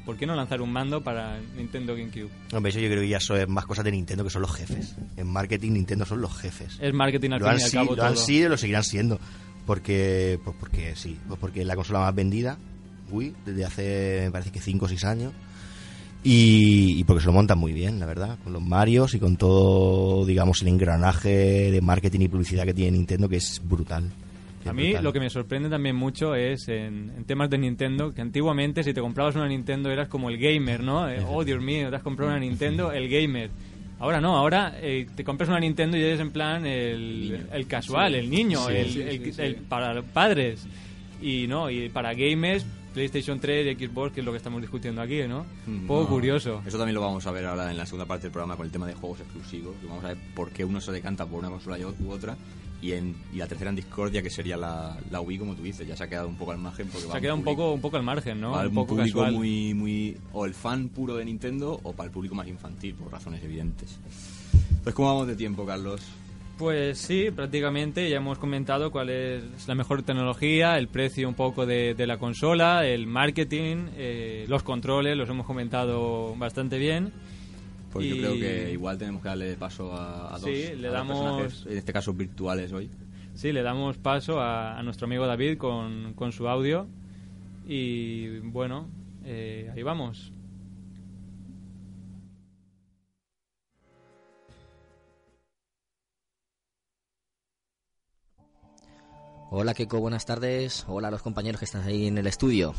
¿por 0.06 0.16
qué 0.18 0.26
no 0.26 0.36
lanzar 0.36 0.62
un 0.62 0.72
mando 0.72 1.02
para 1.02 1.40
Nintendo 1.58 1.96
GameCube? 1.96 2.30
Hombre, 2.54 2.70
eso 2.70 2.80
yo 2.80 2.88
creo 2.88 3.02
que 3.02 3.10
ya 3.10 3.18
eso 3.18 3.36
es 3.36 3.48
más 3.48 3.66
cosas 3.66 3.84
de 3.84 3.92
Nintendo 3.92 4.24
que 4.24 4.30
son 4.30 4.42
los 4.42 4.54
jefes. 4.54 4.96
En 5.18 5.28
marketing 5.28 5.72
Nintendo 5.74 6.06
son 6.06 6.22
los 6.22 6.36
jefes. 6.38 6.78
Es 6.80 6.94
marketing 6.94 7.32
al 7.32 7.40
lo 7.40 7.46
fin 7.48 7.56
han, 7.56 7.60
y 7.60 7.64
al 7.64 7.72
cabo 7.72 7.96
lo 7.96 8.04
han 8.04 8.18
sido 8.18 8.48
y 8.48 8.50
lo 8.50 8.58
seguirán 8.58 8.84
siendo. 8.84 9.20
Porque, 9.66 10.40
pues 10.44 10.56
porque 10.60 10.96
sí, 10.96 11.18
pues 11.28 11.40
porque 11.40 11.62
es 11.62 11.68
la 11.68 11.76
consola 11.76 12.00
más 12.00 12.14
vendida, 12.14 12.58
Wii, 13.10 13.36
desde 13.46 13.66
hace, 13.66 14.22
me 14.26 14.32
parece 14.32 14.52
que 14.52 14.62
5 14.62 14.86
o 14.86 14.88
6 14.88 15.04
años. 15.06 15.34
Y, 16.24 17.00
y 17.00 17.04
porque 17.04 17.22
se 17.22 17.28
lo 17.28 17.34
montan 17.34 17.60
muy 17.60 17.72
bien, 17.72 18.00
la 18.00 18.06
verdad, 18.08 18.38
con 18.44 18.54
los 18.54 18.62
Marios 18.62 19.14
y 19.14 19.20
con 19.20 19.38
todo, 19.38 20.26
digamos, 20.26 20.62
el 20.62 20.70
engranaje 20.70 21.72
de 21.72 21.82
marketing 21.82 22.22
y 22.22 22.28
publicidad 22.28 22.66
que 22.66 22.74
tiene 22.74 22.98
Nintendo, 22.98 23.30
que 23.30 23.38
es 23.38 23.62
brutal. 23.64 24.12
A 24.70 24.74
mí 24.74 24.84
brutal. 24.88 25.04
lo 25.04 25.14
que 25.14 25.20
me 25.20 25.30
sorprende 25.30 25.70
también 25.70 25.96
mucho 25.96 26.36
es 26.36 26.68
en, 26.68 27.12
en 27.16 27.24
temas 27.26 27.50
de 27.50 27.58
Nintendo, 27.58 28.14
que 28.14 28.22
antiguamente 28.22 28.84
si 28.84 28.94
te 28.94 29.02
comprabas 29.02 29.36
una 29.36 29.48
Nintendo 29.48 29.92
eras 29.92 30.08
como 30.08 30.30
el 30.30 30.38
gamer, 30.38 30.82
¿no? 30.82 31.10
Eh, 31.10 31.24
oh, 31.28 31.44
Dios 31.44 31.62
mío, 31.62 31.90
te 31.90 31.96
has 31.98 32.04
comprado 32.04 32.32
una 32.32 32.40
Nintendo, 32.40 32.92
el 32.94 33.10
gamer. 33.10 33.50
Ahora 34.00 34.20
no, 34.20 34.36
ahora 34.36 34.76
eh, 34.82 35.08
te 35.16 35.24
compras 35.24 35.48
una 35.50 35.60
Nintendo 35.60 35.96
y 35.98 36.02
eres 36.04 36.20
en 36.20 36.32
plan 36.32 36.66
el, 36.66 37.48
el 37.52 37.68
casual, 37.68 38.16
el 38.16 38.30
niño, 38.30 38.68
el, 38.70 38.90
sí, 38.90 39.02
el- 39.02 39.24
sí, 39.24 39.32
sí. 39.34 39.42
el- 39.42 39.56
para 39.56 39.94
los 39.94 40.04
padres. 40.06 40.66
Y 41.22 41.48
no, 41.48 41.70
y 41.70 41.88
para 41.90 42.14
gamers, 42.14 42.66
PlayStation 42.94 43.40
3 43.40 43.78
y 43.80 43.86
Xbox, 43.88 44.12
que 44.14 44.20
es 44.20 44.26
lo 44.26 44.32
que 44.32 44.38
estamos 44.38 44.62
discutiendo 44.62 45.02
aquí, 45.02 45.22
¿no? 45.28 45.46
Un 45.66 45.88
poco 45.88 46.04
No, 46.04 46.10
curioso. 46.10 46.62
Eso 46.66 46.78
también 46.78 46.96
lo 46.96 47.02
vamos 47.02 47.26
a 47.26 47.32
ver 47.32 47.46
ahora 47.46 47.72
en 47.72 47.78
la 47.78 47.86
segunda 47.86 48.06
parte 48.06 48.24
del 48.24 48.32
programa 48.32 48.58
con 48.58 48.66
el 48.66 48.72
tema 48.72 48.86
de 48.86 48.94
juegos 48.96 49.22
exclusivos. 49.22 49.76
Vamos 49.88 50.04
a 50.04 50.10
ver 50.10 50.18
por 50.36 50.52
qué 50.52 50.66
uno 50.66 50.82
se 50.82 50.92
decanta 50.92 51.26
por 51.26 51.40
una 51.40 51.50
consola 51.50 51.78
u 51.78 52.10
otra. 52.12 52.36
Y, 52.86 52.94
en, 52.94 53.16
y 53.34 53.38
la 53.38 53.48
tercera 53.48 53.72
en 53.72 53.76
discordia, 53.78 54.22
que 54.22 54.30
sería 54.30 54.58
la, 54.58 54.96
la 55.10 55.20
Wii, 55.22 55.40
como 55.40 55.56
tú 55.56 55.64
dices, 55.64 55.88
ya 55.88 55.96
se 55.96 56.04
ha 56.04 56.08
quedado 56.08 56.28
un 56.28 56.36
poco 56.36 56.52
al 56.52 56.60
margen. 56.60 56.88
Porque 56.88 57.08
Se 57.08 57.18
ha 57.18 57.20
quedado 57.22 57.38
un 57.38 57.44
público- 57.44 57.62
poco, 57.64 57.74
un 57.74 57.82
poco 57.82 57.98
al 57.98 58.04
margen, 58.04 58.40
¿no? 58.42 58.52
va 58.52 58.62
Un 58.62 58.68
un 58.68 58.74
poco 58.76 58.96
público 58.96 59.20
casual. 59.22 59.34
muy, 59.34 59.74
muy. 59.74 60.18
O 60.34 60.46
el 60.46 60.54
fan 60.54 60.90
puro 60.90 61.16
de 61.16 61.26
Nintendo 61.26 61.80
o 61.82 61.94
para 61.94 62.08
el 62.08 62.14
público 62.14 62.36
más 62.36 62.48
infantil, 62.48 62.94
por 62.94 63.12
razones 63.12 63.44
evidentes. 63.44 64.00
Pues, 64.84 64.94
¿cómo 64.94 65.08
vamos 65.08 65.28
de 65.28 65.36
tiempo, 65.36 65.66
Carlos? 65.66 66.02
Pues 66.58 67.00
sí, 67.00 67.32
prácticamente 67.36 68.10
ya 68.10 68.18
hemos 68.18 68.38
comentado 68.38 68.90
cuál 68.92 69.10
es 69.10 69.68
la 69.68 69.76
mejor 69.76 70.04
tecnología, 70.04 70.78
el 70.78 70.88
precio 70.88 71.28
un 71.28 71.34
poco 71.34 71.66
de, 71.66 71.96
de 71.96 72.08
la 72.08 72.18
consola, 72.18 72.86
el 72.88 73.08
marketing, 73.08 73.88
eh, 73.98 74.46
los 74.48 74.64
controles, 74.64 75.18
los 75.18 75.28
hemos 75.28 75.46
comentado 75.46 76.34
bastante 76.38 76.78
bien. 76.78 77.12
Pues 77.96 78.10
yo 78.10 78.16
Y- 78.16 78.20
creo 78.20 78.34
que 78.34 78.72
igual 78.74 78.98
tenemos 78.98 79.22
que 79.22 79.30
darle 79.30 79.56
paso 79.56 79.94
a, 79.94 80.36
a 80.36 80.38
dos, 80.38 80.50
Sí, 80.50 80.66
a 80.66 80.76
le 80.76 80.88
dos 80.90 80.98
damos- 80.98 81.18
personajes, 81.18 81.66
en 81.72 81.78
este 81.78 81.94
caso 81.94 82.14
virtuales 82.14 82.74
hoy. 82.74 82.90
Sí, 83.36 83.54
le 83.54 83.62
damos 83.62 83.98
paso 83.98 84.42
a, 84.42 84.78
a 84.78 84.84
nuestro 84.84 85.06
amigo 85.06 85.26
David 85.26 85.58
con, 85.58 86.14
con 86.14 86.34
su 86.34 86.46
audio. 86.50 86.88
Y 87.66 88.40
bueno, 88.40 88.90
eh, 89.24 89.72
ahí 89.74 89.82
vamos. 89.82 90.34
Hola 99.52 99.74
Keiko, 99.74 100.00
buenas 100.00 100.26
tardes. 100.26 100.86
Hola 100.88 101.08
a 101.08 101.12
los 101.12 101.22
compañeros 101.22 101.60
que 101.60 101.66
están 101.66 101.84
ahí 101.84 102.08
en 102.08 102.18
el 102.18 102.28
estudio. 102.28 102.74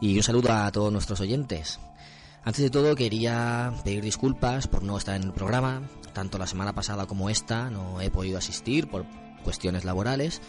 Y 0.00 0.16
un 0.16 0.22
saludo 0.22 0.52
a 0.52 0.70
todos 0.70 0.92
nuestros 0.92 1.20
oyentes. 1.20 1.80
Antes 2.44 2.62
de 2.62 2.70
todo 2.70 2.96
quería 2.96 3.72
pedir 3.84 4.02
disculpas 4.02 4.66
por 4.66 4.82
no 4.82 4.98
estar 4.98 5.14
en 5.16 5.22
el 5.24 5.32
programa. 5.32 5.82
Tanto 6.12 6.38
la 6.38 6.46
semana 6.46 6.74
pasada 6.74 7.06
como 7.06 7.30
esta 7.30 7.70
no 7.70 8.00
he 8.00 8.10
podido 8.10 8.36
asistir 8.38 8.88
por 8.88 9.06
cuestiones 9.44 9.84
laborales. 9.84 10.40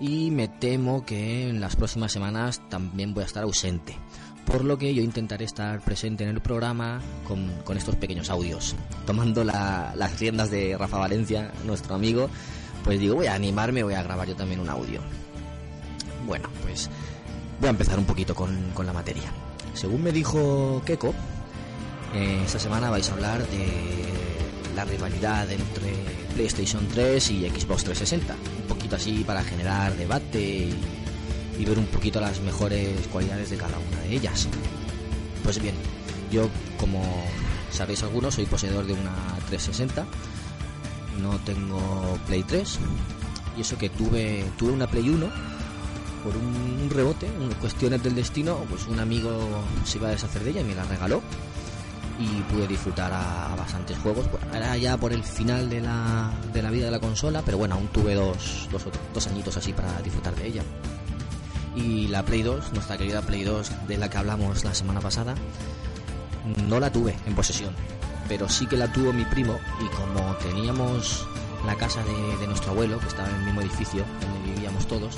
Y 0.00 0.30
me 0.30 0.48
temo 0.48 1.06
que 1.06 1.48
en 1.48 1.60
las 1.60 1.76
próximas 1.76 2.12
semanas 2.12 2.60
también 2.68 3.14
voy 3.14 3.22
a 3.22 3.26
estar 3.26 3.44
ausente. 3.44 3.96
Por 4.44 4.64
lo 4.64 4.76
que 4.76 4.94
yo 4.94 5.02
intentaré 5.02 5.44
estar 5.44 5.80
presente 5.80 6.24
en 6.24 6.30
el 6.30 6.40
programa 6.40 7.00
con, 7.26 7.48
con 7.64 7.76
estos 7.76 7.96
pequeños 7.96 8.28
audios. 8.28 8.74
Tomando 9.06 9.42
la- 9.44 9.92
las 9.96 10.18
riendas 10.20 10.50
de 10.50 10.76
Rafa 10.76 10.98
Valencia, 10.98 11.52
nuestro 11.64 11.94
amigo, 11.94 12.28
pues 12.84 13.00
digo, 13.00 13.14
voy 13.16 13.26
a 13.26 13.34
animarme, 13.34 13.82
voy 13.82 13.94
a 13.94 14.02
grabar 14.02 14.28
yo 14.28 14.36
también 14.36 14.60
un 14.60 14.68
audio. 14.68 15.00
Bueno, 16.26 16.48
pues 16.62 16.90
voy 17.60 17.68
a 17.68 17.70
empezar 17.70 17.98
un 17.98 18.04
poquito 18.04 18.34
con, 18.34 18.70
con 18.74 18.84
la 18.86 18.92
materia. 18.92 19.32
Según 19.74 20.02
me 20.02 20.12
dijo 20.12 20.82
Keiko, 20.84 21.12
eh, 22.14 22.42
esta 22.44 22.58
semana 22.58 22.90
vais 22.90 23.08
a 23.08 23.12
hablar 23.12 23.46
de 23.48 23.66
la 24.74 24.84
rivalidad 24.84 25.50
entre 25.50 25.94
PlayStation 26.34 26.86
3 26.88 27.30
y 27.30 27.48
Xbox 27.48 27.84
360. 27.84 28.34
Un 28.34 28.68
poquito 28.68 28.96
así 28.96 29.24
para 29.24 29.42
generar 29.42 29.96
debate 29.96 30.70
y, 31.58 31.64
ver 31.64 31.78
un 31.78 31.86
poquito 31.86 32.20
las 32.20 32.40
mejores 32.40 33.06
cualidades 33.08 33.50
de 33.50 33.56
cada 33.56 33.78
una 33.78 34.00
de 34.02 34.14
ellas. 34.14 34.48
Pues 35.42 35.60
bien, 35.60 35.74
yo 36.30 36.48
como 36.78 37.02
sabéis 37.70 38.02
algunos 38.02 38.34
soy 38.34 38.46
poseedor 38.46 38.86
de 38.86 38.92
una 38.92 39.14
360 39.48 40.06
no 41.20 41.38
tengo 41.40 42.18
Play 42.26 42.42
3 42.42 42.78
y 43.56 43.60
eso 43.62 43.78
que 43.78 43.88
tuve 43.88 44.44
tuve 44.58 44.72
una 44.72 44.86
Play 44.86 45.08
1 45.08 45.26
por 46.22 46.36
un 46.36 46.90
rebote, 46.90 47.28
cuestiones 47.60 48.02
del 48.02 48.16
destino, 48.16 48.56
pues 48.68 48.88
un 48.88 48.98
amigo 48.98 49.30
se 49.84 49.98
iba 49.98 50.08
a 50.08 50.10
deshacer 50.10 50.42
de 50.42 50.50
ella 50.50 50.60
y 50.62 50.64
me 50.64 50.74
la 50.74 50.84
regaló 50.84 51.22
y 52.18 52.42
pude 52.52 52.66
disfrutar 52.66 53.12
a, 53.12 53.54
bastantes 53.56 53.98
juegos. 53.98 54.26
Era 54.52 54.76
ya 54.76 54.96
por 54.96 55.12
el 55.12 55.22
final 55.22 55.68
de 55.68 55.80
la, 55.80 56.30
de 56.52 56.62
la 56.62 56.70
vida 56.70 56.86
de 56.86 56.90
la 56.90 57.00
consola, 57.00 57.42
pero 57.44 57.58
bueno, 57.58 57.74
aún 57.74 57.88
tuve 57.88 58.14
dos, 58.14 58.68
dos, 58.70 58.84
dos 59.12 59.26
añitos 59.26 59.56
así 59.56 59.72
para 59.72 60.00
disfrutar 60.02 60.34
de 60.34 60.46
ella. 60.46 60.62
Y 61.74 62.08
la 62.08 62.24
Play 62.24 62.42
2, 62.42 62.72
nuestra 62.72 62.96
querida 62.96 63.20
Play 63.20 63.44
2 63.44 63.86
de 63.86 63.98
la 63.98 64.08
que 64.08 64.16
hablamos 64.16 64.64
la 64.64 64.74
semana 64.74 65.00
pasada, 65.00 65.34
no 66.66 66.80
la 66.80 66.90
tuve 66.90 67.14
en 67.26 67.34
posesión, 67.34 67.74
pero 68.28 68.48
sí 68.48 68.66
que 68.66 68.76
la 68.76 68.90
tuvo 68.90 69.12
mi 69.12 69.24
primo 69.26 69.58
y 69.80 69.88
como 69.94 70.34
teníamos 70.36 71.26
la 71.66 71.74
casa 71.74 72.02
de, 72.04 72.36
de 72.38 72.46
nuestro 72.46 72.70
abuelo, 72.70 72.98
que 72.98 73.08
estaba 73.08 73.28
en 73.28 73.34
el 73.34 73.44
mismo 73.44 73.60
edificio 73.60 74.04
donde 74.22 74.52
vivíamos 74.52 74.86
todos, 74.86 75.16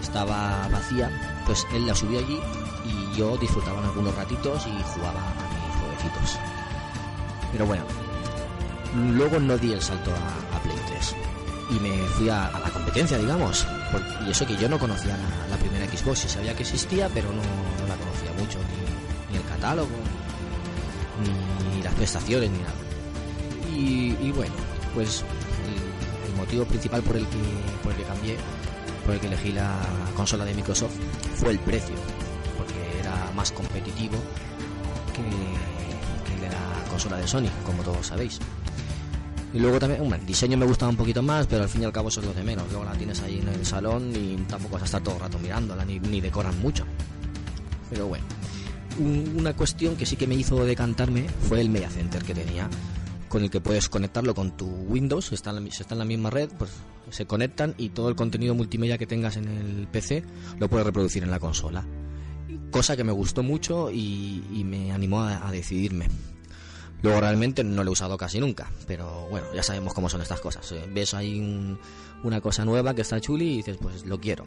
estaba 0.00 0.66
vacía, 0.68 1.10
pues 1.44 1.66
él 1.74 1.86
la 1.86 1.94
subió 1.94 2.20
allí 2.20 2.38
y 2.86 3.18
yo 3.18 3.36
disfrutaba 3.36 3.80
en 3.80 3.84
algunos 3.86 4.14
ratitos 4.14 4.66
y 4.66 4.82
jugaba 4.94 5.20
Pero 7.52 7.66
bueno, 7.66 7.84
luego 9.14 9.38
no 9.38 9.56
di 9.58 9.72
el 9.72 9.82
salto 9.82 10.10
a, 10.12 10.58
Play 10.62 10.76
3 10.86 11.14
y 11.70 11.80
me 11.80 11.96
fui 12.08 12.28
a, 12.28 12.50
la 12.52 12.70
competencia, 12.70 13.18
digamos. 13.18 13.66
por- 13.90 14.26
y 14.26 14.30
eso 14.30 14.46
que 14.46 14.56
yo 14.56 14.68
no 14.68 14.78
conocía 14.78 15.16
la, 15.50 15.56
primera 15.56 15.86
Xbox, 15.86 16.20
sí 16.20 16.28
sabía 16.28 16.54
que 16.54 16.62
existía, 16.62 17.08
pero 17.12 17.28
no, 17.30 17.42
la 17.88 17.96
conocía 17.96 18.32
mucho, 18.38 18.58
ni, 19.30 19.36
el 19.36 19.44
catálogo, 19.44 19.88
ni 21.74 21.82
las 21.82 21.94
prestaciones, 21.94 22.50
ni 22.50 22.58
nada. 22.58 22.74
Y, 23.74 24.16
y 24.26 24.32
bueno, 24.32 24.54
pues 24.94 25.24
el, 25.66 26.30
el 26.30 26.36
motivo 26.36 26.64
principal 26.64 27.02
por 27.02 27.16
el 27.16 27.26
que 27.26 27.38
por 27.82 27.92
el 27.92 27.98
que 27.98 28.04
cambié, 28.04 28.36
por 29.04 29.14
el 29.14 29.20
que 29.20 29.26
elegí 29.28 29.52
la 29.52 29.74
consola 30.16 30.44
de 30.44 30.54
Microsoft, 30.54 30.92
fue 31.36 31.50
el 31.52 31.58
precio, 31.58 31.94
porque 32.58 33.00
era 33.00 33.30
más 33.34 33.50
competitivo 33.52 34.18
que, 35.14 35.22
consola 37.02 37.20
de 37.20 37.26
Sony, 37.28 37.50
como 37.66 37.82
todos 37.82 38.06
sabéis. 38.06 38.38
Y 39.54 39.58
luego 39.58 39.78
también, 39.78 40.00
bueno, 40.00 40.16
el 40.16 40.24
diseño 40.26 40.56
me 40.56 40.64
gustaba 40.64 40.90
un 40.90 40.96
poquito 40.96 41.22
más, 41.22 41.46
pero 41.46 41.62
al 41.64 41.68
fin 41.68 41.82
y 41.82 41.84
al 41.84 41.92
cabo 41.92 42.08
eso 42.08 42.20
es 42.20 42.26
lo 42.26 42.32
de 42.32 42.42
menos. 42.42 42.64
Luego 42.70 42.84
la 42.84 42.92
tienes 42.92 43.20
ahí 43.22 43.38
en 43.40 43.48
el 43.48 43.66
salón 43.66 44.12
y 44.14 44.36
tampoco 44.48 44.74
vas 44.74 44.82
a 44.82 44.84
estar 44.86 45.02
todo 45.02 45.16
el 45.16 45.20
rato 45.20 45.38
mirándola, 45.38 45.84
ni, 45.84 45.98
ni 45.98 46.20
decoran 46.20 46.58
mucho. 46.60 46.84
Pero 47.90 48.06
bueno, 48.06 48.24
Un- 48.98 49.34
una 49.38 49.54
cuestión 49.54 49.96
que 49.96 50.04
sí 50.06 50.16
que 50.16 50.26
me 50.26 50.34
hizo 50.34 50.62
decantarme 50.64 51.26
fue 51.48 51.60
el 51.62 51.70
Media 51.70 51.88
Center 51.90 52.22
que 52.22 52.34
tenía, 52.34 52.68
con 53.28 53.42
el 53.42 53.50
que 53.50 53.60
puedes 53.60 53.88
conectarlo 53.88 54.34
con 54.34 54.54
tu 54.56 54.66
Windows, 54.66 55.32
está 55.32 55.50
en 55.50 55.64
la, 55.64 55.68
está 55.70 55.94
en 55.94 55.98
la 55.98 56.04
misma 56.04 56.28
red, 56.30 56.50
pues 56.58 56.70
se 57.10 57.24
conectan 57.26 57.74
y 57.78 57.88
todo 57.90 58.10
el 58.10 58.16
contenido 58.16 58.54
multimedia 58.54 58.96
que 58.98 59.06
tengas 59.06 59.36
en 59.38 59.48
el 59.48 59.86
PC 59.90 60.22
lo 60.60 60.68
puedes 60.68 60.86
reproducir 60.86 61.22
en 61.24 61.30
la 61.30 61.40
consola. 61.40 61.84
Cosa 62.70 62.94
que 62.96 63.02
me 63.04 63.12
gustó 63.12 63.42
mucho 63.42 63.90
y, 63.90 64.44
y 64.52 64.62
me 64.64 64.92
animó 64.92 65.22
a- 65.22 65.46
a 65.48 65.50
decidirme. 65.50 66.08
Luego 67.02 67.20
realmente 67.20 67.64
no 67.64 67.82
lo 67.84 67.90
he 67.90 67.92
usado 67.92 68.16
casi 68.16 68.38
nunca, 68.38 68.70
pero 68.86 69.26
bueno, 69.28 69.48
ya 69.54 69.62
sabemos 69.62 69.92
cómo 69.94 70.08
son 70.08 70.22
estas 70.22 70.40
cosas. 70.40 70.70
eh. 70.72 70.84
Ves 70.92 71.14
ahí 71.14 71.38
un- 71.40 71.78
una 72.22 72.40
cosa 72.40 72.64
nueva 72.64 72.94
que 72.94 73.02
está 73.02 73.20
chuli 73.20 73.54
y 73.54 73.56
dices, 73.56 73.76
pues 73.80 74.06
lo 74.06 74.20
quiero. 74.20 74.44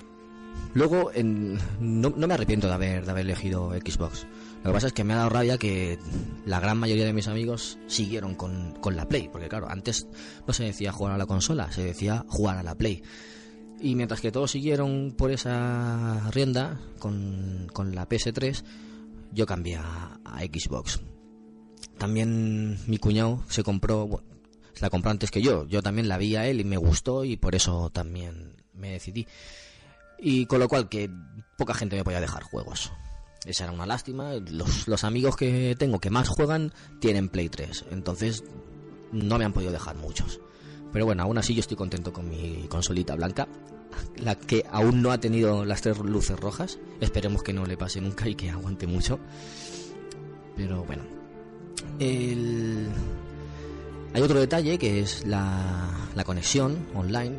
Luego, 0.73 1.11
en- 1.13 1.57
no, 1.81 2.13
no 2.15 2.27
me 2.27 2.33
arrepiento 2.33 2.67
de 2.67 2.73
haber, 2.73 3.03
de 3.05 3.11
haber 3.11 3.25
elegido 3.25 3.71
Xbox. 3.73 4.25
Lo 4.63 4.69
que 4.69 4.73
pasa 4.73 4.87
es 4.87 4.93
que 4.93 5.03
me 5.03 5.13
ha 5.13 5.17
dado 5.17 5.29
rabia 5.29 5.57
que 5.57 5.99
la 6.45 6.59
gran 6.61 6.77
mayoría 6.77 7.05
de 7.05 7.11
mis 7.13 7.27
amigos 7.27 7.77
siguieron 7.87 8.35
con, 8.35 8.71
con 8.79 8.95
la 8.95 9.07
Play, 9.07 9.27
porque 9.29 9.49
claro, 9.49 9.69
antes 9.69 10.07
no 10.47 10.53
se 10.53 10.63
decía 10.63 10.93
jugar 10.93 11.13
a 11.13 11.17
la 11.17 11.25
consola, 11.25 11.71
se 11.73 11.83
decía 11.83 12.23
jugar 12.29 12.57
a 12.57 12.63
la 12.63 12.75
Play. 12.75 13.03
Y 13.81 13.95
mientras 13.95 14.21
que 14.21 14.31
todos 14.31 14.51
siguieron 14.51 15.13
por 15.17 15.31
esa 15.31 16.29
rienda 16.31 16.79
con, 16.99 17.67
con 17.73 17.93
la 17.93 18.07
PS3, 18.07 18.63
yo 19.33 19.45
cambié 19.45 19.75
a, 19.75 20.19
a 20.23 20.39
Xbox. 20.43 21.01
También 21.97 22.77
mi 22.87 22.97
cuñado 22.97 23.43
se 23.49 23.63
compró, 23.63 24.21
la 24.79 24.89
compró 24.89 25.11
antes 25.11 25.31
que 25.31 25.41
yo. 25.41 25.65
Yo 25.67 25.81
también 25.81 26.07
la 26.07 26.17
vi 26.17 26.35
a 26.35 26.47
él 26.47 26.59
y 26.59 26.63
me 26.63 26.77
gustó 26.77 27.23
y 27.23 27.37
por 27.37 27.55
eso 27.55 27.89
también 27.89 28.55
me 28.73 28.91
decidí. 28.91 29.27
Y 30.19 30.45
con 30.45 30.59
lo 30.59 30.67
cual 30.67 30.89
que 30.89 31.09
poca 31.57 31.73
gente 31.73 31.95
me 31.95 32.03
podía 32.03 32.21
dejar 32.21 32.43
juegos. 32.43 32.91
Esa 33.45 33.65
era 33.65 33.73
una 33.73 33.85
lástima. 33.85 34.33
Los, 34.33 34.87
los 34.87 35.03
amigos 35.03 35.35
que 35.35 35.75
tengo 35.77 35.99
que 35.99 36.09
más 36.09 36.27
juegan 36.29 36.73
tienen 36.99 37.29
Play 37.29 37.49
3. 37.49 37.85
Entonces 37.91 38.43
no 39.11 39.37
me 39.37 39.45
han 39.45 39.53
podido 39.53 39.71
dejar 39.71 39.95
muchos. 39.95 40.39
Pero 40.91 41.05
bueno, 41.05 41.23
aún 41.23 41.37
así 41.37 41.53
yo 41.53 41.59
estoy 41.59 41.77
contento 41.77 42.11
con 42.11 42.29
mi 42.29 42.67
consolita 42.69 43.15
blanca. 43.15 43.47
La 44.17 44.35
que 44.35 44.65
aún 44.71 45.01
no 45.01 45.11
ha 45.11 45.19
tenido 45.19 45.65
las 45.65 45.81
tres 45.81 45.99
luces 45.99 46.39
rojas. 46.39 46.79
Esperemos 46.99 47.43
que 47.43 47.53
no 47.53 47.65
le 47.65 47.77
pase 47.77 48.01
nunca 48.01 48.27
y 48.27 48.35
que 48.35 48.49
aguante 48.49 48.87
mucho. 48.87 49.19
Pero 50.55 50.83
bueno. 50.83 51.14
El... 51.99 52.87
Hay 54.13 54.21
otro 54.21 54.39
detalle 54.39 54.77
que 54.77 55.01
es 55.01 55.25
la, 55.25 55.89
conexión 56.25 56.87
online. 56.95 57.37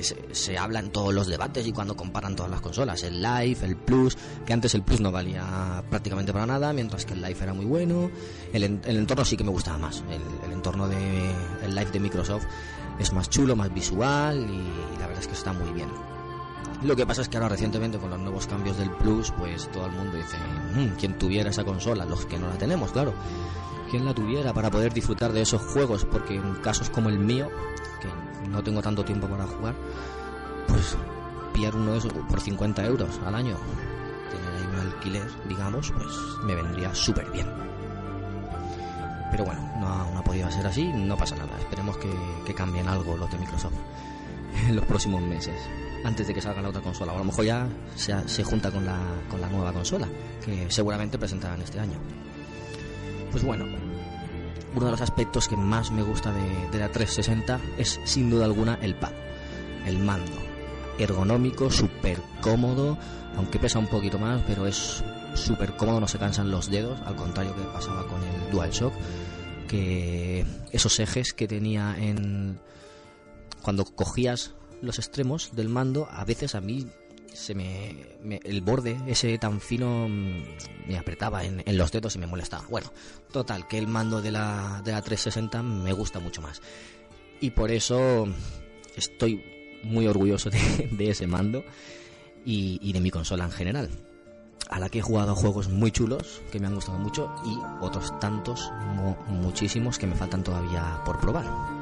Se, 0.00 0.16
se 0.32 0.56
habla 0.56 0.80
en 0.80 0.90
todos 0.90 1.12
los 1.12 1.26
debates 1.26 1.66
y 1.66 1.72
cuando 1.72 1.94
comparan 1.94 2.34
todas 2.34 2.50
las 2.50 2.60
consolas. 2.60 3.02
El 3.02 3.20
Live, 3.22 3.58
el 3.62 3.76
Plus, 3.76 4.16
que 4.46 4.52
antes 4.52 4.74
el 4.74 4.82
Plus 4.82 5.00
no 5.00 5.12
valía 5.12 5.84
prácticamente 5.90 6.32
para 6.32 6.46
nada, 6.46 6.72
mientras 6.72 7.04
que 7.04 7.12
el 7.12 7.20
Live 7.20 7.36
era 7.42 7.52
muy 7.52 7.66
bueno. 7.66 8.10
El, 8.52 8.62
el 8.62 8.96
entorno 8.96 9.24
sí 9.24 9.36
que 9.36 9.44
me 9.44 9.50
gustaba 9.50 9.78
más. 9.78 10.02
El, 10.10 10.22
el 10.46 10.52
entorno 10.52 10.88
de 10.88 10.96
el 11.62 11.74
Live 11.74 11.90
de 11.90 12.00
Microsoft 12.00 12.46
es 13.00 13.12
más 13.12 13.30
chulo, 13.30 13.56
más 13.56 13.72
visual 13.72 14.38
y, 14.38 14.98
la 14.98 15.06
verdad 15.06 15.22
es 15.22 15.26
que 15.26 15.34
está 15.34 15.52
muy 15.52 15.72
bien. 15.72 15.88
Lo 16.82 16.96
que 16.96 17.06
pasa 17.06 17.20
es 17.22 17.28
que 17.28 17.36
ahora 17.36 17.50
recientemente 17.50 17.98
con 17.98 18.08
los 18.10 18.18
nuevos 18.18 18.46
cambios 18.46 18.78
del 18.78 18.90
Plus, 18.90 19.30
pues 19.32 19.70
todo 19.70 19.86
el 19.86 19.92
mundo 19.92 20.16
dice, 20.16 20.36
"Mm, 20.74 20.96
¿quién 20.98 21.18
tuviera 21.18 21.50
esa 21.50 21.62
consola? 21.64 22.06
Los 22.06 22.24
que 22.24 22.38
no 22.38 22.48
la 22.48 22.54
tenemos, 22.56 22.90
claro. 22.92 23.12
¿Quién 23.90 24.04
la 24.06 24.14
tuviera 24.14 24.52
para 24.54 24.70
poder 24.70 24.94
disfrutar 24.94 25.32
de 25.32 25.42
esos 25.42 25.60
juegos? 25.60 26.04
Porque 26.06 26.36
en 26.36 26.54
casos 26.62 26.88
como 26.88 27.08
el 27.10 27.18
mío, 27.18 27.48
que 28.00 28.48
no 28.48 28.62
tengo 28.62 28.80
tanto 28.80 29.04
tiempo 29.04 29.26
para 29.26 29.46
jugar, 29.46 29.74
pues 30.68 30.96
pillar 31.52 31.74
uno 31.76 31.92
de 31.92 31.98
esos 31.98 32.12
por 32.12 32.40
50 32.40 32.84
euros 32.86 33.20
al 33.26 33.34
año, 33.34 33.56
tener 34.30 34.54
ahí 34.54 34.66
un 34.72 34.80
alquiler, 34.92 35.26
digamos, 35.48 35.92
pues 35.92 36.14
me 36.44 36.54
vendría 36.54 36.94
súper 36.94 37.30
bien. 37.30 37.46
Pero 39.30 39.44
bueno, 39.44 39.60
no, 39.80 39.86
ha- 39.88 40.10
no 40.12 40.18
ha 40.18 40.24
podido 40.24 40.50
ser 40.50 40.66
así, 40.66 40.84
no 40.94 41.16
pasa 41.16 41.36
nada. 41.36 41.50
Esperemos 41.58 41.96
que, 41.98 42.10
que 42.46 42.54
cambien 42.54 42.88
algo 42.88 43.16
los 43.16 43.30
de 43.30 43.38
Microsoft 43.38 43.74
en 44.66 44.76
los 44.76 44.84
próximos 44.86 45.20
meses, 45.22 45.54
antes 46.04 46.26
de 46.26 46.34
que 46.34 46.40
salga 46.40 46.62
la 46.62 46.68
otra 46.68 46.82
consola. 46.82 47.12
O 47.12 47.16
a 47.16 47.18
lo 47.18 47.24
mejor 47.24 47.44
ya 47.44 47.68
se, 47.96 48.28
se 48.28 48.44
junta 48.44 48.70
con 48.70 48.84
la, 48.84 48.98
con 49.28 49.40
la 49.40 49.48
nueva 49.48 49.72
consola, 49.72 50.08
que 50.44 50.70
seguramente 50.70 51.18
presentarán 51.18 51.60
este 51.62 51.80
año. 51.80 51.98
Pues 53.30 53.44
bueno, 53.44 53.64
uno 54.74 54.86
de 54.86 54.92
los 54.92 55.00
aspectos 55.00 55.48
que 55.48 55.56
más 55.56 55.90
me 55.90 56.02
gusta 56.02 56.32
de, 56.32 56.70
de 56.70 56.78
la 56.78 56.90
360 56.90 57.60
es 57.78 58.00
sin 58.04 58.30
duda 58.30 58.44
alguna 58.44 58.78
el 58.82 58.94
pad, 58.94 59.12
el 59.86 59.98
mando. 59.98 60.32
Ergonómico, 60.98 61.70
súper 61.70 62.20
cómodo, 62.40 62.98
aunque 63.36 63.58
pesa 63.58 63.78
un 63.78 63.86
poquito 63.86 64.18
más, 64.18 64.42
pero 64.46 64.66
es 64.66 65.02
súper 65.34 65.76
cómodo, 65.76 66.00
no 66.00 66.08
se 66.08 66.18
cansan 66.18 66.50
los 66.50 66.70
dedos, 66.70 67.00
al 67.06 67.16
contrario 67.16 67.54
que 67.54 67.62
pasaba 67.62 68.06
con 68.06 68.22
el 68.22 68.50
DualShock, 68.50 68.92
que 69.68 70.44
esos 70.72 70.98
ejes 71.00 71.32
que 71.32 71.46
tenía 71.48 71.96
en... 71.98 72.60
Cuando 73.62 73.84
cogías 73.84 74.54
los 74.82 74.98
extremos 74.98 75.50
del 75.54 75.68
mando, 75.68 76.08
a 76.10 76.24
veces 76.24 76.54
a 76.54 76.60
mí 76.60 76.86
se 77.32 77.54
me, 77.54 77.94
el 78.42 78.60
borde 78.60 78.98
ese 79.06 79.38
tan 79.38 79.60
fino 79.60 80.08
mm, 80.08 80.42
me 80.88 80.98
apretaba 80.98 81.44
en, 81.44 81.62
los 81.78 81.92
dedos 81.92 82.16
y 82.16 82.18
me 82.18 82.26
molestaba. 82.26 82.64
Bueno, 82.68 82.92
total, 83.32 83.68
que 83.68 83.78
el 83.78 83.86
mando 83.86 84.20
de 84.20 84.32
la, 84.32 84.82
de 84.84 84.92
la 84.92 85.00
360 85.02 85.62
me 85.62 85.92
gusta 85.92 86.18
mucho 86.18 86.42
más. 86.42 86.60
Y 87.40 87.50
por 87.50 87.70
eso 87.70 88.26
estoy 88.96 89.44
muy 89.84 90.06
orgulloso 90.06 90.50
de, 90.90 91.10
ese 91.10 91.26
mando 91.26 91.64
y, 92.44 92.78
y 92.82 92.92
de 92.92 93.00
mi 93.00 93.10
consola 93.10 93.44
en 93.44 93.52
general. 93.52 93.90
A 94.68 94.78
la 94.78 94.88
que 94.88 95.00
he 95.00 95.02
jugado 95.02 95.34
juegos 95.34 95.68
muy 95.68 95.90
chulos 95.90 96.42
que 96.52 96.60
me 96.60 96.66
han 96.68 96.74
gustado 96.76 96.98
mucho 96.98 97.32
y 97.44 97.56
otros 97.84 98.16
tantos, 98.20 98.70
mu- 98.94 99.16
muchísimos 99.28 99.98
que 99.98 100.06
me 100.06 100.14
faltan 100.14 100.44
todavía 100.44 101.00
por 101.04 101.18
probar. 101.20 101.79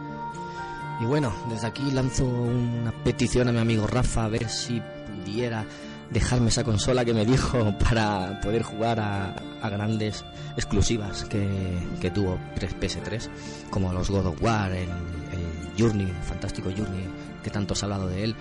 Y 1.00 1.04
bueno, 1.04 1.32
desde 1.48 1.66
aquí 1.68 1.90
lanzo 1.92 2.24
una 2.24 2.92
petición 3.04 3.48
a 3.48 3.52
mi 3.52 3.58
amigo 3.58 3.86
Rafa 3.86 4.24
a 4.24 4.28
ver 4.28 4.48
si 4.48 4.82
pudiera 5.06 5.64
dejarme 6.10 6.48
esa 6.48 6.64
consola 6.64 7.04
que 7.04 7.14
me 7.14 7.24
dijo 7.24 7.72
para 7.90 8.40
poder 8.40 8.62
jugar 8.62 8.98
a, 9.00 9.34
grandes 9.68 10.24
exclusivas 10.56 11.24
que, 11.24 11.46
que 12.00 12.10
tuvo 12.10 12.38
PS3, 12.56 13.28
como 13.70 13.92
los 13.92 14.10
God 14.10 14.26
of 14.26 14.42
War, 14.42 14.72
el, 14.72 14.88
Journey, 15.78 16.06
el 16.06 16.22
fantástico 16.24 16.70
Journey, 16.76 17.08
que 17.42 17.50
tanto 17.50 17.74
se 17.74 17.84
ha 17.84 17.86
hablado 17.86 18.08
de 18.08 18.24
él. 18.24 18.36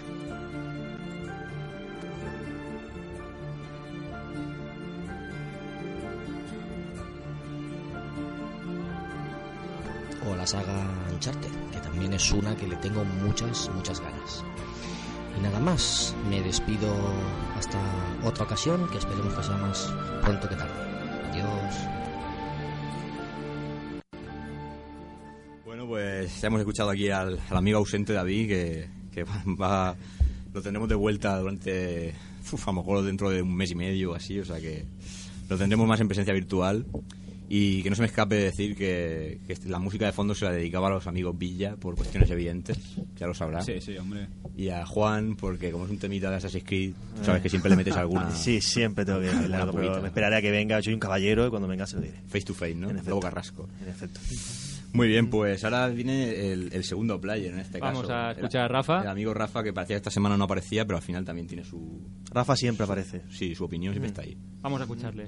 O 10.27 10.35
la 10.35 10.47
saga 10.47 10.87
Uncharted, 11.13 11.51
también 11.97 12.13
es 12.13 12.31
una 12.31 12.55
que 12.55 12.67
le 12.67 12.75
tengo 12.75 13.03
muchas, 13.25 13.71
muchas 13.73 13.99
ganas. 13.99 14.43
Y 15.35 15.41
nada 15.41 15.59
más, 15.59 16.13
me 16.29 16.39
despido 16.41 16.93
hasta 17.57 17.79
otra 18.23 18.43
ocasión, 18.43 18.87
que 18.91 18.99
esperemos 18.99 19.33
que 19.33 19.41
sea 19.43 19.57
más 19.57 19.91
pronto 20.23 20.47
que 20.47 20.55
tarde. 20.55 20.73
Adiós. 21.31 21.75
Bueno, 25.65 25.87
pues 25.87 26.39
ya 26.39 26.47
hemos 26.49 26.59
escuchado 26.59 26.91
aquí 26.91 27.09
al, 27.09 27.39
al 27.49 27.57
amigo 27.57 27.79
ausente 27.79 28.13
David, 28.13 28.47
que, 28.47 28.89
que 29.11 29.23
va, 29.23 29.41
va- 29.59 29.95
lo 30.53 30.61
tendremos 30.61 30.87
de 30.89 30.95
vuelta 30.95 31.39
durante, 31.39 32.13
uf, 32.51 32.67
a 32.67 32.71
lo 32.71 32.77
mejor 32.81 33.03
dentro 33.03 33.31
de 33.31 33.41
un 33.41 33.55
mes 33.55 33.71
y 33.71 33.75
medio 33.75 34.11
o 34.11 34.13
así, 34.15 34.39
o 34.39 34.45
sea 34.45 34.59
que 34.59 34.85
lo 35.49 35.57
tendremos 35.57 35.87
más 35.87 35.99
en 35.99 36.07
presencia 36.09 36.33
virtual. 36.35 36.85
Y 37.49 37.81
que 37.81 37.89
no 37.89 37.95
se 37.95 38.01
me 38.01 38.07
escape 38.07 38.35
decir 38.35 38.75
que, 38.75 39.39
que 39.47 39.55
la 39.69 39.79
música 39.79 40.05
de 40.05 40.11
fondo 40.11 40.35
se 40.35 40.43
la 40.45 40.51
dedicaba 40.51 40.87
a 40.87 40.91
los 40.91 41.07
amigos 41.07 41.37
Villa 41.37 41.75
por 41.77 41.95
cuestiones 41.95 42.29
evidentes, 42.29 42.77
ya 43.15 43.25
lo 43.25 43.33
sabrá. 43.33 43.61
Sí, 43.61 43.79
sí, 43.79 43.97
hombre. 43.97 44.27
Y 44.57 44.69
a 44.69 44.85
Juan, 44.85 45.35
porque 45.37 45.71
como 45.71 45.85
es 45.85 45.91
un 45.91 45.97
temita 45.97 46.29
de 46.29 46.35
Assassin's 46.37 46.65
Creed, 46.65 46.93
tú 47.17 47.23
sabes 47.23 47.41
que 47.41 47.49
siempre 47.49 47.69
le 47.69 47.77
metes 47.77 47.95
alguna. 47.95 48.31
Sí, 48.35 48.59
siempre 48.61 49.05
tengo 49.05 49.21
que 49.21 49.29
algo, 49.29 49.71
pero 49.73 50.01
me 50.01 50.07
esperaré 50.09 50.35
a 50.37 50.41
que 50.41 50.51
venga. 50.51 50.81
Soy 50.81 50.93
un 50.93 50.99
caballero 50.99 51.47
y 51.47 51.49
cuando 51.49 51.67
venga 51.69 51.87
se 51.87 51.95
lo 51.95 52.01
diré. 52.01 52.21
Face 52.27 52.41
to 52.41 52.53
face, 52.53 52.75
¿no? 52.75 52.89
En 52.89 52.95
efecto. 52.97 53.11
Lobo 53.11 53.21
Carrasco. 53.21 53.69
En 53.81 53.87
efecto. 53.89 54.19
Muy 54.93 55.07
bien, 55.09 55.29
pues 55.29 55.63
ahora 55.63 55.87
viene 55.89 56.51
el, 56.51 56.73
el 56.73 56.83
segundo 56.83 57.19
player 57.21 57.53
en 57.53 57.59
este 57.59 57.79
Vamos 57.79 58.01
caso. 58.03 58.13
a 58.13 58.31
El- 58.31 58.37
escuchar 58.37 58.63
a 58.63 58.67
Rafa. 58.67 59.01
El 59.03 59.07
amigo 59.09 59.33
Rafa, 59.33 59.63
que 59.63 59.71
parecía 59.73 59.95
que 59.95 59.97
esta 59.97 60.11
semana 60.11 60.35
no 60.37 60.45
aparecía, 60.45 60.85
pero 60.85 60.97
al 60.97 61.03
final 61.03 61.23
también 61.23 61.45
tiene 61.47 61.63
su. 61.63 62.01
Rafa 62.31 62.55
siempre 62.55 62.83
aparece. 62.85 63.21
Sí, 63.29 63.53
su 63.55 63.63
opinión 63.65 63.93
siempre 63.93 64.09
está 64.09 64.21
ahí. 64.23 64.37
Vamos 64.61 64.79
a 64.81 64.83
escucharle. 64.83 65.27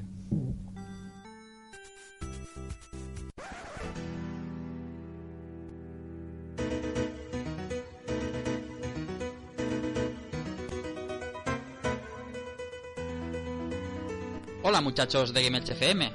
Hola 14.70 14.82
muchachos 14.82 15.34
de 15.34 15.42
Game 15.42 15.58
FM. 15.58 16.12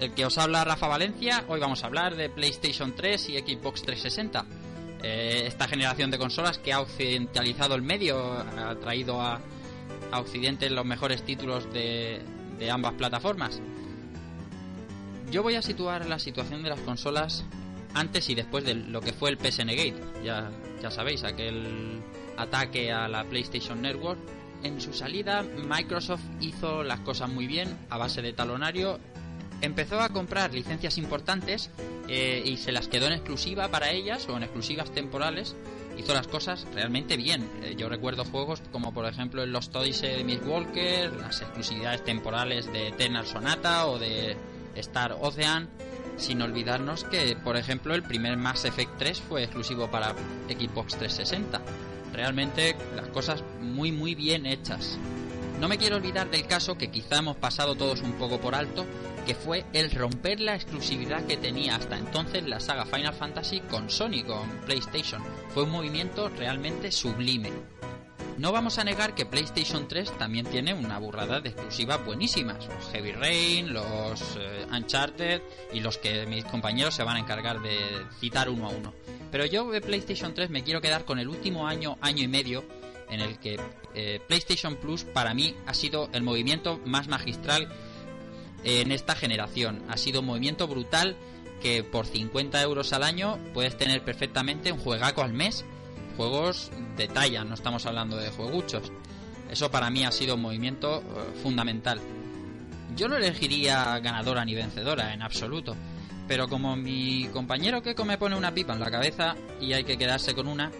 el 0.00 0.14
que 0.14 0.24
os 0.24 0.38
habla 0.38 0.64
Rafa 0.64 0.88
Valencia. 0.88 1.44
Hoy 1.48 1.60
vamos 1.60 1.84
a 1.84 1.86
hablar 1.88 2.16
de 2.16 2.30
PlayStation 2.30 2.94
3 2.96 3.28
y 3.28 3.38
Xbox 3.40 3.82
360. 3.82 4.46
Eh, 5.02 5.42
esta 5.46 5.68
generación 5.68 6.10
de 6.10 6.16
consolas 6.16 6.56
que 6.56 6.72
ha 6.72 6.80
occidentalizado 6.80 7.74
el 7.74 7.82
medio, 7.82 8.32
ha 8.32 8.74
traído 8.76 9.20
a, 9.20 9.38
Occidente 10.14 10.70
los 10.70 10.86
mejores 10.86 11.26
títulos 11.26 11.70
de, 11.74 12.22
ambas 12.72 12.94
plataformas. 12.94 13.60
Yo 15.30 15.42
voy 15.42 15.56
a 15.56 15.60
situar 15.60 16.08
la 16.08 16.18
situación 16.18 16.62
de 16.62 16.70
las 16.70 16.80
consolas 16.80 17.44
antes 17.92 18.30
y 18.30 18.34
después 18.34 18.64
de 18.64 18.76
lo 18.76 19.02
que 19.02 19.12
fue 19.12 19.28
el 19.28 19.36
PSN 19.36 19.66
Gate. 19.66 20.00
Ya 20.24 20.90
sabéis, 20.90 21.22
aquel 21.22 22.00
ataque 22.38 22.90
a 22.90 23.08
la 23.08 23.24
PlayStation 23.24 23.82
Network. 23.82 24.18
En 24.64 24.80
su 24.80 24.94
salida, 24.94 25.42
Microsoft 25.42 26.24
hizo 26.40 26.82
las 26.82 27.00
cosas 27.00 27.28
muy 27.28 27.46
bien 27.46 27.76
a 27.90 27.98
base 27.98 28.22
de 28.22 28.32
talonario. 28.32 28.98
Empezó 29.60 30.00
a 30.00 30.08
comprar 30.08 30.54
licencias 30.54 30.96
importantes 30.96 31.70
eh, 32.08 32.42
y 32.44 32.56
se 32.56 32.72
las 32.72 32.88
quedó 32.88 33.06
en 33.06 33.12
exclusiva 33.12 33.68
para 33.68 33.90
ellas 33.90 34.26
o 34.26 34.36
en 34.38 34.42
exclusivas 34.42 34.90
temporales. 34.90 35.54
Hizo 35.98 36.14
las 36.14 36.26
cosas 36.26 36.66
realmente 36.74 37.18
bien. 37.18 37.48
Eh, 37.62 37.74
yo 37.76 37.90
recuerdo 37.90 38.24
juegos 38.24 38.62
como 38.72 38.92
por 38.94 39.04
ejemplo 39.06 39.42
el 39.42 39.52
Lost 39.52 39.76
Odyssey 39.76 40.16
de 40.16 40.24
Miss 40.24 40.40
Walker, 40.42 41.12
las 41.12 41.42
exclusividades 41.42 42.02
temporales 42.02 42.72
de 42.72 42.88
Eternal 42.88 43.26
Sonata 43.26 43.86
o 43.86 43.98
de 43.98 44.34
Star 44.76 45.14
Ocean 45.20 45.68
sin 46.16 46.40
olvidarnos 46.40 47.04
que, 47.04 47.36
por 47.36 47.56
ejemplo, 47.56 47.94
el 47.94 48.02
primer 48.02 48.36
Mass 48.36 48.64
Effect 48.64 48.98
3 48.98 49.20
fue 49.20 49.42
exclusivo 49.42 49.90
para 49.90 50.14
Xbox 50.48 50.96
360. 50.96 51.60
Realmente 52.14 52.76
las 52.94 53.08
cosas 53.08 53.42
muy 53.60 53.90
muy 53.90 54.14
bien 54.14 54.46
hechas. 54.46 54.98
No 55.60 55.68
me 55.68 55.78
quiero 55.78 55.96
olvidar 55.96 56.30
del 56.30 56.46
caso 56.46 56.78
que 56.78 56.90
quizá 56.90 57.18
hemos 57.18 57.36
pasado 57.36 57.74
todos 57.74 58.02
un 58.02 58.12
poco 58.12 58.40
por 58.40 58.54
alto, 58.54 58.86
que 59.26 59.34
fue 59.34 59.64
el 59.72 59.90
romper 59.90 60.40
la 60.40 60.54
exclusividad 60.54 61.26
que 61.26 61.36
tenía 61.36 61.76
hasta 61.76 61.98
entonces 61.98 62.44
la 62.44 62.60
saga 62.60 62.84
Final 62.86 63.14
Fantasy 63.14 63.60
con 63.60 63.90
Sony, 63.90 64.24
con 64.26 64.48
PlayStation. 64.64 65.22
Fue 65.50 65.64
un 65.64 65.70
movimiento 65.70 66.28
realmente 66.28 66.92
sublime. 66.92 67.50
No 68.36 68.50
vamos 68.50 68.78
a 68.78 68.84
negar 68.84 69.14
que 69.14 69.26
PlayStation 69.26 69.86
3 69.86 70.18
también 70.18 70.44
tiene 70.46 70.74
una 70.74 70.98
burrada 70.98 71.40
de 71.40 71.50
exclusivas 71.50 72.04
buenísimas. 72.04 72.66
Los 72.66 72.90
Heavy 72.90 73.12
Rain, 73.12 73.72
los 73.72 74.36
eh, 74.36 74.66
Uncharted 74.72 75.40
y 75.72 75.78
los 75.78 75.98
que 75.98 76.26
mis 76.26 76.44
compañeros 76.44 76.94
se 76.94 77.04
van 77.04 77.16
a 77.16 77.20
encargar 77.20 77.62
de 77.62 77.78
citar 78.18 78.48
uno 78.48 78.66
a 78.66 78.70
uno. 78.70 78.92
Pero 79.30 79.46
yo 79.46 79.70
de 79.70 79.80
PlayStation 79.80 80.34
3 80.34 80.50
me 80.50 80.64
quiero 80.64 80.80
quedar 80.80 81.04
con 81.04 81.20
el 81.20 81.28
último 81.28 81.68
año, 81.68 81.96
año 82.00 82.24
y 82.24 82.28
medio, 82.28 82.64
en 83.08 83.20
el 83.20 83.38
que 83.38 83.60
eh, 83.94 84.20
PlayStation 84.26 84.76
Plus 84.76 85.04
para 85.04 85.32
mí 85.32 85.54
ha 85.66 85.74
sido 85.74 86.08
el 86.12 86.24
movimiento 86.24 86.80
más 86.84 87.06
magistral 87.06 87.68
en 88.64 88.90
esta 88.90 89.14
generación. 89.14 89.84
Ha 89.88 89.96
sido 89.96 90.20
un 90.20 90.26
movimiento 90.26 90.66
brutal 90.66 91.16
que 91.62 91.84
por 91.84 92.06
50 92.06 92.60
euros 92.62 92.92
al 92.92 93.04
año 93.04 93.38
puedes 93.54 93.76
tener 93.76 94.02
perfectamente 94.02 94.72
un 94.72 94.80
juegaco 94.80 95.22
al 95.22 95.32
mes 95.32 95.64
juegos 96.16 96.70
de 96.96 97.08
talla, 97.08 97.44
no 97.44 97.54
estamos 97.54 97.86
hablando 97.86 98.16
de 98.16 98.30
jueguchos. 98.30 98.90
Eso 99.50 99.70
para 99.70 99.90
mí 99.90 100.04
ha 100.04 100.12
sido 100.12 100.36
un 100.36 100.42
movimiento 100.42 101.00
eh, 101.00 101.38
fundamental. 101.42 102.00
Yo 102.96 103.08
no 103.08 103.16
elegiría 103.16 103.98
ganadora 103.98 104.44
ni 104.44 104.54
vencedora 104.54 105.12
en 105.12 105.22
absoluto, 105.22 105.76
pero 106.28 106.48
como 106.48 106.76
mi 106.76 107.28
compañero 107.32 107.82
que 107.82 107.94
me 108.04 108.18
pone 108.18 108.36
una 108.36 108.54
pipa 108.54 108.74
en 108.74 108.80
la 108.80 108.90
cabeza 108.90 109.36
y 109.60 109.72
hay 109.72 109.84
que 109.84 109.98
quedarse 109.98 110.34
con 110.34 110.46
una, 110.46 110.70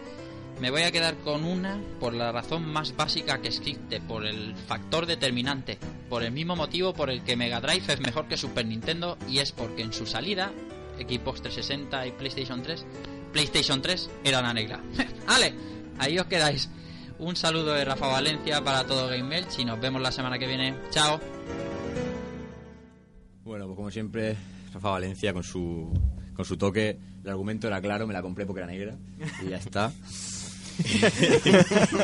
me 0.61 0.70
voy 0.70 0.82
a 0.82 0.93
quedar 0.93 1.16
con 1.18 1.45
una 1.45 1.80
por 1.99 2.14
la 2.14 2.30
razón 2.30 2.66
más 2.66 2.97
básica 2.97 3.41
que 3.41 3.49
existe, 3.49 4.01
por 4.01 4.24
el 4.24 4.55
factor 4.55 5.07
determinante, 5.07 5.78
por 6.09 6.22
el 6.22 6.32
mismo 6.32 6.55
motivo 6.55 6.95
por 6.95 7.11
el 7.11 7.22
que 7.24 7.37
Mega 7.37 7.61
Drive 7.61 7.93
es 7.93 8.01
mejor 8.01 8.28
que 8.28 8.37
Super 8.37 8.64
Nintendo 8.64 9.18
y 9.28 9.39
es 9.39 9.53
porque 9.53 9.82
en 9.82 9.93
su 9.93 10.07
salida, 10.07 10.53
Xbox 10.99 11.43
360 11.43 12.07
y 12.07 12.12
PlayStation 12.12 12.62
3, 12.62 12.87
PlayStation 13.35 13.82
3 13.82 14.11
era 14.24 14.41
la 14.41 14.55
negra. 14.55 14.80
¡Ale! 15.26 15.53
Ahí 15.99 16.18
os 16.18 16.26
quedáis. 16.26 16.70
Un 17.18 17.37
saludo 17.37 17.74
de 17.74 17.85
Rafa 17.85 18.07
Valencia 18.07 18.62
para 18.64 18.85
todo 18.87 19.09
Game 19.09 19.24
Melch 19.24 19.59
y 19.59 19.64
nos 19.66 19.78
vemos 19.80 20.01
la 20.01 20.11
semana 20.11 20.39
que 20.39 20.47
viene. 20.47 20.74
¡Chao! 20.91 21.20
Bueno, 23.45 23.66
pues 23.66 23.76
como 23.76 23.91
siempre, 23.91 24.37
Rafa 24.72 24.91
Valencia 24.91 25.32
con 25.32 25.43
su, 25.43 25.93
con 26.35 26.45
su 26.45 26.57
toque. 26.57 26.99
El 27.22 27.30
argumento 27.30 27.66
era 27.66 27.80
claro, 27.80 28.07
me 28.07 28.14
la 28.14 28.22
compré 28.22 28.47
porque 28.47 28.61
era 28.62 28.70
negra 28.70 28.97
y 29.45 29.51
ya 29.51 29.57
está. 29.59 29.93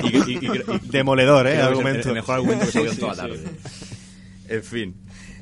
Y- 0.05 0.17
y- 0.33 0.39
y- 0.47 0.89
Demoledor, 0.91 1.47
¿eh? 1.49 1.55
el- 1.57 1.61
argumento. 1.63 2.09
El 2.09 2.15
mejor 2.15 2.37
argumento 2.37 2.67
que 2.67 2.73
se 2.73 2.79
ha 2.79 2.81
oído 2.83 2.93
en 2.93 2.97
Sí, 2.97 3.01
toda 3.01 3.15
la 3.17 3.23
sí. 3.23 3.29
tarde. 3.43 3.57
En 4.49 4.63
fin, 4.63 4.95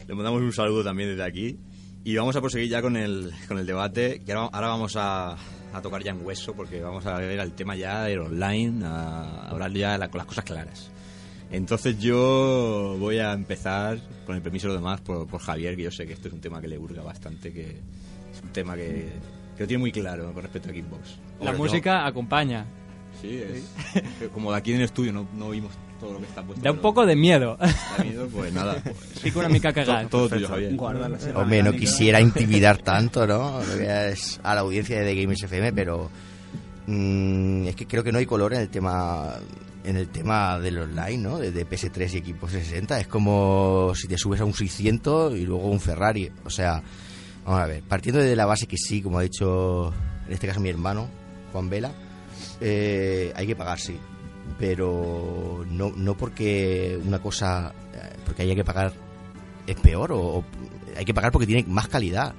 le 0.06 0.14
mandamos 0.14 0.40
un 0.40 0.52
saludo 0.52 0.82
también 0.82 1.10
desde 1.10 1.24
aquí. 1.24 1.58
Y 2.04 2.16
vamos 2.16 2.34
a 2.36 2.40
proseguir 2.40 2.70
ya 2.70 2.80
con 2.80 2.96
el, 2.96 3.32
con 3.46 3.58
el 3.58 3.66
debate. 3.66 4.22
Que 4.24 4.32
ahora, 4.32 4.48
ahora 4.54 4.68
vamos 4.68 4.94
a, 4.96 5.36
a 5.72 5.80
tocar 5.82 6.02
ya 6.02 6.12
en 6.12 6.24
hueso, 6.24 6.54
porque 6.54 6.80
vamos 6.80 7.04
a 7.06 7.16
ver 7.18 7.38
el 7.38 7.52
tema 7.52 7.76
ya 7.76 8.04
del 8.04 8.20
online, 8.20 8.84
a 8.86 9.48
hablar 9.48 9.70
ya 9.72 9.98
la- 9.98 10.08
con 10.08 10.18
las 10.18 10.26
cosas 10.26 10.44
claras. 10.44 10.90
Entonces 11.50 11.98
yo 11.98 12.96
voy 12.98 13.18
a 13.18 13.32
empezar, 13.32 13.98
con 14.26 14.36
el 14.36 14.42
permiso 14.42 14.66
de 14.68 14.74
los 14.74 14.82
demás, 14.82 15.00
por, 15.00 15.26
por 15.26 15.40
Javier, 15.40 15.76
que 15.76 15.82
yo 15.84 15.90
sé 15.90 16.06
que 16.06 16.12
esto 16.12 16.28
es 16.28 16.34
un 16.34 16.40
tema 16.40 16.60
que 16.60 16.68
le 16.68 16.78
hurga 16.78 17.02
bastante, 17.02 17.52
que 17.52 17.70
es 18.32 18.42
un 18.42 18.50
tema 18.52 18.76
que, 18.76 19.08
que 19.56 19.62
lo 19.62 19.66
tiene 19.66 19.80
muy 19.80 19.92
claro 19.92 20.32
con 20.32 20.42
respecto 20.42 20.68
a 20.68 20.72
Xbox. 20.72 21.16
La 21.40 21.50
Hombre, 21.50 21.56
música 21.58 22.06
acompaña. 22.06 22.66
Sí, 23.22 23.38
es, 23.42 23.64
como 24.34 24.52
de 24.52 24.58
aquí 24.58 24.70
en 24.72 24.78
el 24.78 24.84
estudio 24.84 25.12
no, 25.12 25.26
no 25.34 25.46
oímos 25.46 25.72
todo 25.98 26.14
lo 26.14 26.18
que 26.18 26.26
está 26.26 26.42
puesto. 26.42 26.62
Da 26.62 26.70
un 26.70 26.78
poco 26.78 27.06
de 27.06 27.16
miedo. 27.16 27.56
Da 27.58 28.04
miedo, 28.04 28.28
pues 28.28 28.52
nada. 28.52 28.80
Pues, 28.82 28.96
Pico 29.22 29.40
una 29.40 29.48
mica 29.48 29.72
cagada. 29.72 30.08
Todo, 30.08 30.28
todo 30.28 30.36
tuyo, 30.36 30.48
Javier. 30.48 30.76
Hombre, 31.34 31.62
no 31.62 31.72
quisiera 31.72 32.20
intimidar 32.20 32.78
tanto, 32.78 33.26
¿no? 33.26 33.60
A 34.42 34.54
la 34.54 34.60
audiencia 34.60 34.98
de 34.98 35.04
The 35.04 35.20
Gamers 35.20 35.42
FM, 35.42 35.72
pero 35.72 36.10
mm, 36.86 37.66
es 37.68 37.76
que 37.76 37.86
creo 37.86 38.04
que 38.04 38.12
no 38.12 38.18
hay 38.18 38.26
color 38.26 38.54
en 38.54 38.60
el 38.60 38.68
tema 38.68 39.34
en 39.84 39.96
el 39.96 40.08
tema 40.08 40.58
del 40.58 40.78
online, 40.78 41.18
¿no? 41.18 41.38
De, 41.38 41.50
de 41.50 41.66
PS3 41.66 42.14
y 42.14 42.32
Xbox 42.32 42.52
360. 42.52 43.00
Es 43.00 43.06
como 43.06 43.92
si 43.94 44.06
te 44.06 44.18
subes 44.18 44.40
a 44.40 44.44
un 44.44 44.52
600 44.52 45.34
y 45.34 45.46
luego 45.46 45.68
un 45.68 45.80
Ferrari. 45.80 46.30
O 46.44 46.50
sea, 46.50 46.82
vamos 47.44 47.60
a 47.60 47.66
ver, 47.66 47.82
partiendo 47.82 48.20
de 48.20 48.36
la 48.36 48.44
base 48.44 48.66
que 48.66 48.76
sí, 48.76 49.00
como 49.00 49.18
ha 49.18 49.22
dicho 49.22 49.94
en 50.28 50.34
este 50.34 50.46
caso 50.46 50.60
mi 50.60 50.68
hermano, 50.68 51.08
Juan 51.52 51.70
Vela, 51.70 51.92
eh, 52.60 53.32
hay 53.34 53.46
que 53.46 53.56
pagar, 53.56 53.80
sí. 53.80 53.98
Pero 54.58 55.64
no, 55.70 55.92
no 55.94 56.16
porque 56.16 56.98
una 57.04 57.20
cosa, 57.20 57.72
eh, 57.94 58.16
porque 58.24 58.42
haya 58.42 58.54
que 58.54 58.64
pagar 58.64 58.92
es 59.66 59.76
peor 59.76 60.12
o, 60.12 60.44
hay 60.96 61.04
que 61.04 61.14
pagar 61.14 61.30
porque 61.30 61.46
tiene 61.46 61.64
más 61.68 61.88
calidad. 61.88 62.34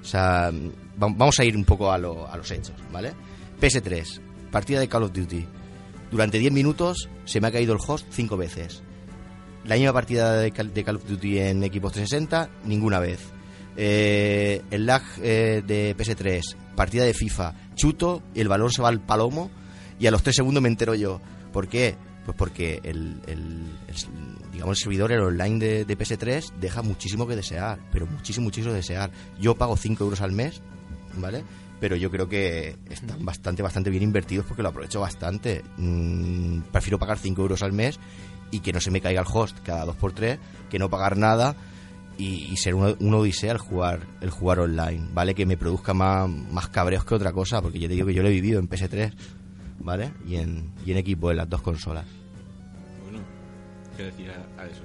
O 0.00 0.04
sea, 0.04 0.50
va- 0.52 1.12
vamos 1.16 1.38
a 1.38 1.44
ir 1.44 1.56
un 1.56 1.64
poco 1.64 1.90
a, 1.90 1.98
lo- 1.98 2.30
a 2.30 2.36
los 2.36 2.50
hechos, 2.50 2.76
¿vale? 2.92 3.12
PS3, 3.60 4.20
partida 4.50 4.78
de 4.80 4.88
Call 4.88 5.04
of 5.04 5.12
Duty. 5.12 5.46
Durante 6.10 6.38
10 6.38 6.52
minutos 6.52 7.08
se 7.24 7.40
me 7.40 7.48
ha 7.48 7.52
caído 7.52 7.72
el 7.74 7.80
host 7.84 8.06
5 8.10 8.36
veces. 8.36 8.82
La 9.64 9.76
misma 9.76 9.92
partida 9.94 10.34
de 10.38 10.50
Call, 10.52 10.96
of 10.96 11.08
Duty 11.08 11.38
en 11.38 11.60
Xbox 11.62 11.94
360, 11.94 12.50
ninguna 12.66 13.00
vez. 13.00 13.18
Eh, 13.76 14.62
el 14.70 14.86
lag 14.86 15.02
eh, 15.22 15.62
de 15.66 15.96
PS3, 15.96 16.54
partida 16.76 17.02
de 17.04 17.14
FIFA, 17.14 17.54
chuto 17.74 18.22
el 18.34 18.46
balón 18.46 18.70
se 18.70 18.82
va 18.82 18.88
al 18.90 19.00
palomo 19.00 19.50
y 19.98 20.06
a 20.06 20.10
los 20.12 20.22
3 20.22 20.36
segundos 20.36 20.62
me 20.62 20.68
entero 20.68 20.94
yo. 20.94 21.20
¿Por 21.54 21.68
qué? 21.68 21.96
Pues 22.26 22.36
porque 22.36 22.80
el, 22.84 23.20
el- 23.26 23.70
el- 23.88 24.52
digamos 24.52 24.76
el 24.78 24.82
servidor, 24.82 25.12
el 25.12 25.20
online 25.20 25.58
de, 25.58 25.84
de 25.86 25.98
PS3 25.98 26.52
deja 26.60 26.82
muchísimo 26.82 27.26
que 27.26 27.36
desear, 27.36 27.78
pero 27.92 28.06
muchísimo, 28.06 28.44
muchísimo 28.44 28.72
que 28.72 28.78
desear. 28.78 29.10
Yo 29.40 29.54
pago 29.54 29.76
5 29.76 30.04
euros 30.04 30.20
al 30.20 30.32
mes, 30.32 30.60
¿vale? 31.16 31.44
Pero 31.80 31.96
yo 31.96 32.10
creo 32.10 32.28
que 32.28 32.76
están 32.90 33.24
bastante, 33.24 33.62
bastante 33.62 33.90
bien 33.90 34.02
invertidos 34.02 34.46
porque 34.46 34.62
lo 34.62 34.70
aprovecho 34.70 35.00
bastante. 35.00 35.62
Mm, 35.76 36.60
prefiero 36.72 36.98
pagar 36.98 37.18
5 37.18 37.40
euros 37.42 37.62
al 37.62 37.72
mes 37.72 37.98
y 38.50 38.60
que 38.60 38.72
no 38.72 38.80
se 38.80 38.90
me 38.90 39.00
caiga 39.00 39.20
el 39.20 39.26
host 39.30 39.58
cada 39.64 39.84
2x3, 39.86 40.38
que 40.70 40.78
no 40.78 40.88
pagar 40.90 41.16
nada 41.16 41.56
y, 42.16 42.46
y 42.50 42.56
ser 42.56 42.74
una, 42.74 42.94
una 43.00 43.16
odisea 43.18 43.52
el 43.52 43.58
jugar, 43.58 44.00
el 44.20 44.30
jugar 44.30 44.60
online, 44.60 45.08
¿vale? 45.12 45.34
Que 45.34 45.46
me 45.46 45.56
produzca 45.56 45.92
más, 45.94 46.28
más 46.28 46.68
cabreos 46.68 47.04
que 47.04 47.14
otra 47.16 47.32
cosa, 47.32 47.60
porque 47.60 47.78
yo 47.80 47.88
te 47.88 47.94
digo 47.94 48.06
que 48.06 48.14
yo 48.14 48.22
lo 48.22 48.28
he 48.28 48.32
vivido 48.32 48.60
en 48.60 48.68
PS3, 48.68 49.12
¿vale? 49.78 50.12
Y 50.26 50.36
en, 50.36 50.70
y 50.84 50.92
en 50.92 51.04
Xbox, 51.04 51.30
en 51.32 51.36
las 51.36 51.48
dos 51.50 51.62
consolas. 51.62 52.04
Bueno, 53.04 53.24
¿qué 53.96 54.04
decir 54.04 54.30
a, 54.30 54.62
a 54.62 54.66
eso? 54.66 54.82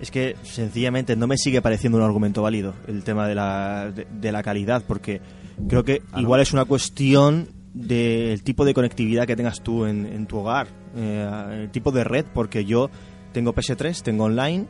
Es 0.00 0.10
que 0.10 0.36
sencillamente 0.42 1.14
no 1.14 1.26
me 1.26 1.36
sigue 1.36 1.62
pareciendo 1.62 1.98
un 1.98 2.04
argumento 2.04 2.42
válido 2.42 2.74
el 2.88 3.04
tema 3.04 3.28
de 3.28 3.34
la, 3.36 3.92
de, 3.94 4.06
de 4.10 4.32
la 4.32 4.42
calidad, 4.42 4.82
porque 4.86 5.20
creo 5.68 5.84
que 5.84 6.02
igual 6.16 6.40
es 6.40 6.52
una 6.52 6.64
cuestión 6.64 7.48
del 7.72 8.42
tipo 8.42 8.64
de 8.64 8.74
conectividad 8.74 9.26
que 9.26 9.36
tengas 9.36 9.62
tú 9.62 9.86
en, 9.86 10.06
en 10.06 10.26
tu 10.26 10.38
hogar, 10.38 10.66
eh, 10.96 11.60
el 11.62 11.70
tipo 11.70 11.92
de 11.92 12.04
red, 12.04 12.26
porque 12.34 12.64
yo 12.64 12.90
tengo 13.32 13.54
PS3, 13.54 14.02
tengo 14.02 14.24
online, 14.24 14.66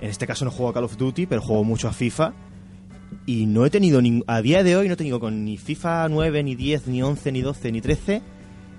en 0.00 0.10
este 0.10 0.26
caso 0.26 0.44
no 0.44 0.50
juego 0.50 0.70
a 0.70 0.74
Call 0.74 0.84
of 0.84 0.96
Duty, 0.96 1.26
pero 1.26 1.40
juego 1.40 1.62
mucho 1.64 1.88
a 1.88 1.92
FIFA, 1.92 2.32
y 3.26 3.46
no 3.46 3.64
he 3.66 3.70
tenido, 3.70 4.00
nin- 4.00 4.24
a 4.26 4.40
día 4.42 4.62
de 4.62 4.76
hoy 4.76 4.88
no 4.88 4.94
he 4.94 4.96
tenido 4.96 5.20
con 5.20 5.44
ni 5.44 5.56
FIFA 5.58 6.08
9, 6.08 6.42
ni 6.42 6.54
10, 6.54 6.86
ni 6.88 7.02
11, 7.02 7.32
ni 7.32 7.40
12, 7.42 7.72
ni 7.72 7.80
13 7.80 8.22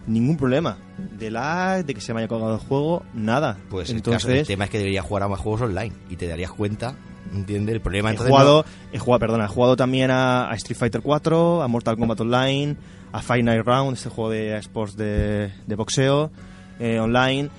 ningún 0.07 0.35
problema. 0.37 0.77
De 1.19 1.29
lag, 1.29 1.85
de 1.85 1.93
que 1.93 2.01
se 2.01 2.13
me 2.13 2.19
haya 2.21 2.27
colgado 2.27 2.55
el 2.55 2.59
juego, 2.59 3.03
nada. 3.13 3.57
Pues 3.69 3.89
el, 3.91 3.97
Entonces, 3.97 4.23
caso- 4.25 4.33
el 4.39 4.47
tema 4.47 4.63
es 4.65 4.69
que 4.71 4.77
deberías 4.79 5.05
jugar 5.05 5.23
a 5.23 5.27
más 5.27 5.39
juegos 5.39 5.61
online 5.61 5.93
y 6.09 6.15
te 6.15 6.27
darías 6.27 6.51
cuenta 6.51 6.95
¿entiendes? 7.33 7.75
El 7.75 7.81
problema 7.81 8.09
He 8.09 8.13
entonces 8.13 8.31
jugado, 8.31 8.65
he 8.91 8.97
jugado, 8.99 9.19
perdona, 9.19 9.45
he 9.45 9.47
jugado 9.47 9.75
también 9.77 10.11
a, 10.11 10.49
a 10.49 10.55
Street 10.55 10.77
Fighter 10.77 11.01
4, 11.01 11.61
a 11.61 11.67
Mortal 11.67 11.95
Kombat 11.97 12.19
Online, 12.21 12.75
a 13.13 13.21
Fight 13.21 13.45
Night 13.45 13.63
Round, 13.65 13.95
este 13.95 14.09
juego 14.09 14.31
de 14.31 14.57
sports 14.57 14.97
de, 14.97 15.51
de 15.65 15.75
boxeo 15.75 16.31
eh, 16.79 16.99
online. 16.99 17.49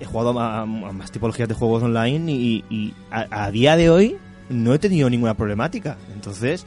He 0.00 0.04
jugado 0.04 0.38
a, 0.40 0.62
a 0.62 0.66
más 0.66 1.10
tipologías 1.12 1.48
de 1.48 1.54
juegos 1.54 1.82
online 1.82 2.32
y, 2.32 2.64
y 2.70 2.94
a, 3.10 3.44
a 3.44 3.50
día 3.50 3.76
de 3.76 3.88
hoy 3.90 4.16
no 4.48 4.74
he 4.74 4.78
tenido 4.78 5.08
ninguna 5.10 5.34
problemática. 5.34 5.96
Entonces, 6.14 6.66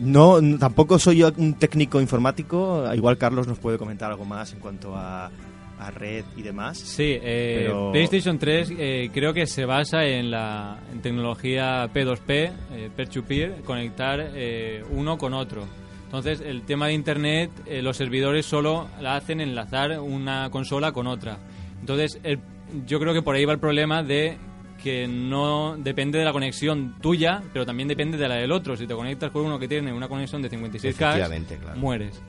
no 0.00 0.40
tampoco 0.58 0.98
soy 0.98 1.18
yo 1.18 1.30
un 1.36 1.54
técnico 1.54 2.00
informático. 2.00 2.84
Igual 2.94 3.18
Carlos 3.18 3.46
nos 3.46 3.58
puede 3.58 3.78
comentar 3.78 4.10
algo 4.10 4.24
más 4.24 4.52
en 4.52 4.58
cuanto 4.60 4.96
a, 4.96 5.30
a 5.78 5.90
red 5.92 6.24
y 6.36 6.42
demás. 6.42 6.78
Sí, 6.78 7.04
eh, 7.22 7.64
Pero- 7.66 7.92
PlayStation 7.92 8.38
3 8.38 8.72
eh, 8.76 9.10
creo 9.12 9.32
que 9.32 9.46
se 9.46 9.64
basa 9.64 10.04
en 10.04 10.30
la 10.30 10.78
en 10.92 11.00
tecnología 11.00 11.88
P2P, 11.92 12.28
eh, 12.72 12.90
peer-to-peer, 12.96 13.62
conectar 13.64 14.18
eh, 14.34 14.82
uno 14.90 15.16
con 15.18 15.34
otro. 15.34 15.64
Entonces, 16.06 16.40
el 16.40 16.62
tema 16.62 16.88
de 16.88 16.94
Internet, 16.94 17.50
eh, 17.66 17.82
los 17.82 17.96
servidores 17.96 18.44
solo 18.44 18.88
la 19.00 19.14
hacen 19.14 19.40
enlazar 19.40 20.00
una 20.00 20.50
consola 20.50 20.90
con 20.90 21.06
otra. 21.06 21.38
Entonces, 21.78 22.18
el- 22.24 22.40
yo 22.86 22.98
creo 22.98 23.14
que 23.14 23.22
por 23.22 23.36
ahí 23.36 23.44
va 23.44 23.52
el 23.52 23.60
problema 23.60 24.02
de 24.02 24.36
que 24.82 25.06
no 25.06 25.76
depende 25.76 26.18
de 26.18 26.24
la 26.24 26.32
conexión 26.32 26.94
tuya, 27.00 27.42
pero 27.52 27.66
también 27.66 27.88
depende 27.88 28.16
de 28.18 28.28
la 28.28 28.36
del 28.36 28.52
otro. 28.52 28.76
Si 28.76 28.86
te 28.86 28.94
conectas 28.94 29.30
con 29.30 29.44
uno 29.44 29.58
que 29.58 29.68
tiene 29.68 29.92
una 29.92 30.08
conexión 30.08 30.42
de 30.42 30.50
56K, 30.50 30.88
Efectivamente, 30.88 31.56
claro. 31.56 31.78
mueres. 31.78 32.20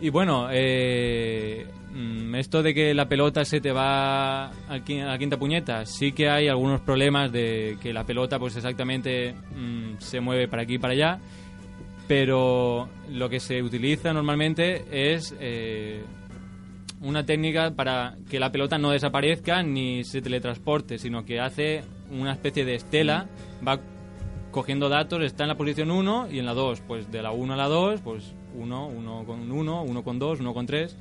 Y 0.00 0.08
bueno, 0.08 0.48
eh, 0.50 1.66
mm, 1.92 2.34
esto 2.36 2.62
de 2.62 2.72
que 2.72 2.94
la 2.94 3.06
pelota 3.06 3.44
se 3.44 3.60
te 3.60 3.70
va 3.70 4.46
a 4.46 4.78
la 4.86 5.18
quinta 5.18 5.36
puñeta, 5.36 5.84
sí 5.84 6.12
que 6.12 6.30
hay 6.30 6.48
algunos 6.48 6.80
problemas 6.80 7.30
de 7.30 7.76
que 7.82 7.92
la 7.92 8.04
pelota 8.04 8.38
pues 8.38 8.56
exactamente 8.56 9.34
mm, 9.34 9.98
se 9.98 10.20
mueve 10.20 10.48
para 10.48 10.62
aquí 10.62 10.74
y 10.74 10.78
para 10.78 10.94
allá, 10.94 11.18
pero 12.08 12.88
lo 13.10 13.28
que 13.28 13.40
se 13.40 13.62
utiliza 13.62 14.12
normalmente 14.14 14.84
es 14.90 15.34
eh, 15.38 16.02
una 17.00 17.24
técnica 17.24 17.74
para 17.74 18.16
que 18.28 18.38
la 18.38 18.52
pelota 18.52 18.78
no 18.78 18.90
desaparezca 18.90 19.62
ni 19.62 20.04
se 20.04 20.20
teletransporte, 20.20 20.98
sino 20.98 21.24
que 21.24 21.40
hace 21.40 21.82
una 22.10 22.32
especie 22.32 22.64
de 22.64 22.74
estela, 22.74 23.28
va 23.66 23.80
cogiendo 24.50 24.88
datos, 24.88 25.22
está 25.22 25.44
en 25.44 25.48
la 25.48 25.56
posición 25.56 25.90
1 25.90 26.28
y 26.30 26.38
en 26.38 26.46
la 26.46 26.54
2, 26.54 26.82
pues 26.86 27.10
de 27.10 27.22
la 27.22 27.30
1 27.30 27.54
a 27.54 27.56
la 27.56 27.68
2, 27.68 28.00
pues 28.02 28.34
1, 28.54 28.86
1 28.88 29.24
con 29.24 29.50
1, 29.50 29.82
1 29.82 30.02
con 30.02 30.18
2, 30.18 30.40
1 30.40 30.54
con 30.54 30.66
3. 30.66 30.96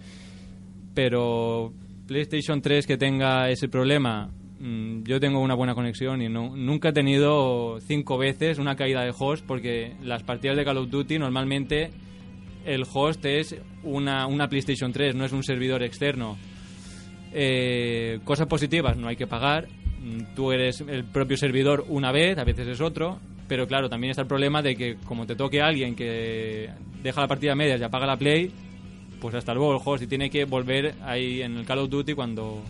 Pero 0.93 1.73
PlayStation 2.07 2.61
3 2.61 2.87
que 2.87 2.97
tenga 2.97 3.49
ese 3.49 3.67
problema, 3.67 4.29
mm, 4.59 5.03
yo 5.03 5.19
tengo 5.19 5.39
una 5.41 5.55
buena 5.55 5.75
conexión 5.75 6.21
y 6.21 6.29
no, 6.29 6.55
nunca 6.55 6.89
he 6.89 6.93
tenido 6.93 7.79
cinco 7.81 8.17
veces 8.17 8.59
una 8.59 8.75
caída 8.75 9.03
de 9.03 9.13
host 9.17 9.45
porque 9.45 9.95
las 10.01 10.23
partidas 10.23 10.55
de 10.55 10.65
Call 10.65 10.77
of 10.77 10.89
Duty 10.89 11.19
normalmente 11.19 11.91
el 12.65 12.85
host 12.91 13.25
es 13.25 13.55
una, 13.83 14.27
una 14.27 14.47
PlayStation 14.47 14.91
3, 14.91 15.15
no 15.15 15.25
es 15.25 15.31
un 15.31 15.43
servidor 15.43 15.83
externo. 15.83 16.37
Eh, 17.31 18.19
cosas 18.23 18.47
positivas, 18.47 18.97
no 18.97 19.07
hay 19.07 19.15
que 19.15 19.27
pagar. 19.27 19.67
Mm, 19.99 20.35
Tú 20.35 20.51
eres 20.51 20.81
el 20.81 21.05
propio 21.05 21.37
servidor 21.37 21.85
una 21.89 22.11
vez, 22.11 22.37
a 22.37 22.43
veces 22.43 22.67
es 22.67 22.81
otro. 22.81 23.19
Pero 23.47 23.65
claro, 23.67 23.89
también 23.89 24.11
está 24.11 24.21
el 24.21 24.27
problema 24.27 24.61
de 24.61 24.75
que 24.75 24.97
como 25.05 25.25
te 25.25 25.35
toque 25.35 25.59
a 25.59 25.65
alguien 25.65 25.95
que 25.95 26.69
deja 27.01 27.21
la 27.21 27.27
partida 27.27 27.53
a 27.53 27.55
medias 27.55 27.81
y 27.81 27.83
apaga 27.83 28.05
la 28.05 28.15
play, 28.15 28.51
pues 29.19 29.35
hasta 29.35 29.53
luego 29.53 29.73
el 29.73 29.81
host 29.83 30.03
y 30.03 30.07
tiene 30.07 30.29
que 30.29 30.45
volver 30.45 30.93
ahí 31.03 31.41
en 31.41 31.57
el 31.57 31.65
Call 31.65 31.79
of 31.79 31.89
Duty 31.89 32.13
cuando, 32.13 32.63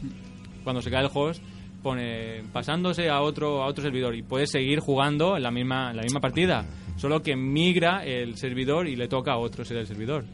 cuando 0.64 0.82
se 0.82 0.90
cae 0.90 1.04
el 1.04 1.12
host 1.14 1.44
pone 1.84 2.44
pasándose 2.52 3.10
a 3.10 3.22
otro 3.22 3.64
a 3.64 3.68
otro 3.68 3.82
servidor 3.82 4.14
y 4.16 4.22
puedes 4.22 4.52
seguir 4.52 4.80
jugando 4.80 5.38
en 5.38 5.44
la 5.44 5.52
misma 5.52 5.92
en 5.92 5.98
la 5.98 6.04
misma 6.04 6.20
partida 6.20 6.66
solo 6.98 7.22
que 7.22 7.38
migra 7.38 8.04
el 8.04 8.36
servidor 8.36 8.88
y 8.88 8.98
le 8.98 9.08
toca 9.08 9.32
a 9.32 9.38
otro 9.38 9.64
ser 9.64 9.78
el 9.78 9.88
servidor 9.88 10.26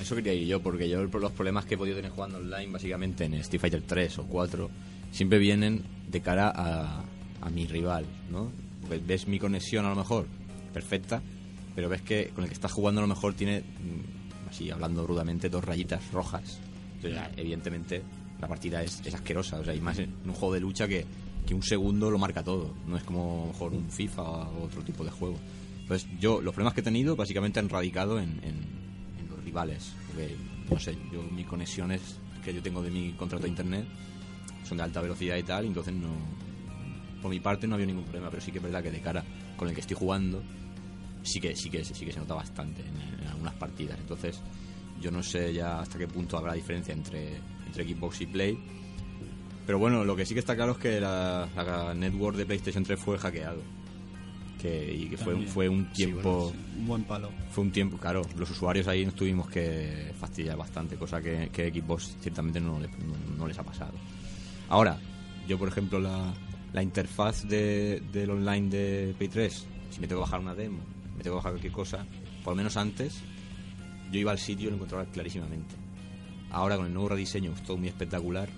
Eso 0.00 0.14
quería 0.14 0.32
ir 0.34 0.46
yo, 0.46 0.60
porque 0.62 0.88
yo 0.88 1.02
los 1.04 1.32
problemas 1.32 1.64
que 1.64 1.74
he 1.74 1.78
podido 1.78 1.96
tener 1.96 2.10
jugando 2.10 2.38
online, 2.38 2.72
básicamente 2.72 3.24
en 3.24 3.34
Street 3.34 3.60
Fighter 3.60 3.82
3 3.82 4.18
o 4.18 4.24
4, 4.26 4.70
siempre 5.10 5.38
vienen 5.38 5.82
de 6.10 6.20
cara 6.20 6.52
a, 6.54 7.02
a 7.40 7.50
mi 7.50 7.66
rival, 7.66 8.04
¿no? 8.30 8.50
Porque 8.80 8.98
ves 9.04 9.26
mi 9.28 9.38
conexión 9.38 9.84
a 9.86 9.90
lo 9.90 9.96
mejor 9.96 10.26
perfecta, 10.72 11.20
pero 11.74 11.88
ves 11.88 12.02
que 12.02 12.28
con 12.34 12.44
el 12.44 12.48
que 12.50 12.54
estás 12.54 12.72
jugando 12.72 13.00
a 13.00 13.02
lo 13.02 13.08
mejor 13.08 13.34
tiene, 13.34 13.60
mm, 13.60 14.48
así 14.50 14.70
hablando 14.70 15.06
rudamente, 15.06 15.48
dos 15.50 15.64
rayitas 15.64 16.10
rojas. 16.12 16.58
Entonces, 16.96 17.20
evidentemente, 17.36 18.02
la 18.40 18.48
partida 18.48 18.82
es, 18.82 19.00
es 19.04 19.14
asquerosa. 19.14 19.58
O 19.58 19.64
sea, 19.64 19.74
y 19.74 19.80
más 19.80 19.98
en 19.98 20.12
un 20.24 20.32
juego 20.32 20.54
de 20.54 20.60
lucha 20.60 20.88
que, 20.88 21.04
que 21.46 21.54
un 21.54 21.62
segundo 21.62 22.10
lo 22.10 22.18
marca 22.18 22.42
todo. 22.42 22.74
No 22.86 22.96
es 22.96 23.04
como 23.04 23.42
a 23.42 23.46
lo 23.46 23.52
mejor 23.52 23.72
un 23.74 23.90
FIFA 23.90 24.22
o 24.22 24.64
otro 24.64 24.82
tipo 24.82 25.04
de 25.04 25.10
juego. 25.10 25.36
Entonces, 25.82 26.08
yo, 26.20 26.40
los 26.40 26.52
problemas 26.54 26.74
que 26.74 26.80
he 26.80 26.84
tenido 26.84 27.14
básicamente 27.16 27.60
han 27.60 27.68
radicado 27.68 28.18
en, 28.20 28.40
en- 28.42 28.77
rivales. 29.48 29.94
Porque, 30.06 30.36
no 30.70 30.78
sé, 30.78 30.96
yo 31.12 31.22
mis 31.22 31.46
conexiones 31.46 32.00
que 32.44 32.54
yo 32.54 32.62
tengo 32.62 32.82
de 32.82 32.90
mi 32.90 33.12
contrato 33.12 33.44
de 33.44 33.50
internet 33.50 33.86
son 34.64 34.78
de 34.78 34.84
alta 34.84 35.00
velocidad 35.00 35.36
y 35.36 35.42
tal, 35.42 35.64
entonces 35.64 35.94
no. 35.94 36.10
Por 37.22 37.30
mi 37.30 37.40
parte 37.40 37.66
no 37.66 37.74
había 37.74 37.86
ningún 37.86 38.04
problema, 38.04 38.30
pero 38.30 38.40
sí 38.40 38.52
que 38.52 38.58
es 38.58 38.64
verdad 38.64 38.82
que 38.82 38.90
de 38.90 39.00
cara 39.00 39.24
con 39.56 39.68
el 39.68 39.74
que 39.74 39.80
estoy 39.80 39.96
jugando, 39.96 40.42
sí 41.22 41.40
que, 41.40 41.56
sí 41.56 41.68
que, 41.68 41.84
sí 41.84 42.04
que 42.04 42.12
se 42.12 42.20
nota 42.20 42.34
bastante 42.34 42.82
en, 42.82 43.20
en 43.20 43.26
algunas 43.26 43.54
partidas. 43.54 43.98
Entonces, 43.98 44.40
yo 45.00 45.10
no 45.10 45.22
sé 45.22 45.52
ya 45.52 45.80
hasta 45.80 45.98
qué 45.98 46.06
punto 46.06 46.36
habrá 46.36 46.52
diferencia 46.52 46.92
entre, 46.92 47.36
entre 47.66 47.88
Xbox 47.88 48.20
y 48.20 48.26
Play. 48.26 48.58
Pero 49.66 49.78
bueno, 49.78 50.04
lo 50.04 50.16
que 50.16 50.24
sí 50.24 50.34
que 50.34 50.40
está 50.40 50.54
claro 50.54 50.72
es 50.72 50.78
que 50.78 51.00
la, 51.00 51.48
la 51.54 51.94
network 51.94 52.36
de 52.36 52.46
PlayStation 52.46 52.84
3 52.84 52.98
fue 52.98 53.18
hackeado. 53.18 53.60
Que, 54.60 54.92
y 54.92 55.06
que 55.08 55.16
fue, 55.16 55.36
fue 55.46 55.68
un 55.68 55.84
Sí, 55.92 56.04
tiempo. 56.06 56.20
bueno, 56.22 56.52
un 56.78 56.86
buen 56.86 57.04
palo. 57.04 57.30
Fue 57.50 57.62
un 57.64 57.70
tiempo, 57.70 57.96
claro, 57.96 58.22
los 58.36 58.50
usuarios 58.50 58.88
ahí 58.88 59.04
nos 59.04 59.14
tuvimos 59.14 59.48
que 59.48 60.12
fastidiar 60.18 60.56
bastante, 60.56 60.96
cosa 60.96 61.20
que, 61.22 61.48
que 61.52 61.70
Xbox 61.70 62.16
ciertamente 62.20 62.60
no, 62.60 62.80
le- 62.80 62.88
no- 62.88 63.36
no 63.38 63.46
les 63.46 63.56
ha 63.58 63.62
pasado. 63.62 63.92
Ahora, 64.68 64.98
yo 65.46 65.58
por 65.58 65.68
ejemplo, 65.68 66.00
la, 66.00 66.34
la 66.72 66.82
interfaz 66.82 67.44
de, 67.46 68.02
del 68.12 68.30
online 68.30 68.68
de 68.68 69.14
Play 69.16 69.28
3, 69.28 69.64
si 69.90 70.00
me 70.00 70.08
tengo 70.08 70.20
que 70.22 70.26
bajar 70.26 70.40
una 70.40 70.54
demo, 70.56 70.78
me 71.16 71.22
tengo 71.22 71.36
que 71.36 71.38
bajar 71.38 71.52
cualquier 71.52 71.72
cosa, 71.72 72.04
por 72.42 72.52
lo 72.54 72.56
menos 72.56 72.76
antes, 72.76 73.20
yo 74.10 74.18
iba 74.18 74.32
al 74.32 74.38
sitio 74.40 74.66
y 74.66 74.70
lo 74.70 74.76
encontraba 74.76 75.04
clarísimamente. 75.06 75.76
Ahora 76.50 76.76
con 76.76 76.86
el 76.86 76.92
nuevo 76.94 77.10
rediseño 77.10 77.52
es 77.52 77.62
todo 77.62 77.76
muy 77.76 77.88
espectacular, 77.88 78.48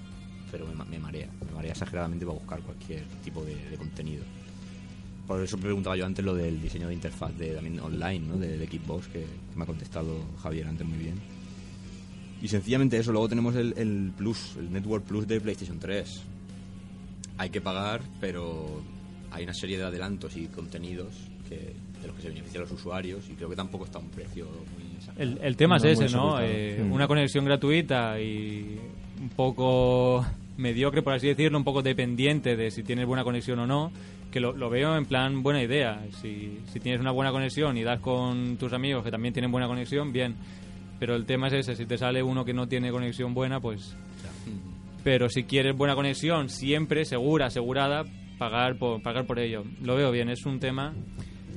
pero 0.50 0.66
me, 0.66 0.74
me 0.86 0.98
marea, 0.98 1.28
me 1.46 1.52
marea 1.52 1.72
exageradamente 1.72 2.24
para 2.24 2.38
buscar 2.38 2.60
cualquier 2.62 3.04
tipo 3.22 3.44
de, 3.44 3.54
de 3.68 3.76
contenido. 3.76 4.24
Por 5.26 5.42
eso 5.42 5.56
preguntaba 5.58 5.96
yo 5.96 6.06
antes 6.06 6.24
lo 6.24 6.34
del 6.34 6.60
diseño 6.60 6.88
de 6.88 6.94
interfaz 6.94 7.36
de 7.38 7.54
también 7.54 7.78
online, 7.80 8.20
¿no? 8.26 8.36
De, 8.36 8.58
de 8.58 8.66
Xbox, 8.66 9.06
que, 9.08 9.20
que 9.20 9.56
me 9.56 9.62
ha 9.62 9.66
contestado 9.66 10.24
Javier 10.42 10.66
antes 10.66 10.86
muy 10.86 10.98
bien. 10.98 11.14
Y 12.42 12.48
sencillamente 12.48 12.96
eso, 12.96 13.12
luego 13.12 13.28
tenemos 13.28 13.54
el, 13.54 13.74
el 13.76 14.12
Plus, 14.16 14.56
el 14.58 14.72
Network 14.72 15.04
Plus 15.04 15.28
de 15.28 15.40
PlayStation 15.40 15.78
3. 15.78 16.22
Hay 17.38 17.50
que 17.50 17.60
pagar, 17.60 18.00
pero 18.20 18.82
hay 19.30 19.44
una 19.44 19.54
serie 19.54 19.78
de 19.78 19.84
adelantos 19.84 20.36
y 20.36 20.46
contenidos 20.46 21.14
que, 21.48 21.74
de 22.00 22.06
los 22.06 22.16
que 22.16 22.22
se 22.22 22.28
benefician 22.28 22.62
los 22.62 22.72
usuarios 22.72 23.28
y 23.28 23.34
creo 23.34 23.48
que 23.48 23.56
tampoco 23.56 23.84
está 23.84 23.98
a 23.98 24.00
un 24.02 24.08
precio 24.08 24.46
muy 24.46 24.96
exagerado. 24.96 25.22
El, 25.22 25.38
el 25.42 25.56
tema 25.56 25.76
No, 25.78 25.84
es 25.84 26.00
ese, 26.00 26.16
¿no? 26.16 26.40
Eh, 26.40 26.82
Mm. 26.82 26.92
Una 26.92 27.06
conexión 27.06 27.44
gratuita 27.44 28.20
y 28.20 28.78
un 29.20 29.28
poco 29.30 30.24
mediocre, 30.56 31.02
por 31.02 31.12
así 31.14 31.28
decirlo, 31.28 31.58
un 31.58 31.64
poco 31.64 31.82
dependiente 31.82 32.56
de 32.56 32.70
si 32.70 32.82
tienes 32.82 33.06
buena 33.06 33.24
conexión 33.24 33.58
o 33.60 33.66
no, 33.66 33.92
que 34.30 34.40
lo, 34.40 34.52
lo 34.52 34.70
veo 34.70 34.96
en 34.96 35.06
plan 35.06 35.42
buena 35.42 35.62
idea. 35.62 36.02
Si, 36.20 36.58
si 36.72 36.80
tienes 36.80 37.00
una 37.00 37.10
buena 37.10 37.32
conexión 37.32 37.76
y 37.76 37.82
das 37.82 38.00
con 38.00 38.56
tus 38.58 38.72
amigos 38.72 39.04
que 39.04 39.10
también 39.10 39.34
tienen 39.34 39.50
buena 39.50 39.66
conexión, 39.66 40.12
bien. 40.12 40.34
Pero 40.98 41.14
el 41.16 41.24
tema 41.26 41.48
es 41.48 41.54
ese, 41.54 41.76
si 41.76 41.86
te 41.86 41.96
sale 41.98 42.22
uno 42.22 42.44
que 42.44 42.52
no 42.52 42.68
tiene 42.68 42.90
conexión 42.90 43.32
buena, 43.34 43.58
pues... 43.60 43.96
Pero 45.02 45.28
si 45.30 45.44
quieres 45.44 45.74
buena 45.76 45.94
conexión, 45.94 46.50
siempre, 46.50 47.04
segura, 47.06 47.46
asegurada, 47.46 48.04
pagar 48.38 48.76
por, 48.76 49.00
pagar 49.02 49.24
por 49.26 49.38
ello. 49.38 49.64
Lo 49.82 49.96
veo 49.96 50.10
bien, 50.10 50.28
es 50.28 50.44
un 50.44 50.60
tema 50.60 50.92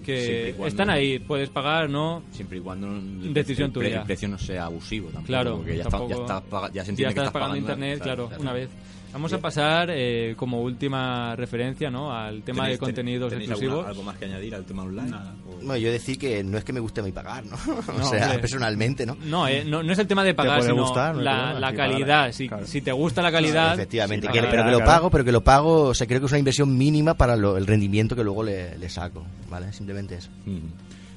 que 0.06 0.56
están 0.66 0.90
ahí, 0.90 1.20
puedes 1.20 1.50
pagar, 1.50 1.90
¿no? 1.90 2.24
Siempre 2.32 2.58
y 2.58 2.62
cuando 2.62 2.88
el, 2.88 3.34
Decisión 3.34 3.68
el 3.68 3.74
tuya. 3.74 4.00
el 4.00 4.04
precio 4.06 4.28
no 4.30 4.38
sea 4.38 4.66
abusivo 4.66 5.08
tampoco, 5.08 5.28
Claro, 5.28 5.56
porque 5.58 5.72
ya, 5.78 5.84
está- 5.84 5.90
tampoco- 5.92 6.10
ya, 6.16 6.22
estás 6.22 6.42
paga- 6.44 6.72
ya 6.74 6.86
se 6.86 6.92
ya 6.92 6.96
que 6.96 7.04
estás 7.04 7.10
estás 7.28 7.32
pagando 7.34 7.56
pagando 7.56 7.58
internet, 7.58 8.00
claro, 8.02 8.28
claro. 8.28 8.42
una 8.42 8.54
vez. 8.54 8.70
Vamos 9.14 9.32
a 9.32 9.38
pasar 9.40 9.90
eh, 9.92 10.34
como 10.36 10.62
última 10.64 11.36
referencia, 11.36 11.90
¿no? 11.92 12.12
Al 12.12 12.42
tema 12.44 12.68
de 12.68 12.74
¿Tenéis- 12.74 12.80
contenidos 12.80 13.30
tenéis 13.30 13.50
exclusivos. 13.52 13.76
alguna- 13.86 13.90
¿Algo 13.92 14.04
más 14.04 14.18
que 14.18 14.26
añadir 14.26 14.56
al 14.56 14.66
tema 14.66 14.84
online? 14.84 15.12
Nada. 15.12 15.36
O- 15.48 15.56
Bueno, 15.58 15.78
yo 15.78 15.92
decir 15.92 16.18
que 16.18 16.44
no 16.44 16.58
es 16.58 16.64
que 16.64 16.74
me 16.74 16.80
guste 16.80 17.02
a 17.02 17.04
mí 17.04 17.12
pagar, 17.12 17.46
¿no? 17.46 17.56
o 17.88 17.98
No, 18.00 18.06
sea, 18.10 18.26
hombre. 18.26 18.40
personalmente, 18.40 19.06
¿no? 19.06 19.16
No, 19.24 19.48
eh, 19.48 19.64
no, 19.66 19.84
no 19.84 19.94
es 19.94 20.00
el 20.00 20.08
tema 20.08 20.24
de 20.24 20.34
pagar, 20.34 20.64
sino 20.64 20.76
gustar, 20.84 21.16
no 21.16 21.22
la, 21.22 21.32
problema, 21.32 21.60
la 21.60 21.70
sí, 21.70 21.76
calidad. 21.78 22.08
pagar, 22.08 22.34
Si, 22.34 22.48
claro. 22.50 22.68
si 22.68 22.82
te 22.82 22.92
gusta 22.92 23.22
la 23.22 23.32
calidad, 23.32 23.74
Efectivamente, 23.76 24.28
Sí, 24.28 24.34
que- 24.34 24.42
pero 24.42 24.66
que 24.66 24.72
lo 24.72 24.80
pago, 24.84 25.10
pero 25.12 25.24
que 25.24 25.32
lo 25.32 25.44
pago, 25.44 25.84
o 25.90 25.94
sea, 25.94 26.08
creo 26.08 26.20
que 26.20 26.26
es 26.26 26.32
una 26.32 26.40
inversión 26.40 26.76
mínima 26.78 27.14
para 27.14 27.36
lo- 27.36 27.56
el 27.58 27.68
rendimiento 27.68 28.16
que 28.16 28.24
luego 28.24 28.44
le, 28.44 28.78
le 28.78 28.90
saco, 28.90 29.24
¿vale? 29.50 29.72
Simplemente 29.74 30.16
eso. 30.16 30.30
Mm. 30.46 30.58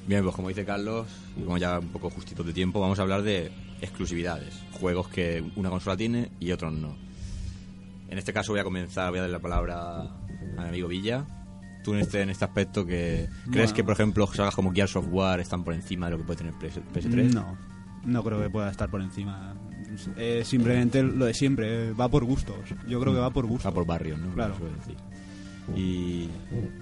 Bien, 0.07 0.23
pues 0.23 0.35
como 0.35 0.47
dice 0.49 0.63
Carlos, 0.63 1.07
y 1.35 1.41
como 1.43 1.57
ya 1.57 1.79
un 1.79 1.89
poco 1.89 2.09
justito 2.09 2.41
de 2.43 2.53
tiempo, 2.53 2.79
vamos 2.79 2.97
a 2.99 3.01
hablar 3.01 3.23
de 3.23 3.51
exclusividades. 3.81 4.53
Juegos 4.71 5.07
que 5.09 5.43
una 5.55 5.69
consola 5.69 5.97
tiene 5.97 6.29
y 6.39 6.51
otros 6.51 6.71
no. 6.71 6.95
En 8.09 8.17
este 8.17 8.33
caso 8.33 8.51
voy 8.53 8.59
a 8.61 8.63
comenzar, 8.63 9.09
voy 9.09 9.19
a 9.19 9.21
darle 9.23 9.33
la 9.37 9.41
palabra 9.41 9.99
a 10.01 10.61
mi 10.61 10.67
amigo 10.69 10.87
Villa 10.87 11.25
tú 11.83 11.93
en 11.93 11.99
este, 12.01 12.21
en 12.21 12.29
este 12.29 12.43
aspecto? 12.45 12.85
que 12.85 13.27
¿Crees 13.43 13.67
Bueno. 13.69 13.73
que, 13.73 13.83
por 13.83 13.93
ejemplo, 13.93 14.27
sagas 14.27 14.53
como 14.55 14.73
Gears 14.73 14.95
of 14.97 15.07
War 15.09 15.39
están 15.39 15.63
por 15.63 15.73
encima 15.73 16.07
de 16.07 16.13
lo 16.13 16.17
que 16.17 16.23
puede 16.25 16.37
tener 16.37 16.53
PS- 16.55 16.81
PS3? 16.93 17.33
No, 17.33 17.57
no 18.05 18.23
creo 18.23 18.41
que 18.41 18.49
pueda 18.49 18.69
estar 18.69 18.89
por 18.89 19.01
encima. 19.01 19.55
Eh, 20.17 20.41
simplemente 20.45 21.01
lo 21.01 21.25
de 21.25 21.33
siempre, 21.33 21.89
eh, 21.89 21.93
va 21.93 22.09
por 22.09 22.25
gustos. 22.25 22.57
Yo 22.87 22.99
creo 22.99 23.13
que 23.13 23.19
va 23.19 23.29
por 23.29 23.45
gustos. 23.45 23.71
Va 23.71 23.73
por 23.73 23.85
barrios, 23.85 24.19
¿no? 24.19 24.33
Claro. 24.33 24.55
Decir. 24.79 24.97
Y 25.75 26.29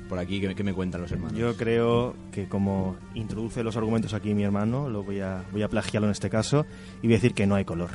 por 0.10 0.20
aquí, 0.20 0.40
¿qué, 0.42 0.54
qué 0.56 0.64
me 0.64 0.74
cuentan 0.74 1.02
los 1.02 1.12
hermanos? 1.12 1.38
Yo 1.38 1.56
creo 1.56 2.16
que 2.32 2.48
como 2.48 2.96
introduce 3.16 3.64
los 3.64 3.76
argumentos 3.78 4.14
aquí 4.14 4.34
mi 4.34 4.44
hermano, 4.44 4.90
lo 4.90 5.04
voy 5.04 5.22
a, 5.22 5.44
voy 5.52 5.64
a 5.64 5.68
plagiarlo 5.70 6.08
en 6.08 6.12
este 6.12 6.30
caso 6.30 6.66
y 7.02 7.08
voy 7.08 7.14
a 7.14 7.18
decir 7.18 7.34
que 7.34 7.48
no 7.48 7.56
hay 7.56 7.66
color. 7.66 7.90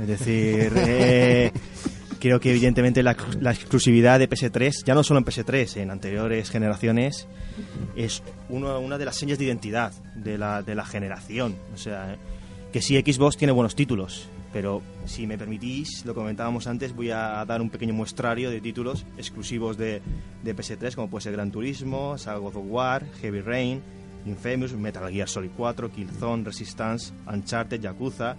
Es 0.00 0.06
decir, 0.06 0.72
eh, 0.76 1.52
creo 2.18 2.40
que 2.40 2.50
evidentemente 2.50 3.02
la, 3.02 3.16
la 3.40 3.50
exclusividad 3.52 4.18
de 4.18 4.28
PS3, 4.28 4.84
ya 4.84 4.94
no 4.94 5.02
solo 5.02 5.18
en 5.18 5.24
PS3, 5.26 5.76
en 5.78 5.90
anteriores 5.90 6.50
generaciones, 6.50 7.26
es 7.96 8.22
uno- 8.48 8.78
una 8.80 8.98
de 8.98 9.04
las 9.04 9.16
señas 9.16 9.38
de 9.38 9.44
identidad 9.46 9.92
de 10.14 10.38
la, 10.38 10.62
de 10.62 10.74
la 10.74 10.84
generación. 10.84 11.54
O 11.74 11.76
sea, 11.78 12.16
que 12.72 12.82
sí, 12.82 12.96
Xbox 13.00 13.36
tiene 13.36 13.52
buenos 13.52 13.74
títulos, 13.74 14.28
pero 14.52 14.82
si 15.06 15.26
me 15.26 15.38
permitís, 15.38 16.04
lo 16.04 16.14
comentábamos 16.14 16.66
antes, 16.66 16.94
voy 16.94 17.10
a 17.10 17.44
dar 17.46 17.60
un 17.62 17.70
pequeño 17.70 17.94
muestrario 17.94 18.50
de 18.50 18.60
títulos 18.60 19.04
exclusivos 19.16 19.76
de, 19.78 20.00
de 20.42 20.56
PS3, 20.56 20.94
como 20.94 21.08
puede 21.10 21.22
ser 21.24 21.32
Gran 21.32 21.50
Turismo, 21.50 22.16
Saga 22.18 22.40
of 22.40 22.56
War, 22.56 23.04
Heavy 23.20 23.40
Rain, 23.40 23.80
Infamous, 24.26 24.72
Metal 24.74 25.10
Gear 25.10 25.28
Solid 25.28 25.50
4, 25.56 25.90
Killzone, 25.90 26.44
Resistance, 26.44 27.12
Uncharted, 27.26 27.80
Yakuza, 27.80 28.36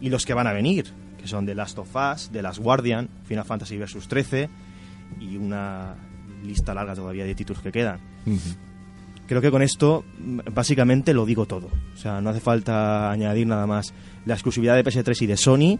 y 0.00 0.10
los 0.10 0.26
que 0.26 0.34
van 0.34 0.46
a 0.46 0.52
venir, 0.52 0.86
que 1.24 1.28
son 1.30 1.46
The 1.46 1.54
Last 1.54 1.78
of 1.78 1.88
Us, 1.96 2.28
The 2.30 2.42
Last 2.42 2.58
Guardian, 2.58 3.08
Final 3.24 3.46
Fantasy 3.46 3.78
Vs 3.78 4.06
13 4.08 4.50
y 5.20 5.38
una 5.38 5.94
lista 6.44 6.74
larga 6.74 6.94
todavía 6.94 7.24
de 7.24 7.34
títulos 7.34 7.62
que 7.62 7.72
quedan. 7.72 7.98
Creo 9.26 9.40
que 9.40 9.50
con 9.50 9.62
esto 9.62 10.04
básicamente 10.52 11.14
lo 11.14 11.24
digo 11.24 11.46
todo. 11.46 11.70
O 11.94 11.96
sea, 11.96 12.20
no 12.20 12.28
hace 12.28 12.40
falta 12.40 13.10
añadir 13.10 13.46
nada 13.46 13.66
más. 13.66 13.94
La 14.26 14.34
exclusividad 14.34 14.74
de 14.76 14.84
PS3 14.84 15.22
y 15.22 15.26
de 15.26 15.36
Sony 15.38 15.78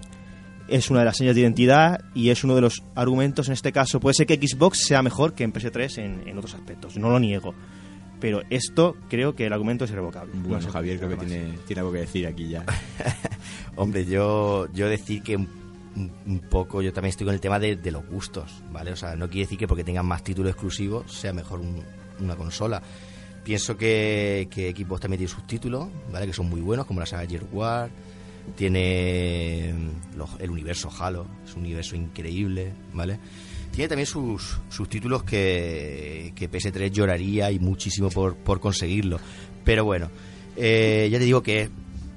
es 0.66 0.88
una 0.90 1.01
de 1.01 1.05
las 1.05 1.18
señas 1.18 1.34
de 1.34 1.42
identidad 1.42 2.01
y 2.14 2.30
es 2.30 2.42
uno 2.42 2.55
de 2.55 2.62
los 2.62 2.82
argumentos 2.95 3.49
en 3.49 3.53
este 3.53 3.70
caso. 3.70 4.01
Puede 4.01 4.14
ser 4.14 4.26
que 4.26 4.36
Xbox 4.38 4.86
sea 4.86 5.03
mejor 5.03 5.34
que 5.34 5.45
en 5.45 5.53
PS3 5.53 5.99
en, 5.99 6.26
en 6.26 6.38
otros 6.38 6.55
aspectos, 6.55 6.97
no 6.97 7.11
lo 7.11 7.20
niego. 7.20 7.55
Pero 8.18 8.40
esto 8.49 8.97
creo 9.11 9.34
que 9.34 9.45
el 9.45 9.53
argumento 9.53 9.84
es 9.84 9.90
irrevocable. 9.90 10.32
Bueno, 10.36 10.57
No 10.57 10.62
sé, 10.62 10.70
Javier 10.70 10.97
creo 10.97 11.11
que 11.11 11.16
tiene, 11.26 11.59
tiene 11.66 11.80
algo 11.80 11.92
que 11.92 11.99
decir 11.99 12.26
aquí 12.26 12.49
ya. 12.49 12.64
Hombre, 13.77 14.05
yo, 14.05 14.68
yo 14.72 14.89
decir 14.89 15.22
que 15.22 15.37
un, 15.37 15.49
poco, 16.51 16.83
yo 16.83 16.93
también 16.93 17.11
estoy 17.11 17.25
con 17.27 17.35
el 17.35 17.41
tema 17.41 17.59
de, 17.59 17.77
los 17.91 18.07
gustos, 18.07 18.62
¿vale? 18.72 18.93
O 18.93 18.97
sea, 18.97 19.16
no 19.16 19.29
quiere 19.29 19.43
decir 19.47 19.59
que 19.59 19.66
porque 19.68 19.85
tengan 19.85 20.07
más 20.07 20.22
títulos 20.22 20.51
exclusivos 20.53 21.12
sea 21.12 21.33
mejor 21.33 21.61
un- 21.61 21.83
una 22.20 22.37
consola. 22.37 22.83
Pienso 23.45 23.77
que, 23.77 24.49
que 24.51 24.72
Xbox 24.72 25.03
también 25.03 25.18
tiene 25.18 25.33
sus 25.33 25.47
títulos, 25.47 25.89
¿vale? 26.12 26.27
Que 26.27 26.33
son 26.33 26.49
muy 26.49 26.61
buenos, 26.61 26.87
como 26.87 27.01
la 27.01 27.07
saga 27.07 27.27
Gear 27.27 27.45
tiene 28.57 29.72
mm, 29.75 30.20
el 30.43 30.51
universo 30.51 30.91
Halo, 30.99 31.27
es 31.45 31.55
un 31.55 31.62
universo 31.62 31.97
increíble, 31.97 32.72
¿vale? 32.93 33.18
Tiene 33.72 33.89
también 33.89 34.07
sus, 34.07 34.59
sus 34.68 34.89
títulos 34.89 35.25
que, 35.25 36.33
que 36.37 36.51
PS3 36.51 36.91
lloraría 36.91 37.51
y 37.51 37.59
muchísimo 37.59 38.09
por, 38.11 38.37
por 38.37 38.61
conseguirlo. 38.61 39.18
Pero 39.64 39.85
bueno, 39.85 40.11
eh, 40.57 41.09
ya 41.11 41.18
te 41.18 41.25
digo 41.25 41.43
que 41.43 41.68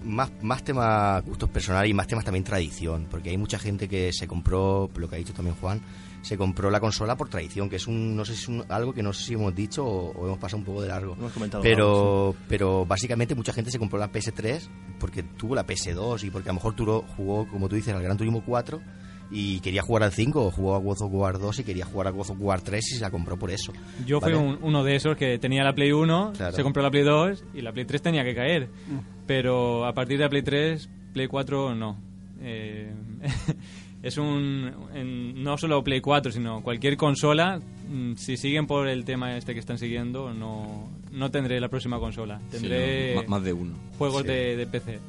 más, 0.08 0.32
más 0.42 0.64
temas 0.64 1.24
gustos 1.26 1.50
personales 1.50 1.90
y 1.92 1.94
más 1.94 2.08
temas 2.08 2.26
también 2.26 2.44
tradición, 2.44 3.08
porque 3.10 3.30
hay 3.30 3.38
mucha 3.38 3.60
gente 3.60 3.88
que 3.88 4.12
se 4.14 4.28
compró, 4.28 4.90
lo 4.96 5.08
que 5.10 5.16
ha 5.16 5.20
dicho 5.20 5.34
también 5.34 5.56
Juan, 5.58 5.82
se 6.22 6.38
compró 6.38 6.70
la 6.72 6.80
consola 6.80 7.16
por 7.16 7.30
tradición, 7.30 7.70
que 7.70 7.76
es 7.78 7.88
un, 7.88 8.16
no 8.16 8.26
sé 8.26 8.34
si 8.36 8.42
es 8.44 8.48
un- 8.50 8.66
algo 8.70 8.94
que 8.94 9.04
no 9.04 9.14
sé 9.14 9.24
si 9.24 9.34
hemos 9.36 9.54
dicho 9.56 9.86
o, 9.86 10.12
o 10.12 10.26
hemos 10.26 10.40
pasado 10.40 10.58
un 10.60 10.66
poco 10.66 10.82
de 10.82 10.88
largo. 10.90 11.14
Hemos 11.14 11.32
comentado 11.32 11.62
pero, 11.64 12.36
pero 12.50 12.86
básicamente 12.86 13.36
mucha 13.36 13.54
gente 13.54 13.72
se 13.72 13.80
compró 13.80 14.00
la 14.00 14.12
PS3 14.12 14.68
porque 15.00 15.24
tuvo 15.24 15.56
la 15.56 15.66
PS2 15.66 16.24
y 16.26 16.30
porque 16.32 16.50
a 16.50 16.52
lo 16.52 16.56
mejor 16.56 16.74
tú 16.76 17.04
jugó, 17.16 17.48
como 17.48 17.70
tú 17.70 17.76
dices, 17.76 17.94
al 17.94 18.02
Gran 18.04 18.18
Turismo 18.18 18.44
4 18.46 18.82
y 19.30 19.60
quería 19.60 19.82
jugar 19.82 20.04
al 20.04 20.12
5 20.14 20.46
o 20.48 20.52
jugó 20.52 20.76
a 20.76 20.80
God 20.80 21.02
of 21.02 21.12
War 21.14 21.38
2 21.38 21.60
y 21.60 21.64
quería 21.66 21.86
jugar 21.86 22.08
a 22.08 22.12
God 22.12 22.30
of 22.32 22.38
War 22.40 22.62
3 22.62 22.92
y 22.94 22.96
se 22.96 23.02
la 23.02 23.12
compró 23.12 23.38
por 23.38 23.52
eso. 23.52 23.74
Yo 24.06 24.20
fui 24.22 24.34
¿vale? 24.34 24.44
un- 24.46 24.58
uno 24.62 24.84
de 24.84 24.96
esos 24.96 25.16
que 25.18 25.38
tenía 25.38 25.64
la 25.64 25.74
Play 25.76 25.92
1, 25.92 26.34
Claro. 26.36 26.56
se 26.56 26.64
compró 26.64 26.82
la 26.82 26.90
Play 26.90 27.04
2 27.04 27.44
y 27.54 27.62
la 27.62 27.72
Play 27.74 27.86
3 27.86 28.02
tenía 28.02 28.24
que 28.24 28.34
caer. 28.34 28.70
Mm. 28.88 29.17
Pero 29.28 29.86
a 29.86 29.94
partir 29.94 30.18
de 30.18 30.24
la 30.24 30.30
Play 30.30 30.42
3, 30.42 30.90
Play 31.14 31.28
4 31.28 31.76
no. 31.76 31.98
Eh, 32.42 32.92
es 34.04 34.18
un. 34.18 34.72
en- 34.96 35.44
no 35.44 35.58
solo 35.58 35.84
Play 35.84 36.02
4, 36.02 36.32
sino 36.32 36.62
cualquier 36.64 36.98
consola. 36.98 37.60
mm, 37.90 38.14
Si 38.16 38.38
siguen 38.38 38.66
por 38.68 38.88
el 38.88 39.04
tema 39.06 39.36
este 39.38 39.54
que 39.54 39.60
están 39.60 39.78
siguiendo, 39.78 40.34
no, 40.34 40.90
no 41.12 41.30
tendré 41.32 41.60
la 41.60 41.68
próxima 41.70 42.00
consola. 42.00 42.40
Sí, 42.52 42.58
Tendré 42.58 43.16
no, 43.16 43.24
más 43.28 43.44
de 43.44 43.54
uno. 43.54 43.74
juegos 43.98 44.22
Sí. 44.22 44.28
de, 44.30 44.56
de 44.56 44.66
PC. 44.68 45.00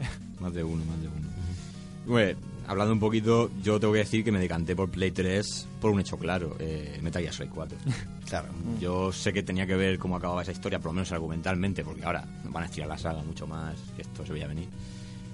Más 0.41 0.53
de 0.53 0.65
uno, 0.65 0.85
más 0.85 1.01
de 1.01 1.09
uno. 1.09 1.29
Bueno, 2.07 2.39
hablando 2.69 2.93
un 2.93 3.01
poquito, 3.01 3.51
yo 3.63 3.81
tengo 3.81 3.95
que 3.95 4.01
decir 4.01 4.23
que 4.23 4.31
me 4.31 4.39
decanté 4.39 4.77
por 4.77 4.91
Play 4.91 5.11
3 5.11 5.67
por 5.81 5.91
un 5.91 6.01
hecho 6.01 6.19
claro, 6.19 6.55
eh, 6.61 7.01
Metal 7.03 7.23
Gear 7.23 7.35
Solid 7.35 7.51
4. 7.53 7.79
Claro. 8.29 8.49
Yo 8.79 9.11
sé 9.11 9.33
que 9.33 9.43
tenía 9.43 9.67
que 9.67 9.75
ver 9.75 9.99
cómo 9.99 10.15
acababa 10.15 10.43
esa 10.43 10.53
historia, 10.53 10.79
por 10.79 10.89
lo 10.91 10.97
menos 10.97 11.11
argumentalmente, 11.13 11.83
porque 11.83 12.05
ahora 12.05 12.27
van 12.45 12.65
a 12.65 12.67
estirar 12.67 12.87
la 12.87 12.99
saga 12.99 13.23
mucho 13.23 13.47
más, 13.47 13.75
que 13.97 14.03
esto 14.03 14.27
se 14.27 14.35
veía 14.35 14.47
venir. 14.47 14.69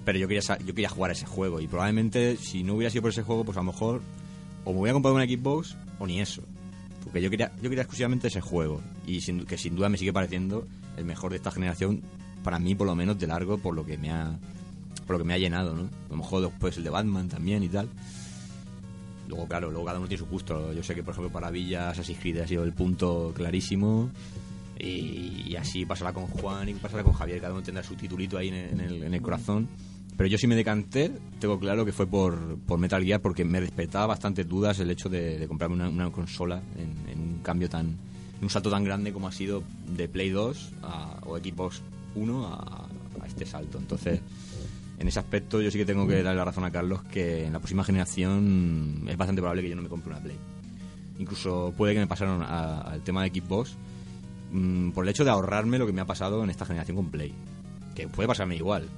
Pero 0.04 0.16
yo 0.16 0.28
quería, 0.28 0.42
yo 0.58 0.74
quería 0.74 0.88
jugar 0.88 1.10
a 1.10 1.14
ese 1.14 1.26
juego 1.26 1.60
y 1.60 1.66
probablemente 1.66 2.36
si 2.36 2.62
no 2.62 2.74
hubiera 2.74 2.90
sido 2.90 3.02
por 3.02 3.10
ese 3.10 3.24
juego, 3.24 3.44
pues 3.44 3.56
a 3.56 3.62
lo 3.62 3.72
mejor 3.72 4.00
o 4.64 4.72
me 4.72 4.78
hubiera 4.78 4.92
comprado 4.92 5.16
una 5.16 5.24
Xbox 5.24 5.76
o 5.98 6.06
ni 6.06 6.20
eso. 6.20 6.44
Porque 7.02 7.20
yo 7.20 7.30
quería, 7.30 7.50
yo 7.56 7.68
quería 7.68 7.82
exclusivamente 7.82 8.28
ese 8.28 8.40
juego 8.40 8.80
y 9.08 9.20
sin, 9.22 9.44
que 9.44 9.58
sin 9.58 9.74
duda 9.74 9.88
me 9.88 9.98
sigue 9.98 10.12
pareciendo 10.12 10.68
el 10.96 11.04
mejor 11.04 11.32
de 11.32 11.38
esta 11.38 11.50
generación, 11.50 12.02
para 12.44 12.60
mí 12.60 12.76
por 12.76 12.86
lo 12.86 12.94
menos 12.94 13.18
de 13.18 13.26
largo, 13.26 13.58
por 13.58 13.74
lo 13.74 13.84
que 13.84 13.98
me 13.98 14.12
ha, 14.12 14.38
por 15.04 15.14
lo 15.16 15.18
que 15.18 15.24
me 15.24 15.34
ha 15.34 15.38
llenado, 15.38 15.74
¿no? 15.74 15.82
A 15.82 16.10
lo 16.10 16.16
mejor 16.16 16.42
después 16.42 16.76
el 16.76 16.84
de 16.84 16.90
Batman 16.90 17.28
también 17.28 17.62
y 17.62 17.68
tal. 17.68 17.88
Luego, 19.28 19.48
claro, 19.48 19.70
luego 19.70 19.86
cada 19.86 19.98
uno 19.98 20.08
tiene 20.08 20.18
su 20.22 20.26
gusto. 20.28 20.72
Yo 20.72 20.82
sé 20.82 20.94
que, 20.94 21.02
por 21.02 21.12
ejemplo, 21.12 21.32
para 21.32 21.50
Villa 21.50 21.88
Assassin's 21.90 22.40
ha 22.40 22.46
sido 22.46 22.64
el 22.64 22.72
punto 22.72 23.32
clarísimo. 23.34 24.10
Y, 24.78 25.54
así 25.56 25.86
pasará 25.86 26.12
con 26.12 26.26
Juan 26.26 26.68
y 26.68 26.74
pasará 26.74 27.02
con 27.04 27.12
Javier. 27.14 27.40
Cada 27.40 27.52
uno 27.54 27.62
tendrá 27.62 27.82
su 27.82 27.94
titulito 27.94 28.36
ahí 28.36 28.48
en 28.48 28.54
el, 28.54 28.70
en 28.72 28.80
el- 28.80 29.02
en 29.04 29.14
el 29.14 29.22
corazón. 29.22 29.68
Pero 30.16 30.28
yo 30.28 30.38
sí 30.38 30.46
me 30.46 30.54
decanté, 30.54 31.10
tengo 31.40 31.58
claro 31.58 31.84
que 31.84 31.92
fue 31.92 32.06
por, 32.06 32.56
Metal 32.78 33.02
Gear 33.02 33.20
porque 33.20 33.44
me 33.44 33.60
despertaba 33.60 34.06
bastantes 34.06 34.46
dudas 34.48 34.78
el 34.78 34.90
hecho 34.90 35.08
de, 35.08 35.44
comprarme 35.48 35.88
una, 35.88 36.10
consola 36.12 36.62
en, 36.76 37.18
un 37.18 37.38
cambio 37.42 37.68
tan. 37.68 37.86
en 37.86 38.42
un 38.42 38.50
salto 38.50 38.70
tan 38.70 38.84
grande 38.84 39.12
como 39.12 39.26
ha 39.26 39.32
sido 39.32 39.64
de 39.88 40.08
Play 40.08 40.30
2 40.30 40.72
a- 40.82 41.18
o 41.24 41.36
Xbox 41.38 41.82
1 42.14 42.46
a, 42.46 42.88
a 43.22 43.26
este 43.26 43.44
salto. 43.46 43.78
Entonces, 43.78 44.20
en 44.98 45.08
ese 45.08 45.18
aspecto 45.18 45.60
yo 45.60 45.70
sí 45.70 45.78
que 45.78 45.84
tengo 45.84 46.06
que 46.06 46.22
darle 46.22 46.38
la 46.38 46.44
razón 46.44 46.64
a 46.64 46.70
Carlos 46.70 47.02
que 47.04 47.44
en 47.46 47.52
la 47.52 47.58
próxima 47.58 47.84
generación 47.84 49.04
es 49.08 49.16
bastante 49.16 49.40
probable 49.40 49.62
que 49.62 49.70
yo 49.70 49.76
no 49.76 49.82
me 49.82 49.88
compre 49.88 50.12
una 50.12 50.20
Play. 50.20 50.36
Incluso 51.18 51.72
puede 51.76 51.94
que 51.94 52.00
me 52.00 52.06
pasaron 52.06 52.42
al 52.42 53.02
tema 53.02 53.22
de 53.22 53.30
Xbox 53.30 53.76
mm, 54.52 54.90
por 54.90 55.04
el 55.04 55.10
hecho 55.10 55.24
de 55.24 55.30
ahorrarme 55.30 55.78
lo 55.78 55.86
que 55.86 55.92
me 55.92 56.00
ha 56.00 56.06
pasado 56.06 56.42
en 56.42 56.50
esta 56.50 56.66
generación 56.66 56.96
con 56.96 57.10
Play. 57.10 57.32
Que 57.94 58.08
puede 58.08 58.28
pasarme 58.28 58.56
igual. 58.56 58.88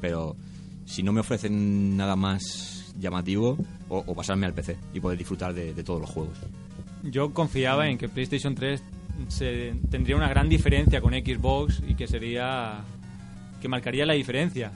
Pero 0.00 0.36
si 0.84 1.02
no 1.02 1.12
me 1.12 1.20
ofrecen 1.20 1.96
nada 1.96 2.16
más 2.16 2.94
llamativo, 2.98 3.56
o, 3.88 3.98
o 4.06 4.14
pasarme 4.14 4.46
al 4.46 4.54
PC 4.54 4.76
y 4.92 5.00
poder 5.00 5.18
disfrutar 5.18 5.54
de, 5.54 5.72
de 5.72 5.84
todos 5.84 6.00
los 6.00 6.10
juegos. 6.10 6.36
Yo 7.04 7.32
confiaba 7.32 7.88
en 7.88 7.96
que 7.96 8.08
PlayStation 8.08 8.54
3 8.54 8.82
se, 9.28 9.74
tendría 9.90 10.16
una 10.16 10.28
gran 10.28 10.48
diferencia 10.48 11.00
con 11.00 11.12
Xbox 11.12 11.82
y 11.86 11.94
que 11.94 12.06
sería. 12.06 12.84
que 13.60 13.68
marcaría 13.68 14.06
la 14.06 14.14
diferencia. 14.14 14.72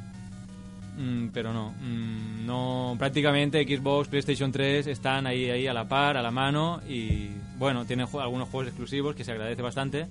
Mm, 0.96 1.28
pero 1.32 1.52
no, 1.52 1.70
mm, 1.80 2.44
no. 2.46 2.96
Prácticamente 2.98 3.62
Xbox, 3.64 4.08
PlayStation 4.08 4.52
3 4.52 4.86
están 4.86 5.26
ahí, 5.26 5.48
ahí 5.50 5.66
a 5.66 5.72
la 5.74 5.88
par, 5.88 6.16
a 6.16 6.22
la 6.22 6.30
mano 6.30 6.80
y. 6.88 7.28
bueno, 7.58 7.84
tienen 7.86 8.06
ju- 8.06 8.20
algunos 8.22 8.48
juegos 8.48 8.68
exclusivos 8.68 9.14
que 9.14 9.24
se 9.24 9.32
agradece 9.32 9.62
bastante. 9.62 10.06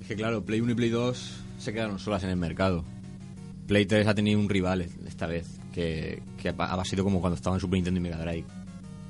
Es 0.00 0.06
que 0.08 0.14
claro, 0.16 0.42
Play 0.44 0.60
1 0.60 0.72
y 0.72 0.74
Play 0.74 0.90
2 0.90 1.40
se 1.58 1.72
quedaron 1.72 1.98
solas 1.98 2.22
en 2.24 2.30
el 2.30 2.36
mercado. 2.36 2.84
Play 3.66 3.86
3 3.86 4.06
ha 4.06 4.14
tenido 4.14 4.38
un 4.38 4.48
rival 4.48 4.82
esta 5.06 5.26
vez, 5.26 5.58
que, 5.72 6.22
que 6.40 6.50
ha 6.50 6.54
ha 6.58 6.84
sido 6.84 7.02
como 7.02 7.20
cuando 7.20 7.36
estaba 7.36 7.56
en 7.56 7.60
Super 7.60 7.76
Nintendo 7.78 7.98
y 7.98 8.02
Mega 8.02 8.18
Drive. 8.18 8.44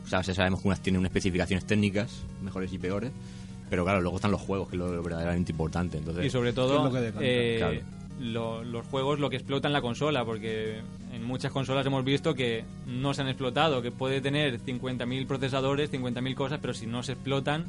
O 0.05 0.09
sea, 0.09 0.21
ya 0.23 0.35
sabemos 0.35 0.63
que 0.63 0.69
unas 0.69 0.81
tienen 0.81 1.01
unas 1.01 1.11
especificaciones 1.11 1.65
técnicas, 1.67 2.23
mejores 2.43 2.73
y 2.73 2.79
peores, 2.79 3.11
pero 3.69 3.85
claro, 3.85 4.01
luego 4.01 4.17
están 4.17 4.31
los 4.31 4.41
juegos, 4.41 4.69
que 4.69 4.77
es 4.77 4.79
lo 4.79 5.03
verdaderamente 5.03 5.51
importante. 5.51 5.99
Entonces, 5.99 6.27
Y 6.27 6.31
sobre 6.31 6.51
Es 6.51 6.55
todo, 6.55 6.85
lo 6.85 6.93
que 6.93 7.01
decanta, 7.01 7.27
eh, 7.27 7.55
claro. 7.59 7.81
Lo- 8.21 8.63
los 8.65 8.87
juegos 8.87 9.19
lo 9.19 9.29
que 9.31 9.37
explotan 9.37 9.73
la 9.73 9.83
consola, 9.83 10.25
porque 10.25 10.81
en 11.13 11.25
muchas 11.25 11.53
consolas 11.53 11.85
hemos 11.87 12.05
visto 12.05 12.35
que 12.35 12.65
no 12.87 13.13
se 13.15 13.23
han 13.23 13.29
explotado, 13.29 13.83
que 13.83 13.91
puede 13.91 14.21
tener 14.21 14.61
50.000 14.61 15.27
procesadores, 15.27 15.91
50.000 15.91 16.35
cosas, 16.35 16.59
pero 16.61 16.75
si 16.75 16.87
no 16.87 17.03
se 17.03 17.13
explotan, 17.13 17.65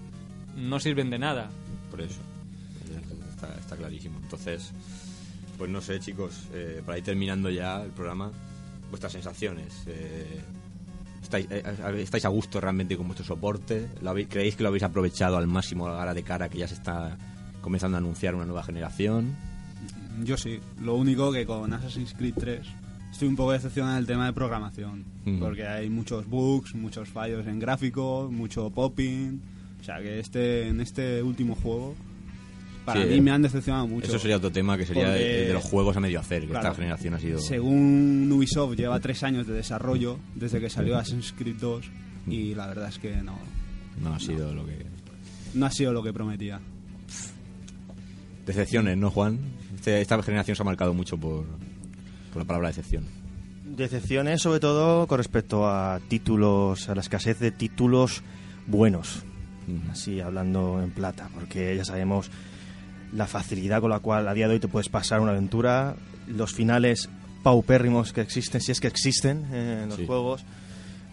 no 0.55 0.79
sirven 0.79 1.09
de 1.09 1.19
nada. 1.19 1.49
por 1.91 2.01
eso. 2.01 2.19
Está, 3.33 3.53
está 3.59 3.75
clarísimo. 3.77 4.19
Entonces, 4.21 4.71
pues 5.57 5.69
no 5.69 5.79
sé, 5.81 5.99
chicos, 5.99 6.43
eh, 6.53 6.81
para 6.85 6.97
ir 6.97 7.03
terminando 7.03 7.49
ya 7.49 7.81
el 7.83 7.91
programa, 7.91 8.31
vuestras 8.89 9.11
sensaciones. 9.13 9.83
Eh, 9.87 10.41
¿Estáis, 11.21 11.47
eh, 11.49 11.63
¿Estáis 11.99 12.25
a 12.25 12.29
gusto 12.29 12.59
realmente 12.61 12.95
con 12.97 13.07
vuestro 13.07 13.25
soporte? 13.25 13.87
¿Lo 14.01 14.11
habéis- 14.11 14.27
¿Creéis 14.29 14.55
que 14.55 14.63
lo 14.63 14.69
habéis 14.69 14.83
aprovechado 14.83 15.37
al 15.37 15.47
máximo 15.47 15.87
a 15.87 16.05
la 16.05 16.13
de 16.13 16.23
cara 16.23 16.49
que 16.49 16.59
ya 16.59 16.67
se 16.67 16.75
está 16.75 17.17
comenzando 17.61 17.97
a 17.97 17.99
anunciar 17.99 18.35
una 18.35 18.45
nueva 18.45 18.63
generación? 18.63 19.35
Yo 20.23 20.37
sí. 20.37 20.59
Lo 20.81 20.95
único 20.95 21.31
que 21.31 21.45
con 21.45 21.71
Assassin's 21.73 22.13
Creed 22.13 22.33
3 22.37 22.61
estoy 23.11 23.27
un 23.27 23.35
poco 23.35 23.51
decepcionado 23.53 23.93
en 23.95 23.99
el 24.01 24.07
tema 24.07 24.25
de 24.25 24.33
programación. 24.33 25.03
Ujú. 25.25 25.39
Porque 25.39 25.65
hay 25.67 25.89
muchos 25.89 26.27
bugs, 26.27 26.75
muchos 26.75 27.09
fallos 27.09 27.45
en 27.47 27.59
gráficos, 27.59 28.31
mucho 28.31 28.69
popping. 28.69 29.41
O 29.79 29.83
sea 29.83 29.97
que 30.01 30.19
este 30.19 30.67
en 30.67 30.81
este 30.81 31.21
último 31.21 31.55
juego, 31.55 31.95
para 32.85 33.01
Sí, 33.03 33.07
mí 33.09 33.21
me 33.21 33.31
han 33.31 33.41
decepcionado 33.41 33.87
mucho. 33.87 34.07
Eso 34.07 34.19
sería 34.19 34.37
otro 34.37 34.51
tema 34.51 34.77
que 34.77 34.85
sería 34.85 35.05
Porque- 35.05 35.41
el 35.41 35.47
de 35.47 35.53
los 35.53 35.63
juegos 35.63 35.95
a 35.97 35.99
medio 35.99 36.19
hacer, 36.19 36.41
que 36.43 36.49
Claro. 36.49 36.67
esta 36.67 36.75
generación 36.75 37.13
ha 37.15 37.19
sido... 37.19 37.39
Según 37.39 38.29
Ubisoft, 38.31 38.75
lleva 38.75 38.99
tres 38.99 39.23
años 39.23 39.45
de 39.47 39.53
desarrollo 39.53 40.17
desde 40.35 40.59
que 40.59 40.69
salió 40.69 40.97
Assassin's 40.97 41.33
Creed 41.37 41.55
2 41.59 41.85
y 42.27 42.53
la 42.55 42.67
verdad 42.67 42.89
es 42.89 42.97
que 42.99 43.15
no, 43.17 43.37
No 44.01 44.13
ha 44.13 44.19
sido 44.19 44.53
lo 44.53 44.65
que... 44.65 44.85
no 45.53 45.65
ha 45.65 45.71
sido 45.71 45.93
lo 45.93 46.03
que 46.03 46.13
prometía. 46.13 46.59
Decepciones, 48.45 48.97
¿no, 48.97 49.09
Juan? 49.11 49.39
Este- 49.75 50.01
esta 50.01 50.21
generación 50.23 50.55
se 50.55 50.61
ha 50.61 50.65
marcado 50.65 50.93
mucho 50.93 51.17
por, 51.17 51.45
por 52.31 52.41
la 52.41 52.45
palabra 52.45 52.67
decepción. 52.69 53.05
Decepciones 53.65 54.41
sobre 54.41 54.59
todo 54.59 55.07
con 55.07 55.17
respecto 55.17 55.67
a 55.67 55.99
títulos, 56.07 56.87
a 56.89 56.95
la 56.95 57.01
escasez 57.01 57.39
de 57.39 57.51
títulos 57.51 58.21
buenos, 58.67 59.23
Ujú. 59.67 59.91
así 59.91 60.19
hablando 60.21 60.81
en 60.81 60.91
plata, 60.91 61.29
porque 61.33 61.75
ya 61.75 61.83
sabemos 61.83 62.29
la 63.11 63.27
facilidad 63.27 63.81
con 63.81 63.89
la 63.89 63.99
cual 63.99 64.27
a 64.27 64.33
día 64.33 64.47
de 64.47 64.53
hoy 64.55 64.59
te 64.59 64.67
puedes 64.67 64.89
pasar 64.89 65.19
una 65.21 65.31
aventura, 65.31 65.95
los 66.27 66.53
finales 66.53 67.09
paupérrimos 67.43 68.13
que 68.13 68.21
existen, 68.21 68.61
si 68.61 68.71
es 68.71 68.79
que 68.79 68.87
existen 68.87 69.45
eh, 69.51 69.81
en 69.83 69.89
los 69.89 69.97
Sí. 69.97 70.05
juegos, 70.05 70.43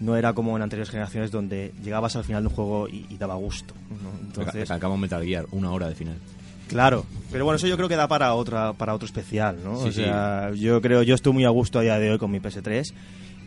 no 0.01 0.17
era 0.17 0.33
como 0.33 0.57
en 0.57 0.63
anteriores 0.63 0.91
generaciones 0.91 1.31
donde 1.31 1.73
llegabas 1.83 2.17
al 2.17 2.25
final 2.25 2.43
de 2.43 2.49
un 2.49 2.55
juego 2.55 2.89
y, 2.89 3.07
y 3.09 3.17
daba 3.19 3.35
gusto. 3.37 3.75
¿no? 3.91 4.27
Entonces, 4.27 4.69
Sacamos 4.69 4.99
Metal 4.99 5.23
Gear, 5.25 5.47
una 5.53 5.71
hora 5.71 5.89
de 5.89 5.95
final. 5.95 6.17
Claro, 6.73 7.07
pero 7.31 7.45
bueno, 7.45 7.57
eso 7.57 7.67
yo 7.67 7.77
creo 7.77 7.89
que 7.89 7.97
da 7.97 8.09
para 8.09 8.35
otra 8.35 8.73
para 8.73 8.95
otro 8.95 9.07
especial, 9.07 9.59
¿no? 9.63 9.81
Sí, 9.83 9.89
o 9.89 9.93
sea, 9.93 10.51
yo 10.55 10.81
creo, 10.81 11.03
yo 11.03 11.15
estoy 11.15 11.33
muy 11.33 11.45
a 11.45 11.51
gusto 11.51 11.79
a 11.79 11.83
día 11.83 11.99
de 11.99 12.11
hoy 12.11 12.19
con 12.19 12.31
mi 12.31 12.41
PS3 12.41 12.93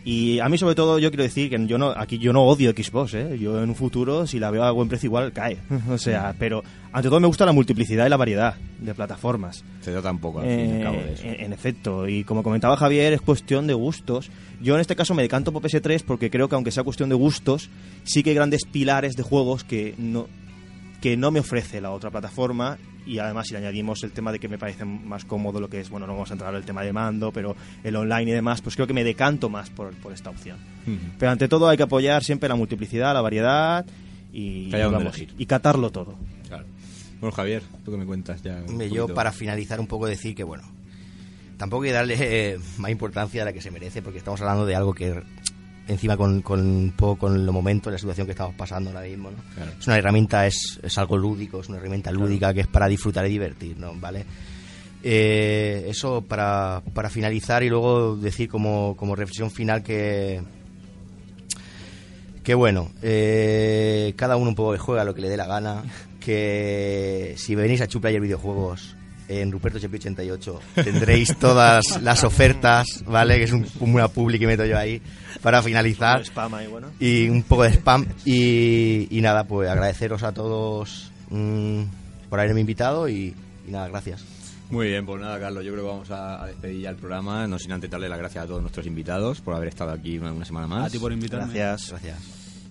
y 0.07 0.38
a 0.39 0.47
mí 0.49 0.57
sobre 0.59 0.76
todo 0.76 0.99
yo 0.99 1.09
quiero 1.09 1.23
decir 1.23 1.49
que 1.49 1.65
yo 1.65 1.80
no 1.80 1.89
aquí 1.89 2.19
yo 2.19 2.32
no 2.32 2.43
odio 2.43 2.71
Xbox, 2.71 3.15
¿eh? 3.15 3.38
Yo 3.39 3.61
en 3.63 3.69
un 3.69 3.76
futuro 3.76 4.28
si 4.28 4.38
la 4.39 4.51
veo 4.51 4.63
a 4.63 4.69
buen 4.71 4.88
precio 4.88 5.07
igual 5.07 5.34
cae, 5.34 5.57
o 5.89 5.97
sea, 5.97 6.36
pero 6.38 6.63
ante 6.93 7.09
todo 7.09 7.19
me 7.19 7.26
gusta 7.28 7.45
la 7.45 7.51
multiplicidad 7.53 8.05
y 8.05 8.09
la 8.09 8.17
variedad 8.17 8.53
de 8.80 8.93
plataformas. 8.93 9.63
Se 9.82 9.91
trata 9.91 10.11
un 10.11 10.19
poco, 10.19 10.41
al 10.41 10.45
fin 10.45 10.59
y 10.59 10.63
al 10.63 10.78
Eh, 10.80 10.84
cabo, 10.84 10.97
de 10.97 11.13
eso. 11.13 11.23
en, 11.26 11.39
en 11.45 11.53
efecto, 11.53 12.07
y 12.07 12.23
como 12.23 12.43
comentaba 12.43 12.78
Javier, 12.78 13.13
es 13.13 13.21
cuestión 13.21 13.65
de 13.65 13.73
gustos. 13.73 14.30
Yo 14.61 14.76
en 14.76 14.82
este 14.82 14.95
caso 14.95 15.15
me 15.15 15.23
decanto 15.23 15.51
por 15.51 15.63
PS3 15.63 16.03
porque 16.05 16.30
creo 16.30 16.47
que 16.49 16.55
aunque 16.55 16.71
sea 16.71 16.84
cuestión 16.84 17.09
de 17.09 17.15
gustos, 17.15 17.69
sí 18.03 18.21
que 18.21 18.30
hay 18.30 18.36
grandes 18.36 18.61
pilares 18.71 19.15
de 19.15 19.23
juegos 19.23 19.63
que 19.63 19.95
no 19.97 20.28
que 21.06 21.16
no 21.16 21.30
me 21.30 21.39
ofrece 21.39 21.80
la 21.82 21.91
otra 21.91 22.10
plataforma 22.10 22.80
y 23.06 23.20
además 23.20 23.45
si 23.45 23.53
le 23.53 23.60
añadimos 23.60 24.03
el 24.03 24.12
tema 24.12 24.32
de 24.32 24.39
que 24.39 24.47
me 24.47 24.58
parece 24.58 24.86
más 24.86 25.24
cómodo 25.24 25.60
lo 25.60 25.70
que 25.70 25.80
es, 25.80 25.88
bueno, 25.91 26.08
no 26.08 26.14
vamos 26.14 26.32
a 26.32 26.34
entrar 26.34 26.49
en 26.49 26.58
el 26.58 26.66
tema 26.66 26.82
de 26.82 26.91
mando, 26.93 27.32
pero 27.32 27.56
el 27.84 27.95
online 27.95 28.32
y 28.32 28.34
demás, 28.34 28.64
pues 28.64 28.74
creo 28.74 28.88
que 28.88 28.93
me 28.95 29.03
decanto 29.03 29.47
más 29.47 29.70
por, 29.70 29.93
por 29.97 30.14
esta 30.14 30.32
opción. 30.32 30.58
Pero 31.20 31.32
ante 31.32 31.47
todo 31.47 31.70
hay 31.70 31.78
que 31.78 31.84
apoyar 31.84 32.24
siempre 32.24 32.49
la 32.49 32.56
multiplicidad, 32.56 33.14
la 33.14 33.22
variedad 33.22 33.86
y, 34.34 34.72
Que 34.72 34.84
vamos, 34.84 35.16
y 35.38 35.45
catarlo 35.45 35.91
todo. 35.91 36.16
Claro. 36.47 36.66
Bueno, 37.20 37.36
Javier, 37.36 37.62
¿tú 37.84 37.91
qué 37.91 37.97
me 37.97 38.06
cuentas 38.08 38.41
ya? 38.41 38.64
un 38.68 38.82
yo 38.89 39.08
para 39.08 39.32
finalizar 39.32 39.80
un 39.80 39.86
poco 39.86 40.08
decir 40.08 40.34
que 40.34 40.43
bueno, 40.43 40.64
tampoco 41.58 41.84
hay 41.84 41.89
que 41.89 41.93
darle 41.93 42.16
eh, 42.20 42.58
más 42.80 42.89
importancia 42.89 43.43
a 43.43 43.45
la 43.45 43.53
que 43.53 43.62
se 43.62 43.70
merece 43.70 44.01
porque 44.01 44.18
estamos 44.18 44.41
hablando 44.41 44.66
de 44.66 44.76
algo 44.76 44.95
que 44.95 45.22
encima 45.88 46.17
con, 46.17 46.41
con 46.41 46.59
un 46.59 46.93
poco 46.95 47.19
con 47.19 47.45
los 47.45 47.53
momentos, 47.53 47.91
la 47.91 47.99
situación 47.99 48.27
que 48.27 48.31
estamos 48.31 48.55
pasando 48.55 48.89
ahora 48.89 49.01
mismo, 49.01 49.31
¿no? 49.31 49.38
Claro. 49.53 49.71
Es 49.79 49.88
una 49.88 49.97
herramienta, 49.97 50.47
es, 50.47 50.79
es 50.81 50.97
algo 50.97 51.17
lúdico, 51.17 51.59
es 51.59 51.69
una 51.69 51.77
herramienta 51.77 52.11
lúdica 52.11 52.53
que 52.53 52.61
es 52.61 52.67
para 52.67 52.88
disfrutar 52.88 53.25
y 53.25 53.29
divertir, 53.29 53.77
¿no? 53.77 53.93
¿Vale? 53.95 54.25
Eh, 55.03 55.86
eso 55.88 56.21
para, 56.21 56.81
para 56.93 57.09
finalizar 57.09 57.61
y 57.63 57.69
luego 57.69 58.15
decir 58.15 58.49
como, 58.49 58.95
como 58.97 59.15
reflexión 59.15 59.51
final 59.51 59.83
que 59.83 60.41
que 62.43 62.53
bueno, 62.53 62.91
eh, 63.01 64.13
cada 64.15 64.36
uno 64.36 64.49
un 64.49 64.55
poco 64.55 64.73
que 64.73 64.77
juega 64.77 65.03
lo 65.03 65.15
que 65.15 65.21
le 65.21 65.29
dé 65.29 65.36
la 65.36 65.47
gana, 65.47 65.83
que 66.19 67.33
si 67.38 67.55
venís 67.55 67.81
a 67.81 67.88
Chuplayer 67.88 68.21
Videojuegos 68.21 68.95
en 69.28 69.51
Ruperto 69.51 69.80
Chepi 69.80 69.97
88 69.97 70.59
tendréis 70.76 71.36
todas 71.38 71.84
las 72.01 72.23
ofertas, 72.23 73.03
¿vale? 73.05 73.38
Que 73.38 73.43
es 73.43 73.51
un, 73.51 73.67
una 73.80 74.07
publi 74.07 74.39
que 74.39 74.47
meto 74.47 74.65
yo 74.65 74.78
ahí 74.78 75.01
para 75.41 75.61
finalizar 75.61 76.23
Spam 76.26 76.53
ahí, 76.53 76.67
bueno. 76.67 76.88
y 76.99 77.28
un 77.30 77.43
poco 77.43 77.63
de 77.63 77.69
spam 77.69 78.05
y, 78.26 79.07
y 79.09 79.21
nada, 79.21 79.45
pues 79.45 79.69
agradeceros 79.69 80.23
a 80.23 80.32
todos 80.32 81.11
mm, 81.30 81.82
por 82.30 82.39
haberme 82.39 82.61
invitado 82.61 83.07
y, 83.09 83.36
y 83.67 83.71
nada, 83.71 83.88
gracias. 83.88 84.23
Muy 84.69 84.88
bien, 84.88 85.05
pues 85.05 85.21
nada, 85.21 85.39
Carlos, 85.39 85.63
yo 85.63 85.71
creo 85.73 85.84
que 85.84 85.89
vamos 85.91 86.09
a, 86.09 86.43
a 86.43 86.47
despedir 86.47 86.82
ya 86.82 86.89
el 86.89 86.95
programa, 86.95 87.45
no 87.45 87.59
sin 87.59 87.71
antes 87.71 87.89
darle 87.89 88.09
las 88.09 88.17
gracias 88.17 88.43
a 88.45 88.47
todos 88.47 88.61
nuestros 88.61 88.88
invitados 88.88 89.39
por 89.41 89.53
haber 89.53 89.67
estado 89.67 89.91
aquí 89.91 90.17
una, 90.17 90.32
una 90.32 90.45
semana 90.45 90.67
más. 90.67 90.88
A 90.88 90.89
ti 90.89 90.97
por 90.97 91.11
invitarme. 91.13 91.53
Gracias. 91.53 91.91
Gracias. 91.91 92.17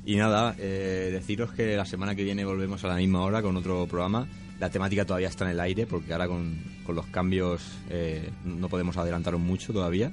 Y 0.07 0.17
nada, 0.17 0.55
eh, 0.59 1.11
deciros 1.13 1.53
que 1.53 1.77
la 1.77 1.87
semana 1.87 2.15
que 2.15 2.25
viene 2.25 2.45
volvemos 2.45 2.85
a 2.85 2.89
la 2.89 2.97
misma 2.97 3.23
hora 3.23 3.41
con 3.43 3.57
otro 3.57 3.87
programa. 3.87 4.27
La 4.61 4.71
temática 4.71 5.05
todavía 5.05 5.29
está 5.29 5.45
en 5.45 5.51
el 5.51 5.61
aire 5.61 5.87
porque 5.87 6.13
ahora 6.13 6.29
con, 6.29 6.57
con 6.85 6.95
los 6.95 7.07
cambios 7.07 7.63
eh, 7.91 8.31
no 8.45 8.69
podemos 8.69 8.97
adelantaros 8.97 9.41
mucho 9.41 9.73
todavía. 9.73 10.13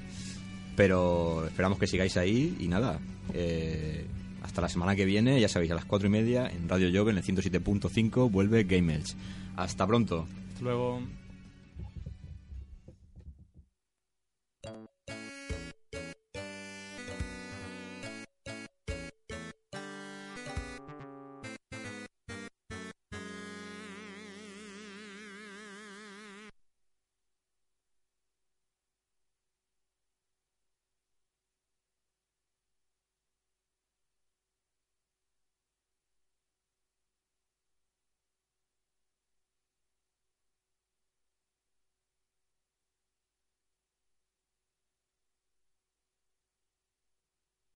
Pero 0.76 1.46
esperamos 1.46 1.78
que 1.78 1.88
sigáis 1.88 2.18
ahí 2.18 2.56
y 2.60 2.68
nada. 2.68 3.00
eh, 3.34 4.06
hasta 4.42 4.62
la 4.62 4.70
semana 4.70 4.96
que 4.96 5.06
viene, 5.06 5.39
ya 5.39 5.48
sabéis, 5.48 5.72
a 5.72 5.76
las 5.76 5.86
cuatro 5.86 6.08
y 6.08 6.12
media 6.12 6.48
en 6.48 6.68
Radio 6.68 6.89
Joven, 6.92 7.16
en 7.18 7.24
el 7.24 7.38
107.5, 7.38 8.32
vuelve 8.32 8.64
Game 8.64 8.94
Elch. 8.96 9.14
Hasta 9.56 9.86
pronto. 9.86 10.28
Hasta 10.54 10.64
luego. 10.64 11.00